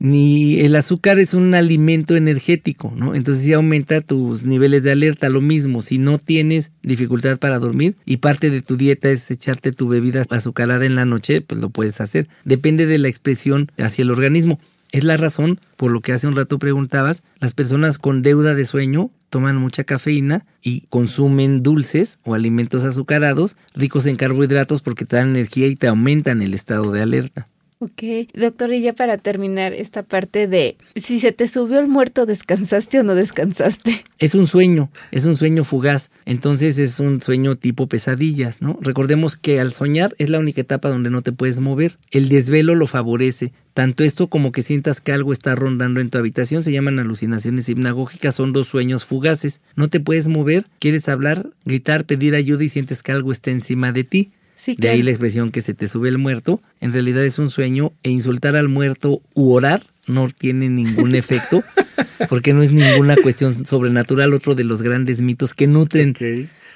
Ni 0.00 0.60
el 0.60 0.76
azúcar 0.76 1.18
es 1.18 1.34
un 1.34 1.54
alimento 1.54 2.14
energético, 2.14 2.92
¿no? 2.94 3.16
Entonces 3.16 3.44
sí 3.44 3.52
aumenta 3.52 4.00
tus 4.00 4.44
niveles 4.44 4.84
de 4.84 4.92
alerta. 4.92 5.28
Lo 5.28 5.40
mismo, 5.40 5.82
si 5.82 5.98
no 5.98 6.18
tienes 6.18 6.70
dificultad 6.82 7.38
para 7.38 7.58
dormir 7.58 7.96
y 8.04 8.18
parte 8.18 8.50
de 8.50 8.62
tu 8.62 8.76
dieta 8.76 9.10
es 9.10 9.28
echarte 9.30 9.72
tu 9.72 9.88
bebida 9.88 10.24
azucarada 10.30 10.86
en 10.86 10.94
la 10.94 11.04
noche, 11.04 11.40
pues 11.40 11.60
lo 11.60 11.70
puedes 11.70 12.00
hacer. 12.00 12.28
Depende 12.44 12.86
de 12.86 12.98
la 12.98 13.08
expresión 13.08 13.72
hacia 13.76 14.02
el 14.02 14.12
organismo. 14.12 14.60
Es 14.92 15.02
la 15.02 15.16
razón 15.16 15.60
por 15.76 15.90
lo 15.90 16.00
que 16.00 16.12
hace 16.12 16.28
un 16.28 16.36
rato 16.36 16.58
preguntabas, 16.58 17.22
las 17.40 17.54
personas 17.54 17.98
con 17.98 18.22
deuda 18.22 18.54
de 18.54 18.64
sueño 18.64 19.10
toman 19.28 19.56
mucha 19.56 19.84
cafeína 19.84 20.46
y 20.62 20.82
consumen 20.88 21.62
dulces 21.62 22.18
o 22.24 22.34
alimentos 22.34 22.84
azucarados 22.84 23.56
ricos 23.74 24.06
en 24.06 24.16
carbohidratos 24.16 24.82
porque 24.82 25.04
te 25.04 25.16
dan 25.16 25.30
energía 25.30 25.66
y 25.66 25.76
te 25.76 25.88
aumentan 25.88 26.42
el 26.42 26.54
estado 26.54 26.90
de 26.92 27.02
alerta. 27.02 27.48
Ok, 27.80 28.02
doctor, 28.34 28.72
y 28.72 28.80
ya 28.80 28.92
para 28.92 29.18
terminar 29.18 29.72
esta 29.72 30.02
parte 30.02 30.48
de 30.48 30.76
si 30.96 31.20
se 31.20 31.30
te 31.30 31.46
subió 31.46 31.78
el 31.78 31.86
muerto, 31.86 32.26
¿descansaste 32.26 32.98
o 32.98 33.02
no 33.04 33.14
descansaste? 33.14 34.04
Es 34.18 34.34
un 34.34 34.48
sueño, 34.48 34.90
es 35.12 35.26
un 35.26 35.36
sueño 35.36 35.62
fugaz, 35.62 36.10
entonces 36.26 36.76
es 36.80 36.98
un 36.98 37.20
sueño 37.20 37.54
tipo 37.54 37.86
pesadillas, 37.86 38.60
¿no? 38.60 38.76
Recordemos 38.80 39.36
que 39.36 39.60
al 39.60 39.70
soñar 39.70 40.12
es 40.18 40.28
la 40.28 40.40
única 40.40 40.60
etapa 40.60 40.88
donde 40.88 41.08
no 41.08 41.22
te 41.22 41.30
puedes 41.30 41.60
mover. 41.60 41.96
El 42.10 42.28
desvelo 42.28 42.74
lo 42.74 42.88
favorece. 42.88 43.52
Tanto 43.74 44.02
esto 44.02 44.26
como 44.26 44.50
que 44.50 44.62
sientas 44.62 45.00
que 45.00 45.12
algo 45.12 45.32
está 45.32 45.54
rondando 45.54 46.00
en 46.00 46.10
tu 46.10 46.18
habitación 46.18 46.64
se 46.64 46.72
llaman 46.72 46.98
alucinaciones 46.98 47.68
hipnagógicas, 47.68 48.34
son 48.34 48.52
dos 48.52 48.66
sueños 48.66 49.04
fugaces. 49.04 49.60
No 49.76 49.86
te 49.86 50.00
puedes 50.00 50.26
mover, 50.26 50.66
quieres 50.80 51.08
hablar, 51.08 51.50
gritar, 51.64 52.04
pedir 52.04 52.34
ayuda 52.34 52.64
y 52.64 52.70
sientes 52.70 53.04
que 53.04 53.12
algo 53.12 53.30
está 53.30 53.52
encima 53.52 53.92
de 53.92 54.02
ti. 54.02 54.32
Sí, 54.58 54.74
De 54.76 54.88
ahí 54.88 55.02
la 55.02 55.10
expresión 55.10 55.52
que 55.52 55.60
se 55.60 55.72
te 55.72 55.86
sube 55.86 56.08
el 56.08 56.18
muerto. 56.18 56.60
En 56.80 56.92
realidad 56.92 57.24
es 57.24 57.38
un 57.38 57.48
sueño 57.48 57.92
e 58.02 58.10
insultar 58.10 58.56
al 58.56 58.68
muerto 58.68 59.22
u 59.32 59.52
orar 59.52 59.84
no 60.08 60.28
tiene 60.36 60.68
ningún 60.68 61.14
efecto 61.14 61.62
porque 62.28 62.52
no 62.52 62.62
es 62.62 62.72
ninguna 62.72 63.14
cuestión 63.16 63.52
sobrenatural, 63.52 64.34
otro 64.34 64.56
de 64.56 64.64
los 64.64 64.82
grandes 64.82 65.20
mitos 65.20 65.54
que 65.54 65.68
nutren. 65.68 66.14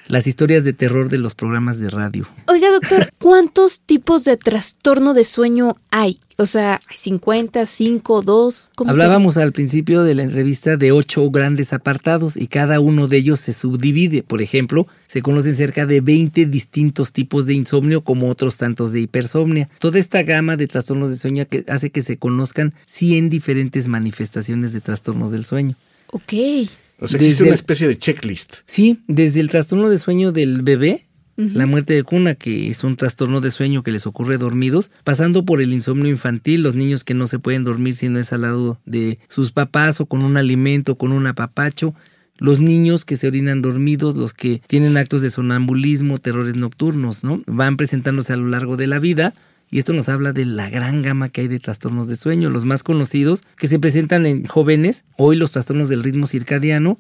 Las 0.09 0.27
historias 0.27 0.65
de 0.65 0.73
terror 0.73 1.09
de 1.09 1.19
los 1.19 1.35
programas 1.35 1.79
de 1.79 1.91
radio. 1.91 2.27
Oiga, 2.47 2.71
doctor, 2.71 3.11
¿cuántos 3.19 3.81
tipos 3.81 4.25
de 4.25 4.37
trastorno 4.37 5.15
de 5.15 5.25
sueño 5.25 5.75
hay? 5.91 6.21
O 6.39 6.47
sea, 6.47 6.81
¿hay 6.89 6.97
50, 6.97 7.67
5, 7.67 8.23
2? 8.23 8.71
¿cómo 8.75 8.91
Hablábamos 8.91 9.37
al 9.37 9.53
principio 9.53 10.03
de 10.03 10.15
la 10.15 10.23
entrevista 10.23 10.77
de 10.77 10.91
ocho 10.91 11.31
grandes 11.31 11.73
apartados 11.73 12.37
y 12.37 12.47
cada 12.47 12.81
uno 12.81 13.07
de 13.07 13.19
ellos 13.19 13.41
se 13.41 13.53
subdivide. 13.53 14.23
Por 14.23 14.43
ejemplo, 14.43 14.87
se 15.07 15.23
conocen 15.23 15.55
cerca 15.55 15.87
de 15.87 16.01
20 16.01 16.47
distintos 16.47 17.13
tipos 17.13 17.47
de 17.47 17.55
insomnio 17.55 18.03
como 18.03 18.29
otros 18.29 18.57
tantos 18.57 18.93
de 18.93 19.01
hipersomnia. 19.01 19.69
Toda 19.79 19.99
esta 19.99 20.23
gama 20.23 20.57
de 20.57 20.67
trastornos 20.67 21.11
de 21.11 21.17
sueño 21.17 21.47
que 21.49 21.65
hace 21.69 21.91
que 21.91 22.03
se 22.03 22.17
conozcan 22.17 22.75
100 22.87 23.31
diferentes 23.31 23.89
manifestaciones 23.89 24.73
de 24.73 24.81
trastornos 24.81 25.33
del 25.33 25.45
sueño. 25.45 25.77
Ok. 26.11 26.33
O 27.03 27.09
sea, 27.09 27.17
existe 27.17 27.43
Desde 27.43 27.45
una 27.45 27.55
especie 27.55 27.89
de 27.89 27.99
checklist. 27.99 28.57
Sí, 28.65 29.01
desde 29.09 29.41
el 29.41 29.51
trastorno 29.51 29.91
de 29.91 29.99
sueño 29.99 30.33
del 30.33 30.63
bebé, 30.63 31.03
la 31.37 31.67
muerte 31.67 31.95
de 31.95 32.05
cuna, 32.05 32.35
que 32.35 32.69
es 32.69 32.85
un 32.85 32.97
trastorno 32.97 33.41
de 33.41 33.51
sueño 33.51 33.83
que 33.83 33.91
les 33.91 34.07
ocurre 34.07 34.39
dormidos, 34.39 34.91
pasando 35.03 35.45
por 35.45 35.61
el 35.61 35.73
insomnio 35.73 36.11
infantil, 36.11 36.63
los 36.63 36.77
niños 36.77 37.05
que 37.05 37.15
no 37.15 37.27
se 37.27 37.39
pueden 37.39 37.65
dormir 37.65 37.97
si 37.97 38.09
no 38.09 38.21
es 38.21 38.33
al 38.33 38.43
lado 38.43 38.81
de 38.85 39.19
sus 39.29 39.51
papás 39.51 40.01
o 40.01 40.07
con 40.07 40.23
un 40.23 40.37
alimento, 40.37 40.97
con 40.97 41.11
un 41.11 41.27
apapacho, 41.27 41.95
los 42.39 42.61
niños 42.61 43.05
que 43.05 43.17
se 43.17 43.29
orinan 43.29 43.63
dormidos, 43.63 44.17
los 44.17 44.35
que 44.35 44.63
tienen 44.67 44.97
actos 44.97 45.23
de 45.23 45.31
sonambulismo, 45.31 46.19
terrores 46.19 46.55
nocturnos, 46.55 47.25
¿no? 47.25 47.43
Van 47.47 47.77
presentándose 47.77 48.33
a 48.33 48.37
lo 48.37 48.49
largo 48.49 48.77
de 48.77 48.87
la 48.87 48.99
vida. 48.99 49.35
Y 49.73 49.79
esto 49.79 49.95
nos 49.95 50.11
habla 50.11 50.35
de 50.35 50.45
la 50.45 50.69
gran 50.69 51.01
gama 51.01 51.31
que 51.31 51.41
hay 51.41 51.49
de 51.49 51.59
trastornos 51.59 52.07
de 52.07 52.17
sueño, 52.17 52.51
los 52.51 52.67
más 52.67 52.83
conocidos 52.83 53.43
que 53.57 53.69
se 53.69 53.79
presentan 53.79 54.27
en 54.27 54.45
jóvenes, 54.45 55.07
hoy 55.17 55.35
los 55.35 55.51
trastornos 55.51 55.89
del 55.89 56.05
ritmo 56.05 56.27
circadiano, 56.27 56.99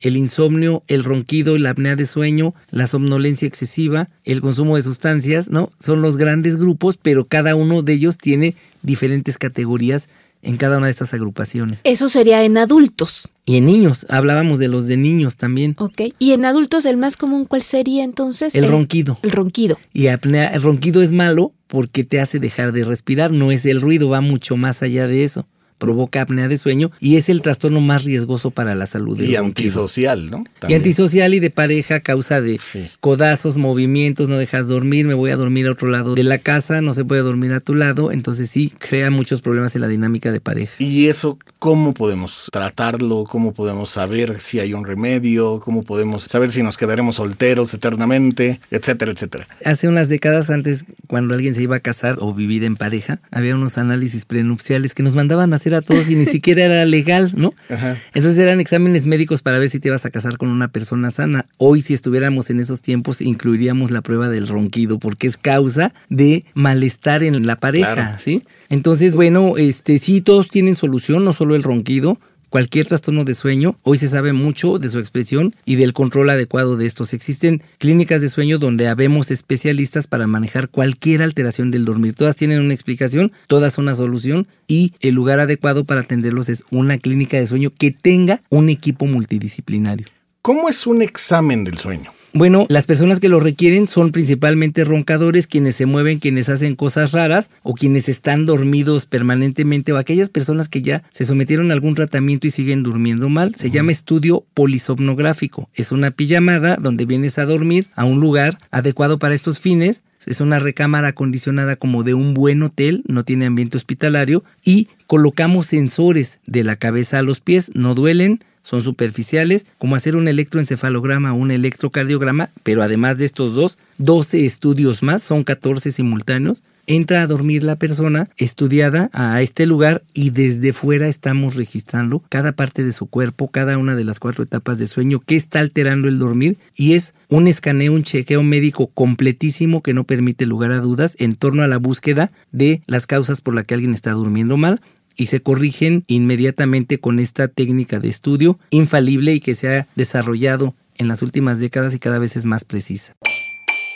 el 0.00 0.18
insomnio, 0.18 0.82
el 0.86 1.02
ronquido, 1.02 1.56
la 1.56 1.70
apnea 1.70 1.96
de 1.96 2.04
sueño, 2.04 2.54
la 2.68 2.86
somnolencia 2.86 3.48
excesiva, 3.48 4.10
el 4.24 4.42
consumo 4.42 4.76
de 4.76 4.82
sustancias, 4.82 5.48
¿no? 5.48 5.72
Son 5.80 6.02
los 6.02 6.18
grandes 6.18 6.58
grupos, 6.58 6.98
pero 6.98 7.24
cada 7.24 7.54
uno 7.54 7.80
de 7.80 7.94
ellos 7.94 8.18
tiene 8.18 8.54
diferentes 8.82 9.38
categorías 9.38 10.10
en 10.42 10.56
cada 10.56 10.78
una 10.78 10.86
de 10.86 10.92
estas 10.92 11.12
agrupaciones. 11.14 11.80
Eso 11.84 12.08
sería 12.08 12.44
en 12.44 12.56
adultos. 12.58 13.28
Y 13.44 13.56
en 13.56 13.66
niños, 13.66 14.06
hablábamos 14.08 14.58
de 14.58 14.68
los 14.68 14.86
de 14.86 14.96
niños 14.96 15.36
también. 15.36 15.74
Ok. 15.78 16.02
Y 16.18 16.32
en 16.32 16.44
adultos, 16.44 16.84
el 16.84 16.96
más 16.96 17.16
común, 17.16 17.44
¿cuál 17.44 17.62
sería 17.62 18.04
entonces? 18.04 18.54
El 18.54 18.68
ronquido. 18.68 19.18
El 19.22 19.32
ronquido. 19.32 19.78
Y 19.92 20.06
apnea, 20.06 20.48
el 20.48 20.62
ronquido 20.62 21.02
es 21.02 21.12
malo 21.12 21.52
porque 21.66 22.04
te 22.04 22.20
hace 22.20 22.38
dejar 22.38 22.72
de 22.72 22.84
respirar, 22.84 23.30
no 23.30 23.52
es 23.52 23.64
el 23.66 23.80
ruido, 23.80 24.08
va 24.08 24.20
mucho 24.20 24.56
más 24.56 24.82
allá 24.82 25.06
de 25.06 25.24
eso. 25.24 25.46
Provoca 25.80 26.20
apnea 26.22 26.46
de 26.46 26.58
sueño 26.58 26.92
y 27.00 27.16
es 27.16 27.28
el 27.30 27.40
trastorno 27.42 27.80
más 27.80 28.04
riesgoso 28.04 28.50
para 28.52 28.74
la 28.76 28.86
salud. 28.86 29.16
del 29.18 29.30
Y 29.30 29.34
antisocial, 29.36 30.30
¿no? 30.30 30.44
Y 30.68 30.74
antisocial 30.74 31.32
y 31.34 31.40
de 31.40 31.50
pareja 31.50 32.00
causa 32.00 32.40
de 32.40 32.58
Sí. 32.58 32.86
codazos, 33.00 33.56
movimientos, 33.56 34.28
no 34.28 34.36
dejas 34.36 34.68
dormir, 34.68 35.06
me 35.06 35.14
voy 35.14 35.30
a 35.30 35.36
dormir 35.36 35.66
a 35.66 35.72
otro 35.72 35.88
lado 35.88 36.14
de 36.14 36.22
la 36.22 36.36
casa, 36.38 36.82
no 36.82 36.92
se 36.92 37.04
puede 37.04 37.22
dormir 37.22 37.52
a 37.52 37.60
tu 37.60 37.74
lado, 37.74 38.12
entonces 38.12 38.50
sí 38.50 38.72
crea 38.78 39.10
muchos 39.10 39.40
problemas 39.42 39.74
en 39.74 39.80
la 39.80 39.88
dinámica 39.88 40.30
de 40.30 40.40
pareja. 40.40 40.74
¿Y 40.78 41.06
eso 41.08 41.38
cómo 41.58 41.94
podemos 41.94 42.48
tratarlo? 42.52 43.24
¿Cómo 43.24 43.52
podemos 43.54 43.88
saber 43.90 44.40
si 44.40 44.60
hay 44.60 44.74
un 44.74 44.84
remedio? 44.84 45.60
¿Cómo 45.60 45.82
podemos 45.82 46.24
saber 46.24 46.52
si 46.52 46.62
nos 46.62 46.76
quedaremos 46.76 47.16
solteros 47.16 47.72
eternamente? 47.72 48.60
Etcétera, 48.70 49.12
etcétera. 49.12 49.48
Hace 49.64 49.88
unas 49.88 50.08
décadas 50.10 50.50
antes, 50.50 50.84
cuando 51.06 51.34
alguien 51.34 51.54
se 51.54 51.62
iba 51.62 51.76
a 51.76 51.80
casar 51.80 52.16
o 52.20 52.34
vivir 52.34 52.64
en 52.64 52.76
pareja, 52.76 53.20
había 53.30 53.54
unos 53.54 53.78
análisis 53.78 54.24
prenupciales 54.26 54.94
que 54.94 55.02
nos 55.02 55.14
mandaban 55.14 55.52
a 55.52 55.56
hacer 55.56 55.69
a 55.74 55.82
todos 55.82 56.08
y 56.10 56.14
ni 56.14 56.24
siquiera 56.24 56.64
era 56.64 56.84
legal, 56.84 57.32
¿no? 57.36 57.52
Ajá. 57.68 57.96
Entonces 58.14 58.38
eran 58.38 58.60
exámenes 58.60 59.06
médicos 59.06 59.42
para 59.42 59.58
ver 59.58 59.68
si 59.68 59.80
te 59.80 59.88
ibas 59.88 60.04
a 60.06 60.10
casar 60.10 60.36
con 60.36 60.48
una 60.48 60.68
persona 60.68 61.10
sana. 61.10 61.46
Hoy, 61.58 61.82
si 61.82 61.94
estuviéramos 61.94 62.50
en 62.50 62.60
esos 62.60 62.80
tiempos, 62.82 63.20
incluiríamos 63.20 63.90
la 63.90 64.02
prueba 64.02 64.28
del 64.28 64.48
ronquido, 64.48 64.98
porque 64.98 65.26
es 65.26 65.36
causa 65.36 65.92
de 66.08 66.44
malestar 66.54 67.22
en 67.22 67.46
la 67.46 67.56
pareja, 67.56 67.94
Claro. 67.94 68.16
¿sí? 68.20 68.42
Entonces, 68.68 69.14
bueno, 69.14 69.56
este 69.56 69.98
sí, 69.98 70.20
todos 70.20 70.48
tienen 70.48 70.76
solución, 70.76 71.24
no 71.24 71.32
solo 71.32 71.54
el 71.56 71.62
ronquido. 71.62 72.18
Cualquier 72.50 72.86
trastorno 72.86 73.24
de 73.24 73.34
sueño, 73.34 73.78
hoy 73.84 73.96
se 73.96 74.08
sabe 74.08 74.32
mucho 74.32 74.80
de 74.80 74.90
su 74.90 74.98
expresión 74.98 75.54
y 75.64 75.76
del 75.76 75.92
control 75.92 76.30
adecuado 76.30 76.76
de 76.76 76.84
estos. 76.84 77.14
Existen 77.14 77.62
clínicas 77.78 78.22
de 78.22 78.28
sueño 78.28 78.58
donde 78.58 78.88
habemos 78.88 79.30
especialistas 79.30 80.08
para 80.08 80.26
manejar 80.26 80.68
cualquier 80.68 81.22
alteración 81.22 81.70
del 81.70 81.84
dormir. 81.84 82.14
Todas 82.14 82.34
tienen 82.34 82.58
una 82.58 82.74
explicación, 82.74 83.30
todas 83.46 83.78
una 83.78 83.94
solución 83.94 84.48
y 84.66 84.94
el 84.98 85.14
lugar 85.14 85.38
adecuado 85.38 85.84
para 85.84 86.00
atenderlos 86.00 86.48
es 86.48 86.64
una 86.72 86.98
clínica 86.98 87.38
de 87.38 87.46
sueño 87.46 87.70
que 87.70 87.92
tenga 87.92 88.42
un 88.48 88.68
equipo 88.68 89.06
multidisciplinario. 89.06 90.08
¿Cómo 90.42 90.68
es 90.68 90.88
un 90.88 91.02
examen 91.02 91.62
del 91.62 91.78
sueño? 91.78 92.12
Bueno, 92.32 92.66
las 92.68 92.86
personas 92.86 93.18
que 93.18 93.28
lo 93.28 93.40
requieren 93.40 93.88
son 93.88 94.12
principalmente 94.12 94.84
roncadores, 94.84 95.48
quienes 95.48 95.74
se 95.74 95.86
mueven, 95.86 96.20
quienes 96.20 96.48
hacen 96.48 96.76
cosas 96.76 97.10
raras 97.10 97.50
o 97.64 97.74
quienes 97.74 98.08
están 98.08 98.46
dormidos 98.46 99.06
permanentemente 99.06 99.92
o 99.92 99.96
aquellas 99.96 100.30
personas 100.30 100.68
que 100.68 100.80
ya 100.80 101.02
se 101.10 101.24
sometieron 101.24 101.70
a 101.70 101.74
algún 101.74 101.96
tratamiento 101.96 102.46
y 102.46 102.52
siguen 102.52 102.84
durmiendo 102.84 103.28
mal. 103.28 103.56
Se 103.56 103.72
llama 103.72 103.90
estudio 103.90 104.44
polisomnográfico. 104.54 105.68
Es 105.74 105.90
una 105.90 106.12
pijamada 106.12 106.76
donde 106.76 107.04
vienes 107.04 107.36
a 107.38 107.46
dormir 107.46 107.88
a 107.96 108.04
un 108.04 108.20
lugar 108.20 108.58
adecuado 108.70 109.18
para 109.18 109.34
estos 109.34 109.58
fines. 109.58 110.04
Es 110.24 110.40
una 110.40 110.60
recámara 110.60 111.08
acondicionada 111.08 111.74
como 111.74 112.04
de 112.04 112.14
un 112.14 112.34
buen 112.34 112.62
hotel, 112.62 113.02
no 113.08 113.24
tiene 113.24 113.46
ambiente 113.46 113.76
hospitalario 113.76 114.44
y 114.64 114.88
colocamos 115.08 115.66
sensores 115.66 116.38
de 116.46 116.62
la 116.62 116.76
cabeza 116.76 117.18
a 117.18 117.22
los 117.22 117.40
pies, 117.40 117.72
no 117.74 117.94
duelen, 117.94 118.40
son 118.62 118.82
superficiales, 118.82 119.66
como 119.78 119.96
hacer 119.96 120.16
un 120.16 120.28
electroencefalograma 120.28 121.32
o 121.32 121.36
un 121.36 121.50
electrocardiograma, 121.50 122.50
pero 122.62 122.82
además 122.82 123.18
de 123.18 123.24
estos 123.24 123.54
dos, 123.54 123.78
12 123.98 124.46
estudios 124.46 125.02
más, 125.02 125.22
son 125.22 125.44
14 125.44 125.90
simultáneos, 125.90 126.62
entra 126.86 127.22
a 127.22 127.26
dormir 127.26 127.62
la 127.62 127.76
persona 127.76 128.28
estudiada 128.36 129.10
a 129.12 129.40
este 129.42 129.66
lugar 129.66 130.02
y 130.12 130.30
desde 130.30 130.72
fuera 130.72 131.08
estamos 131.08 131.54
registrando 131.54 132.22
cada 132.28 132.52
parte 132.52 132.82
de 132.82 132.92
su 132.92 133.06
cuerpo, 133.06 133.48
cada 133.48 133.78
una 133.78 133.94
de 133.94 134.04
las 134.04 134.18
cuatro 134.18 134.42
etapas 134.42 134.78
de 134.78 134.86
sueño 134.86 135.20
que 135.20 135.36
está 135.36 135.60
alterando 135.60 136.08
el 136.08 136.18
dormir 136.18 136.58
y 136.76 136.94
es 136.94 137.14
un 137.28 137.46
escaneo, 137.46 137.92
un 137.92 138.02
chequeo 138.02 138.42
médico 138.42 138.88
completísimo 138.88 139.82
que 139.82 139.94
no 139.94 140.04
permite 140.04 140.46
lugar 140.46 140.72
a 140.72 140.80
dudas 140.80 141.14
en 141.18 141.36
torno 141.36 141.62
a 141.62 141.68
la 141.68 141.76
búsqueda 141.76 142.32
de 142.50 142.82
las 142.86 143.06
causas 143.06 143.40
por 143.40 143.54
las 143.54 143.64
que 143.64 143.74
alguien 143.74 143.94
está 143.94 144.12
durmiendo 144.12 144.56
mal 144.56 144.80
y 145.20 145.26
se 145.26 145.42
corrigen 145.42 146.04
inmediatamente 146.06 146.98
con 146.98 147.18
esta 147.18 147.48
técnica 147.48 148.00
de 148.00 148.08
estudio 148.08 148.58
infalible 148.70 149.34
y 149.34 149.40
que 149.40 149.54
se 149.54 149.68
ha 149.68 149.86
desarrollado 149.94 150.74
en 150.96 151.08
las 151.08 151.20
últimas 151.20 151.60
décadas 151.60 151.94
y 151.94 151.98
cada 151.98 152.18
vez 152.18 152.36
es 152.36 152.46
más 152.46 152.64
precisa. 152.64 153.16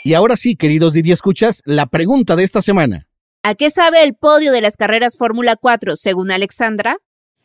Y 0.04 0.12
ahora 0.12 0.36
sí, 0.36 0.54
queridos 0.54 0.92
Didi 0.92 1.12
Escuchas, 1.12 1.62
la 1.64 1.86
pregunta 1.86 2.36
de 2.36 2.44
esta 2.44 2.60
semana. 2.60 3.06
¿A 3.42 3.54
qué 3.54 3.70
sabe 3.70 4.02
el 4.02 4.14
podio 4.14 4.52
de 4.52 4.60
las 4.60 4.76
carreras 4.76 5.16
Fórmula 5.16 5.56
4 5.56 5.96
según 5.96 6.30
Alexandra? 6.30 6.98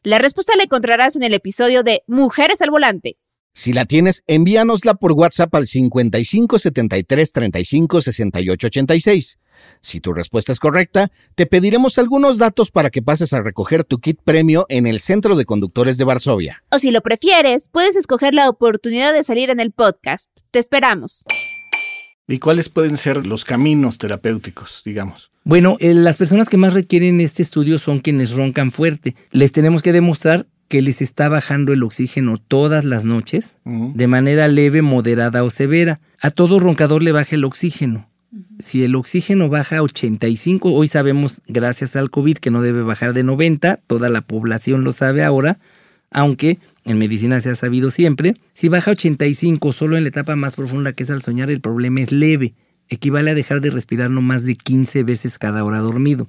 La 0.04 0.18
respuesta 0.18 0.58
la 0.58 0.64
encontrarás 0.64 1.16
en 1.16 1.24
el 1.24 1.34
episodio 1.34 1.82
de 1.82 2.02
Mujeres 2.06 2.62
al 2.62 2.72
Volante. 2.72 3.16
Si 3.54 3.72
la 3.72 3.86
tienes, 3.86 4.24
envíanosla 4.28 4.96
por 4.96 5.14
WhatsApp 5.14 5.56
al 5.56 5.68
55 5.68 6.60
73 6.60 7.32
35 7.32 8.02
68 8.02 8.68
86. 8.68 9.38
Si 9.82 10.00
tu 10.00 10.14
respuesta 10.14 10.52
es 10.52 10.60
correcta, 10.60 11.12
te 11.36 11.46
pediremos 11.46 11.98
algunos 11.98 12.38
datos 12.38 12.72
para 12.72 12.90
que 12.90 13.02
pases 13.02 13.34
a 13.34 13.42
recoger 13.42 13.84
tu 13.84 14.00
kit 14.00 14.20
premio 14.24 14.66
en 14.70 14.88
el 14.88 15.00
Centro 15.00 15.36
de 15.36 15.46
Conductores 15.46 15.98
de 15.98 16.04
Varsovia. 16.04 16.64
O 16.72 16.80
si 16.80 16.92
lo 16.92 17.02
prefieres, 17.02 17.70
puedes 17.70 17.96
escoger 17.96 18.34
la 18.34 18.50
oportunidad 18.50 19.14
de 19.14 19.24
salir 19.24 19.50
en 19.50 19.60
el 19.60 19.72
podcast. 19.72 20.32
Te 20.52 20.60
esperamos. 20.60 21.24
¿Y 22.28 22.38
cuáles 22.38 22.70
pueden 22.70 22.98
ser 22.98 23.26
los 23.26 23.44
caminos 23.44 23.98
terapéuticos, 23.98 24.84
digamos? 24.86 25.32
Bueno, 25.44 25.78
eh, 25.80 25.96
las 25.96 26.18
personas 26.18 26.48
que 26.48 26.58
más 26.58 26.76
requieren 26.76 27.20
este 27.22 27.42
estudio 27.42 27.80
son 27.80 28.00
quienes 28.00 28.32
roncan 28.32 28.72
fuerte. 28.72 29.16
Les 29.32 29.52
tenemos 29.52 29.82
que 29.82 29.94
demostrar 29.94 30.46
que 30.68 30.84
les 30.84 31.02
está 31.02 31.28
bajando 31.28 31.74
el 31.74 31.82
oxígeno 31.82 32.38
todas 32.38 32.86
las 32.86 33.04
noches, 33.04 33.58
de 33.66 34.08
manera 34.08 34.48
leve, 34.48 34.84
moderada 34.84 35.44
o 35.44 35.50
severa. 35.50 36.00
A 36.22 36.30
todo 36.30 36.60
roncador 36.60 37.02
le 37.02 37.12
baja 37.12 37.36
el 37.36 37.44
oxígeno. 37.44 38.09
Si 38.60 38.84
el 38.84 38.96
oxígeno 38.96 39.50
baja 39.50 39.78
a 39.78 39.82
85, 39.82 40.72
hoy 40.72 40.88
sabemos, 40.88 41.42
gracias 41.48 41.96
al 41.96 42.12
COVID, 42.12 42.38
que 42.38 42.52
no 42.52 42.62
debe 42.62 42.84
bajar 42.84 43.14
de 43.14 43.24
90, 43.24 43.78
toda 43.88 44.10
la 44.10 44.22
población 44.22 44.84
lo 44.84 44.92
sabe 44.92 45.24
ahora, 45.24 45.60
aunque 46.12 46.60
en 46.86 46.98
medicina 46.98 47.42
se 47.42 47.50
ha 47.50 47.56
sabido 47.56 47.90
siempre, 47.90 48.36
si 48.54 48.70
baja 48.70 48.92
a 48.92 48.94
85 48.94 49.72
solo 49.72 49.98
en 49.98 50.04
la 50.04 50.10
etapa 50.10 50.36
más 50.36 50.56
profunda 50.56 50.94
que 50.94 51.04
es 51.04 51.10
al 51.10 51.22
soñar, 51.22 51.50
el 51.50 51.62
problema 51.62 52.02
es 52.02 52.12
leve, 52.12 52.54
equivale 52.88 53.32
a 53.32 53.36
dejar 53.36 53.62
de 53.62 53.72
respirar 53.72 54.12
no 54.12 54.22
más 54.22 54.46
de 54.46 54.56
15 54.56 55.04
veces 55.04 55.40
cada 55.40 55.64
hora 55.64 55.80
dormido. 55.80 56.28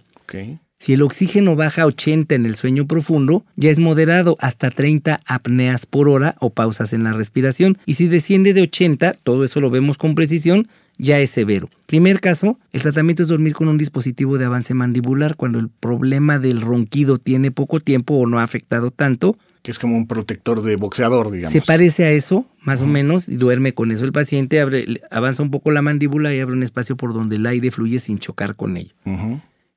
Si 0.78 0.94
el 0.94 1.02
oxígeno 1.02 1.56
baja 1.56 1.82
a 1.82 1.86
80 1.86 2.34
en 2.34 2.46
el 2.46 2.54
sueño 2.54 2.86
profundo, 2.86 3.44
ya 3.54 3.68
es 3.68 3.78
moderado 3.80 4.38
hasta 4.40 4.70
30 4.70 5.20
apneas 5.26 5.84
por 5.84 6.08
hora 6.08 6.36
o 6.40 6.54
pausas 6.54 6.94
en 6.94 7.04
la 7.04 7.12
respiración. 7.12 7.76
Y 7.84 7.94
si 7.94 8.08
desciende 8.08 8.54
de 8.54 8.62
80, 8.62 9.12
todo 9.22 9.44
eso 9.44 9.60
lo 9.60 9.68
vemos 9.68 9.98
con 9.98 10.14
precisión, 10.14 10.68
ya 11.00 11.18
es 11.18 11.30
severo. 11.30 11.68
Primer 11.86 12.20
caso, 12.20 12.58
el 12.72 12.82
tratamiento 12.82 13.22
es 13.22 13.28
dormir 13.28 13.54
con 13.54 13.68
un 13.68 13.78
dispositivo 13.78 14.38
de 14.38 14.44
avance 14.44 14.74
mandibular 14.74 15.36
cuando 15.36 15.58
el 15.58 15.68
problema 15.68 16.38
del 16.38 16.60
ronquido 16.60 17.18
tiene 17.18 17.50
poco 17.50 17.80
tiempo 17.80 18.14
o 18.14 18.26
no 18.26 18.38
ha 18.38 18.42
afectado 18.42 18.90
tanto. 18.90 19.36
Que 19.62 19.72
es 19.72 19.78
como 19.78 19.96
un 19.96 20.06
protector 20.06 20.62
de 20.62 20.76
boxeador, 20.76 21.30
digamos. 21.30 21.52
Se 21.52 21.60
parece 21.60 22.04
a 22.04 22.10
eso, 22.10 22.46
más 22.62 22.80
o 22.80 22.86
menos, 22.86 23.28
y 23.28 23.36
duerme 23.36 23.74
con 23.74 23.90
eso 23.90 24.04
el 24.04 24.12
paciente, 24.12 24.60
abre, 24.60 25.02
avanza 25.10 25.42
un 25.42 25.50
poco 25.50 25.70
la 25.70 25.82
mandíbula 25.82 26.34
y 26.34 26.40
abre 26.40 26.54
un 26.54 26.62
espacio 26.62 26.96
por 26.96 27.12
donde 27.12 27.36
el 27.36 27.46
aire 27.46 27.70
fluye 27.70 27.98
sin 27.98 28.18
chocar 28.18 28.56
con 28.56 28.76
ello. 28.76 28.94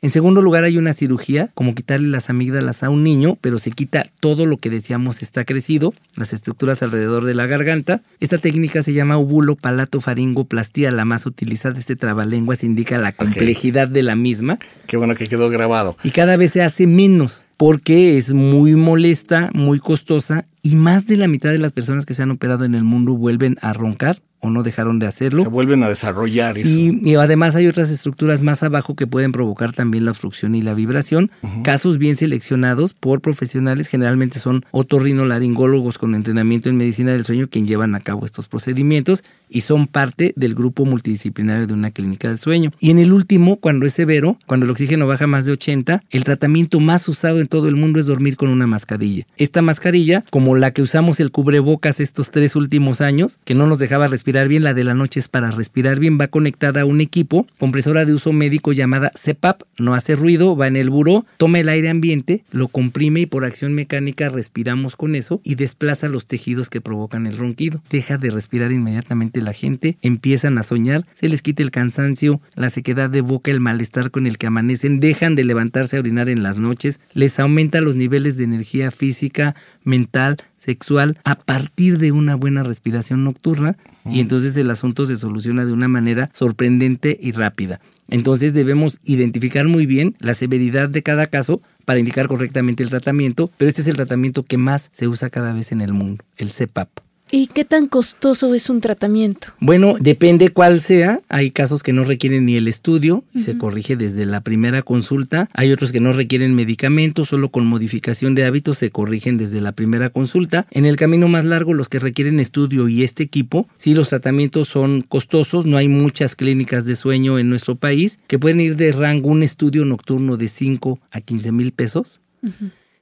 En 0.04 0.10
segundo 0.10 0.42
lugar, 0.42 0.66
hay 0.66 0.78
una 0.78 0.94
cirugía, 0.94 1.50
como 1.54 1.76
quitarle 1.76 2.10
las 2.10 2.30
amígdalas 2.30 2.84
a 2.84 2.90
un 2.90 3.06
niño, 3.06 3.38
pero 3.40 3.58
se 3.58 3.72
quita 3.72 4.06
todo 4.20 4.46
lo 4.46 4.58
que 4.58 4.70
decíamos 4.70 5.22
está 5.22 5.46
crecido, 5.46 5.94
las 6.16 6.34
estructuras 6.34 6.84
alrededor 6.84 7.24
de 7.24 7.34
la 7.34 7.46
garganta. 7.46 8.02
Esta 8.20 8.38
técnica 8.38 8.84
se 8.84 8.92
llama 8.92 9.18
ubulo 9.18 9.56
palato 9.56 10.02
faringoplastía, 10.02 10.92
la 10.92 11.06
más 11.06 11.26
utilizada. 11.26 11.80
Este 11.80 11.96
trabalenguas 11.96 12.66
indica 12.66 12.98
la 12.98 13.14
complejidad 13.14 13.88
de 13.88 14.04
la 14.04 14.18
misma. 14.18 14.60
Qué 14.88 14.98
bueno 14.98 15.16
que 15.16 15.30
quedó 15.30 15.50
grabado. 15.50 15.96
Y 16.04 16.12
cada 16.12 16.36
vez 16.36 16.52
se 16.52 16.64
hace 16.64 16.86
menos 16.86 17.46
porque 17.56 18.18
es 18.18 18.34
muy 18.34 18.76
molesta, 18.76 19.52
muy 19.54 19.80
costosa 19.80 20.46
y 20.62 20.76
más 20.76 21.08
de 21.08 21.16
la 21.16 21.30
mitad 21.30 21.50
de 21.50 21.60
las 21.60 21.72
personas 21.72 22.06
que 22.06 22.14
se 22.14 22.24
han 22.24 22.32
operado 22.32 22.66
en 22.66 22.76
el 22.76 22.84
mundo 22.84 23.14
vuelven 23.14 23.56
a 23.62 23.72
roncar 23.72 24.18
o 24.44 24.50
no 24.50 24.62
dejaron 24.62 25.00
de 25.00 25.08
hacerlo. 25.08 25.42
Se 25.42 25.48
vuelven 25.48 25.84
a 25.84 25.90
desarrollar 25.90 26.56
sí, 26.56 27.00
y 27.02 27.16
además 27.16 27.56
hay 27.56 27.68
otras 27.68 27.90
estructuras 27.90 28.44
más 28.44 28.62
abajo 28.62 28.94
que 28.94 29.08
pueden 29.08 29.32
provocar 29.32 29.72
también 29.72 30.04
la 30.04 30.12
obstrucción 30.12 30.54
y 30.54 30.62
la 30.62 30.74
vibración. 30.74 31.32
Casos 31.64 31.98
bien 31.98 32.18
seleccionados 32.18 32.94
por 32.94 33.22
profesionales, 33.22 33.88
generalmente 33.88 34.40
son 34.40 34.66
otorrinolaringólogos 34.72 35.98
con 35.98 36.14
entrenamiento 36.14 36.70
en 36.70 36.76
medicina 36.76 37.14
del 37.14 37.24
sueño 37.24 37.48
quien 37.50 37.68
llevan 37.68 37.96
a 37.96 38.02
cabo 38.02 38.26
estos 38.26 38.50
procedimientos 38.50 39.24
y 39.54 39.62
son 39.62 39.88
parte 39.88 40.34
del 40.36 40.56
grupo 40.56 40.86
multidisciplinario 40.86 41.68
de 41.68 41.74
una 41.74 41.92
clínica 41.92 42.28
del 42.28 42.40
sueño. 42.40 42.72
Y 42.80 42.90
en 42.90 43.00
el 43.00 43.14
último, 43.14 43.58
cuando 43.58 43.86
es 43.86 43.94
severo, 43.94 44.38
cuando 44.48 44.66
el 44.66 44.72
oxígeno 44.72 45.08
baja 45.08 45.28
más 45.28 45.46
de 45.46 45.54
80, 45.54 46.04
el 46.10 46.24
tratamiento 46.24 46.80
más 46.80 47.08
usado 47.08 47.40
en 47.40 47.48
todo 47.48 47.70
el 47.70 47.76
mundo 47.76 48.00
es 48.00 48.08
dormir 48.08 48.36
con 48.36 48.50
una 48.50 48.68
mascarilla. 48.68 49.26
Esta 49.38 49.62
mascarilla, 49.62 50.26
como 50.32 50.56
la 50.56 50.72
que 50.72 50.82
usamos 50.82 51.20
el 51.20 51.32
cubrebocas 51.32 52.00
estos 52.00 52.32
tres 52.32 52.56
últimos 52.56 53.02
años, 53.02 53.40
que 53.46 53.54
no 53.54 53.68
nos 53.68 53.80
dejaba 53.80 54.08
respirar 54.08 54.48
bien, 54.48 54.64
la 54.64 54.74
de 54.74 54.84
la 54.84 54.96
noche 54.96 55.20
es 55.20 55.28
para 55.28 55.52
respirar 55.52 56.00
bien, 56.00 56.18
va 56.20 56.28
conectada 56.28 56.82
a 56.82 56.86
un 56.86 57.00
equipo, 57.00 57.48
compresora 57.60 58.06
de 58.06 58.14
uso 58.14 58.34
médico 58.34 58.74
llamada 58.74 59.12
CPAP, 59.12 59.62
no 59.78 59.94
hace 59.94 60.16
ruido, 60.16 60.56
va 60.56 60.68
en 60.68 60.78
el 60.78 60.90
buró, 60.90 61.26
toma 61.38 61.60
el 61.60 61.70
aire 61.70 61.90
ambiente, 61.90 62.44
lo 62.52 62.68
comprime 62.68 63.22
y 63.22 63.26
por 63.28 63.46
acción 63.46 63.74
mecánica 63.74 64.30
respiramos 64.30 64.96
con 64.96 65.16
eso 65.16 65.42
y 65.44 65.56
desplaza 65.56 66.08
los 66.08 66.26
tejidos 66.26 66.70
que 66.70 66.82
provocan 66.82 67.28
el 67.28 67.38
ronquido. 67.38 67.82
Deja 67.90 68.18
de 68.18 68.32
respirar 68.32 68.72
inmediatamente 68.72 69.43
la 69.44 69.54
gente, 69.54 69.98
empiezan 70.02 70.58
a 70.58 70.64
soñar, 70.64 71.06
se 71.16 71.30
les 71.30 71.42
quita 71.42 71.62
el 71.62 71.72
cansancio, 71.72 72.42
la 72.56 72.70
sequedad 72.70 73.10
de 73.10 73.22
boca, 73.22 73.52
el 73.52 73.60
malestar 73.60 74.12
con 74.12 74.26
el 74.26 74.38
que 74.38 74.48
amanecen, 74.48 75.00
dejan 75.00 75.36
de 75.36 75.44
levantarse 75.44 75.98
a 75.98 76.00
orinar 76.00 76.30
en 76.30 76.42
las 76.44 76.58
noches, 76.58 77.00
les 77.14 77.40
aumenta 77.40 77.82
los 77.82 77.96
niveles 77.96 78.38
de 78.38 78.46
energía 78.46 78.92
física, 78.92 79.56
mental, 79.84 80.38
sexual, 80.58 81.18
a 81.24 81.36
partir 81.36 81.98
de 81.98 82.12
una 82.12 82.36
buena 82.36 82.64
respiración 82.64 83.24
nocturna 83.24 83.78
y 84.06 84.20
entonces 84.20 84.56
el 84.58 84.70
asunto 84.70 85.06
se 85.06 85.16
soluciona 85.16 85.66
de 85.66 85.74
una 85.74 85.88
manera 85.88 86.30
sorprendente 86.34 87.18
y 87.22 87.32
rápida. 87.32 87.80
Entonces 88.10 88.54
debemos 88.54 89.00
identificar 89.04 89.68
muy 89.68 89.86
bien 89.86 90.16
la 90.20 90.34
severidad 90.34 90.90
de 90.90 91.04
cada 91.04 91.26
caso 91.28 91.62
para 91.86 92.00
indicar 92.00 92.28
correctamente 92.28 92.84
el 92.84 92.90
tratamiento, 92.90 93.50
pero 93.58 93.70
este 93.70 93.82
es 93.82 93.88
el 93.88 93.96
tratamiento 93.96 94.44
que 94.44 94.58
más 94.58 94.90
se 94.92 95.08
usa 95.08 95.30
cada 95.30 95.54
vez 95.54 95.72
en 95.72 95.82
el 95.82 95.94
mundo, 95.94 96.24
el 96.38 96.52
CPAP. 96.52 96.90
¿Y 97.32 97.48
qué 97.48 97.66
tan 97.66 97.88
costoso 97.88 98.54
es 98.54 98.70
un 98.70 98.80
tratamiento? 98.80 99.48
Bueno, 99.60 99.96
depende 100.00 100.50
cuál 100.50 100.82
sea. 100.82 101.20
Hay 101.30 101.50
casos 101.50 101.82
que 101.82 101.92
no 101.92 102.04
requieren 102.04 102.46
ni 102.46 102.56
el 102.58 102.68
estudio 102.68 103.24
y 103.34 103.40
se 103.40 103.58
corrige 103.58 103.96
desde 103.96 104.26
la 104.26 104.42
primera 104.42 104.84
consulta. 104.84 105.50
Hay 105.54 105.72
otros 105.72 105.92
que 105.92 106.00
no 106.00 106.14
requieren 106.14 106.54
medicamentos, 106.54 107.30
solo 107.30 107.50
con 107.50 107.66
modificación 107.66 108.36
de 108.36 108.46
hábitos 108.46 108.78
se 108.78 108.92
corrigen 108.92 109.38
desde 109.38 109.62
la 109.62 109.72
primera 109.72 110.12
consulta. 110.12 110.68
En 110.70 110.86
el 110.86 110.96
camino 110.96 111.28
más 111.28 111.46
largo, 111.46 111.74
los 111.74 111.90
que 111.90 111.98
requieren 111.98 112.40
estudio 112.40 112.88
y 112.88 113.04
este 113.04 113.24
equipo, 113.24 113.68
sí 113.78 113.96
los 113.96 114.10
tratamientos 114.10 114.68
son 114.68 115.02
costosos. 115.02 115.66
No 115.66 115.78
hay 115.78 115.88
muchas 115.88 116.36
clínicas 116.36 116.86
de 116.86 116.96
sueño 116.96 117.40
en 117.40 117.50
nuestro 117.50 117.76
país 117.76 118.20
que 118.28 118.38
pueden 118.38 118.62
ir 118.62 118.76
de 118.76 118.92
rango 118.92 119.30
un 119.30 119.42
estudio 119.42 119.86
nocturno 119.86 120.38
de 120.38 120.50
5 120.50 121.00
a 121.10 121.22
15 121.22 121.52
mil 121.52 121.72
pesos 121.72 122.22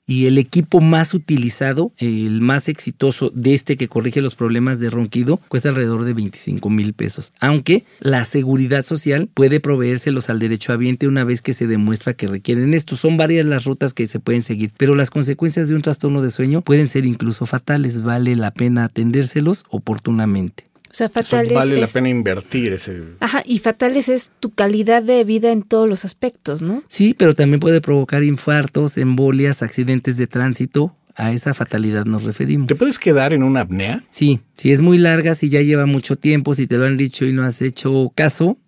y 0.06 0.26
el 0.26 0.38
equipo 0.38 0.82
más 0.82 1.14
utilizado, 1.14 1.94
el 1.98 2.42
más 2.42 2.68
exitoso 2.68 3.32
de 3.34 3.54
este 3.54 3.78
que 3.78 3.88
corrige 3.88 4.22
los 4.22 4.36
problemas 4.36 4.80
de 4.80 4.90
ronquido, 4.90 5.40
cuesta 5.48 5.70
alrededor 5.70 6.04
de 6.04 6.14
25 6.14 6.70
mil 6.70 6.94
pesos. 6.94 7.32
Aunque 7.40 7.86
la 8.00 8.26
seguridad 8.26 8.84
social 8.84 9.30
puede 9.34 9.60
proveérselos 9.60 10.30
al 10.30 10.40
derecho 10.40 10.74
habiente 10.74 11.08
una 11.08 11.24
vez 11.24 11.42
que 11.42 11.54
se 11.54 11.68
demuestra 11.68 12.14
que 12.14 12.28
requieren 12.28 12.74
esto. 12.74 12.96
Son 12.96 13.18
varias 13.18 13.46
las 13.46 13.66
rutas 13.66 13.94
que 13.94 14.08
se 14.08 14.20
pueden 14.20 14.44
seguir, 14.44 14.72
pero 14.78 14.96
las 14.96 15.10
consecuencias 15.10 15.70
de 15.70 15.76
un 15.76 15.82
trastorno 15.82 16.22
de 16.22 16.30
sueño 16.30 16.62
pueden 16.62 16.88
ser 16.88 17.06
incluso 17.06 17.46
fatales. 17.46 18.02
Vale 18.02 18.36
la 18.36 18.52
pena 18.52 18.86
atendérselos 18.86 19.66
oportunamente. 19.70 20.71
O 20.92 20.94
sea, 20.94 21.10
fatales. 21.10 21.54
vale 21.54 21.80
la 21.80 21.88
pena 21.88 22.10
invertir 22.10 22.74
ese. 22.74 23.02
Ajá, 23.22 23.44
y 23.46 23.60
fatales 23.60 24.10
es 24.10 24.30
tu 24.40 24.52
calidad 24.52 25.02
de 25.02 25.24
vida 25.24 25.52
en 25.52 25.64
todos 25.64 25.88
los 25.88 26.04
aspectos, 26.04 26.62
¿no? 26.62 26.84
Sí, 26.90 27.16
pero 27.18 27.34
también 27.34 27.62
puede 27.62 27.80
provocar 27.80 28.24
infartos, 28.24 28.98
embolias, 28.98 29.64
accidentes 29.64 30.18
de 30.18 30.28
tránsito. 30.28 30.96
A 31.18 31.34
esa 31.34 31.54
fatalidad 31.54 32.06
nos 32.06 32.24
referimos. 32.24 32.68
¿Te 32.68 32.76
puedes 32.76 32.98
quedar 32.98 33.34
en 33.34 33.44
una 33.44 33.62
apnea? 33.62 34.02
Sí, 34.10 34.40
Si 34.62 34.72
es 34.72 34.80
muy 34.80 35.00
larga, 35.00 35.34
si 35.34 35.50
ya 35.50 35.64
lleva 35.64 35.88
mucho 35.88 36.18
tiempo, 36.18 36.54
si 36.54 36.68
te 36.68 36.78
lo 36.78 36.86
han 36.86 36.96
dicho 36.96 37.26
y 37.26 37.34
no 37.34 37.42
has 37.42 37.64
hecho 37.64 38.12
caso, 38.14 38.60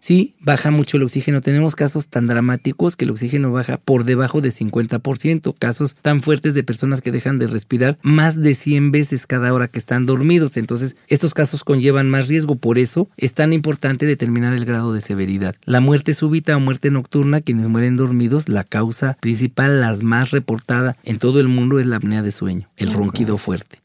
sí, 0.00 0.34
baja 0.40 0.72
mucho 0.72 0.96
el 0.96 1.04
oxígeno. 1.04 1.40
Tenemos 1.40 1.76
casos 1.76 2.08
tan 2.08 2.26
dramáticos 2.26 2.96
que 2.96 3.04
el 3.04 3.12
oxígeno 3.12 3.52
baja 3.52 3.76
por 3.78 4.02
debajo 4.02 4.40
de 4.40 4.48
50%, 4.48 5.54
casos 5.56 5.94
tan 6.02 6.20
fuertes 6.20 6.54
de 6.54 6.64
personas 6.64 7.00
que 7.00 7.12
dejan 7.12 7.38
de 7.38 7.46
respirar 7.46 7.96
más 8.02 8.42
de 8.42 8.54
100 8.54 8.90
veces 8.90 9.28
cada 9.28 9.54
hora 9.54 9.68
que 9.68 9.78
están 9.78 10.04
dormidos. 10.04 10.56
Entonces, 10.56 10.96
estos 11.06 11.32
casos 11.32 11.62
conllevan 11.62 12.10
más 12.10 12.26
riesgo, 12.26 12.56
por 12.56 12.76
eso 12.76 13.08
es 13.16 13.32
tan 13.32 13.52
importante 13.52 14.04
determinar 14.04 14.52
el 14.52 14.64
grado 14.64 14.92
de 14.92 15.00
severidad. 15.00 15.54
La 15.64 15.78
muerte 15.78 16.14
súbita 16.14 16.56
o 16.56 16.60
muerte 16.60 16.90
nocturna, 16.90 17.40
quienes 17.40 17.68
mueren 17.68 17.96
dormidos, 17.96 18.48
la 18.48 18.64
causa 18.64 19.16
principal, 19.20 19.80
las 19.80 20.02
más 20.02 20.32
reportada 20.32 20.96
en 21.04 21.20
todo 21.20 21.38
el 21.38 21.46
mundo 21.46 21.78
es 21.78 21.86
la 21.86 21.98
apnea 21.98 22.22
de 22.22 22.32
sueño, 22.32 22.68
el 22.76 22.92
ronquido 22.92 23.38
fuerte. 23.38 23.78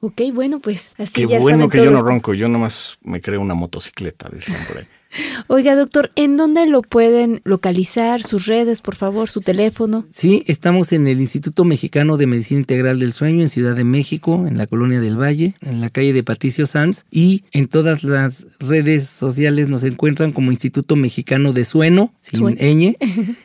Ok, 0.00 0.22
bueno, 0.32 0.60
pues 0.60 0.92
así 0.98 1.26
Qué 1.26 1.38
bueno 1.38 1.68
que 1.68 1.78
yo 1.78 1.90
no 1.90 2.02
ronco, 2.02 2.34
yo 2.34 2.48
nomás 2.48 2.98
me 3.02 3.20
creo 3.20 3.40
una 3.40 3.54
motocicleta, 3.54 4.28
decían 4.30 4.64
por 4.66 4.78
ahí. 4.78 4.84
Oiga, 5.46 5.74
doctor, 5.74 6.10
¿en 6.16 6.36
dónde 6.36 6.66
lo 6.66 6.82
pueden 6.82 7.40
localizar? 7.44 8.22
Sus 8.22 8.46
redes, 8.46 8.82
por 8.82 8.94
favor, 8.94 9.28
su 9.28 9.40
teléfono. 9.40 10.04
Sí, 10.10 10.44
estamos 10.46 10.92
en 10.92 11.08
el 11.08 11.20
Instituto 11.20 11.64
Mexicano 11.64 12.16
de 12.16 12.26
Medicina 12.26 12.60
Integral 12.60 12.98
del 12.98 13.12
Sueño 13.12 13.42
en 13.42 13.48
Ciudad 13.48 13.74
de 13.74 13.84
México, 13.84 14.44
en 14.46 14.58
la 14.58 14.66
Colonia 14.66 15.00
del 15.00 15.20
Valle, 15.20 15.54
en 15.62 15.80
la 15.80 15.90
calle 15.90 16.12
de 16.12 16.22
Patricio 16.22 16.66
Sanz 16.66 17.04
y 17.10 17.44
en 17.52 17.68
todas 17.68 18.04
las 18.04 18.46
redes 18.58 19.08
sociales 19.08 19.68
nos 19.68 19.84
encuentran 19.84 20.32
como 20.32 20.50
Instituto 20.50 20.96
Mexicano 20.96 21.52
de 21.52 21.64
Sueño, 21.64 22.12
sin 22.20 22.44
ñ. 22.44 22.96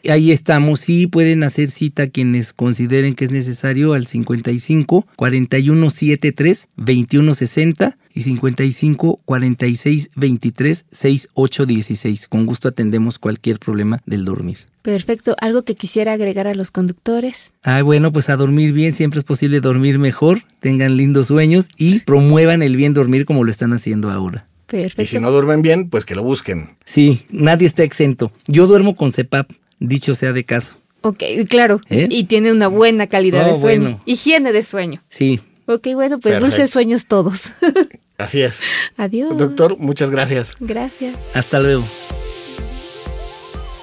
Ahí 0.10 0.32
estamos 0.32 0.90
y 0.90 1.08
pueden 1.08 1.44
hacer 1.44 1.72
cita 1.72 2.08
quienes 2.08 2.54
consideren 2.54 3.16
que 3.16 3.26
es 3.26 3.32
necesario 3.32 3.94
al 3.94 4.08
55 4.08 5.08
41 5.16 5.90
73 5.90 6.70
21 6.76 7.34
60 7.34 7.98
y 8.14 8.22
55 8.22 9.22
46 9.26 10.12
23 10.16 10.86
68 10.92 11.66
16. 11.66 12.28
Con 12.28 12.46
gusto 12.46 12.68
atendemos 12.68 13.20
cualquier 13.20 13.60
problema 13.60 14.02
del 14.06 14.26
dormir. 14.26 14.60
Perfecto. 14.82 15.36
¿Algo 15.40 15.62
que 15.64 15.76
quisiera 15.76 16.14
agregar 16.14 16.48
a 16.48 16.54
los 16.54 16.72
conductores? 16.72 17.54
Ah, 17.64 17.82
bueno, 17.82 18.12
pues 18.12 18.30
a 18.30 18.36
dormir 18.36 18.74
bien, 18.74 18.94
siempre 18.94 19.20
es 19.20 19.24
posible 19.24 19.62
dormir 19.62 19.98
mejor, 19.98 20.40
tengan 20.60 20.98
lindos 20.98 21.28
sueños 21.28 21.68
y 21.78 22.00
promuevan 22.02 22.62
el 22.62 22.76
bien 22.76 22.94
dormir 22.94 23.26
como 23.26 23.44
lo 23.44 23.52
están 23.52 23.74
haciendo 23.74 24.12
ahora. 24.12 24.48
Perfecto. 24.68 25.04
Y 25.04 25.08
si 25.08 25.20
no 25.20 25.32
duermen 25.32 25.62
bien, 25.62 25.90
pues 25.90 26.06
que 26.06 26.16
lo 26.16 26.24
busquen. 26.24 26.76
Sí, 26.84 27.26
nadie 27.30 27.68
está 27.68 27.84
exento. 27.84 28.32
Yo 28.48 28.68
duermo 28.68 28.96
con 28.96 29.14
CEPAP, 29.14 29.52
dicho 29.80 30.16
sea 30.16 30.34
de 30.34 30.44
caso. 30.44 30.78
Ok, 31.02 31.22
claro. 31.50 31.82
¿Eh? 31.90 32.08
Y 32.10 32.24
tiene 32.26 32.52
una 32.52 32.68
buena 32.68 33.08
calidad 33.08 33.46
de 33.46 33.60
sueño. 33.60 34.02
Higiene 34.06 34.54
de 34.54 34.64
sueño. 34.64 35.04
Sí. 35.10 35.42
Ok, 35.66 35.88
bueno, 35.94 36.20
pues 36.20 36.40
dulces 36.40 36.70
sueños 36.70 37.08
todos. 37.08 37.54
Así 38.18 38.42
es. 38.42 38.62
Adiós. 38.98 39.38
Doctor, 39.38 39.78
muchas 39.78 40.10
gracias. 40.10 40.56
Gracias. 40.60 41.16
Hasta 41.34 41.60
luego. 41.60 41.84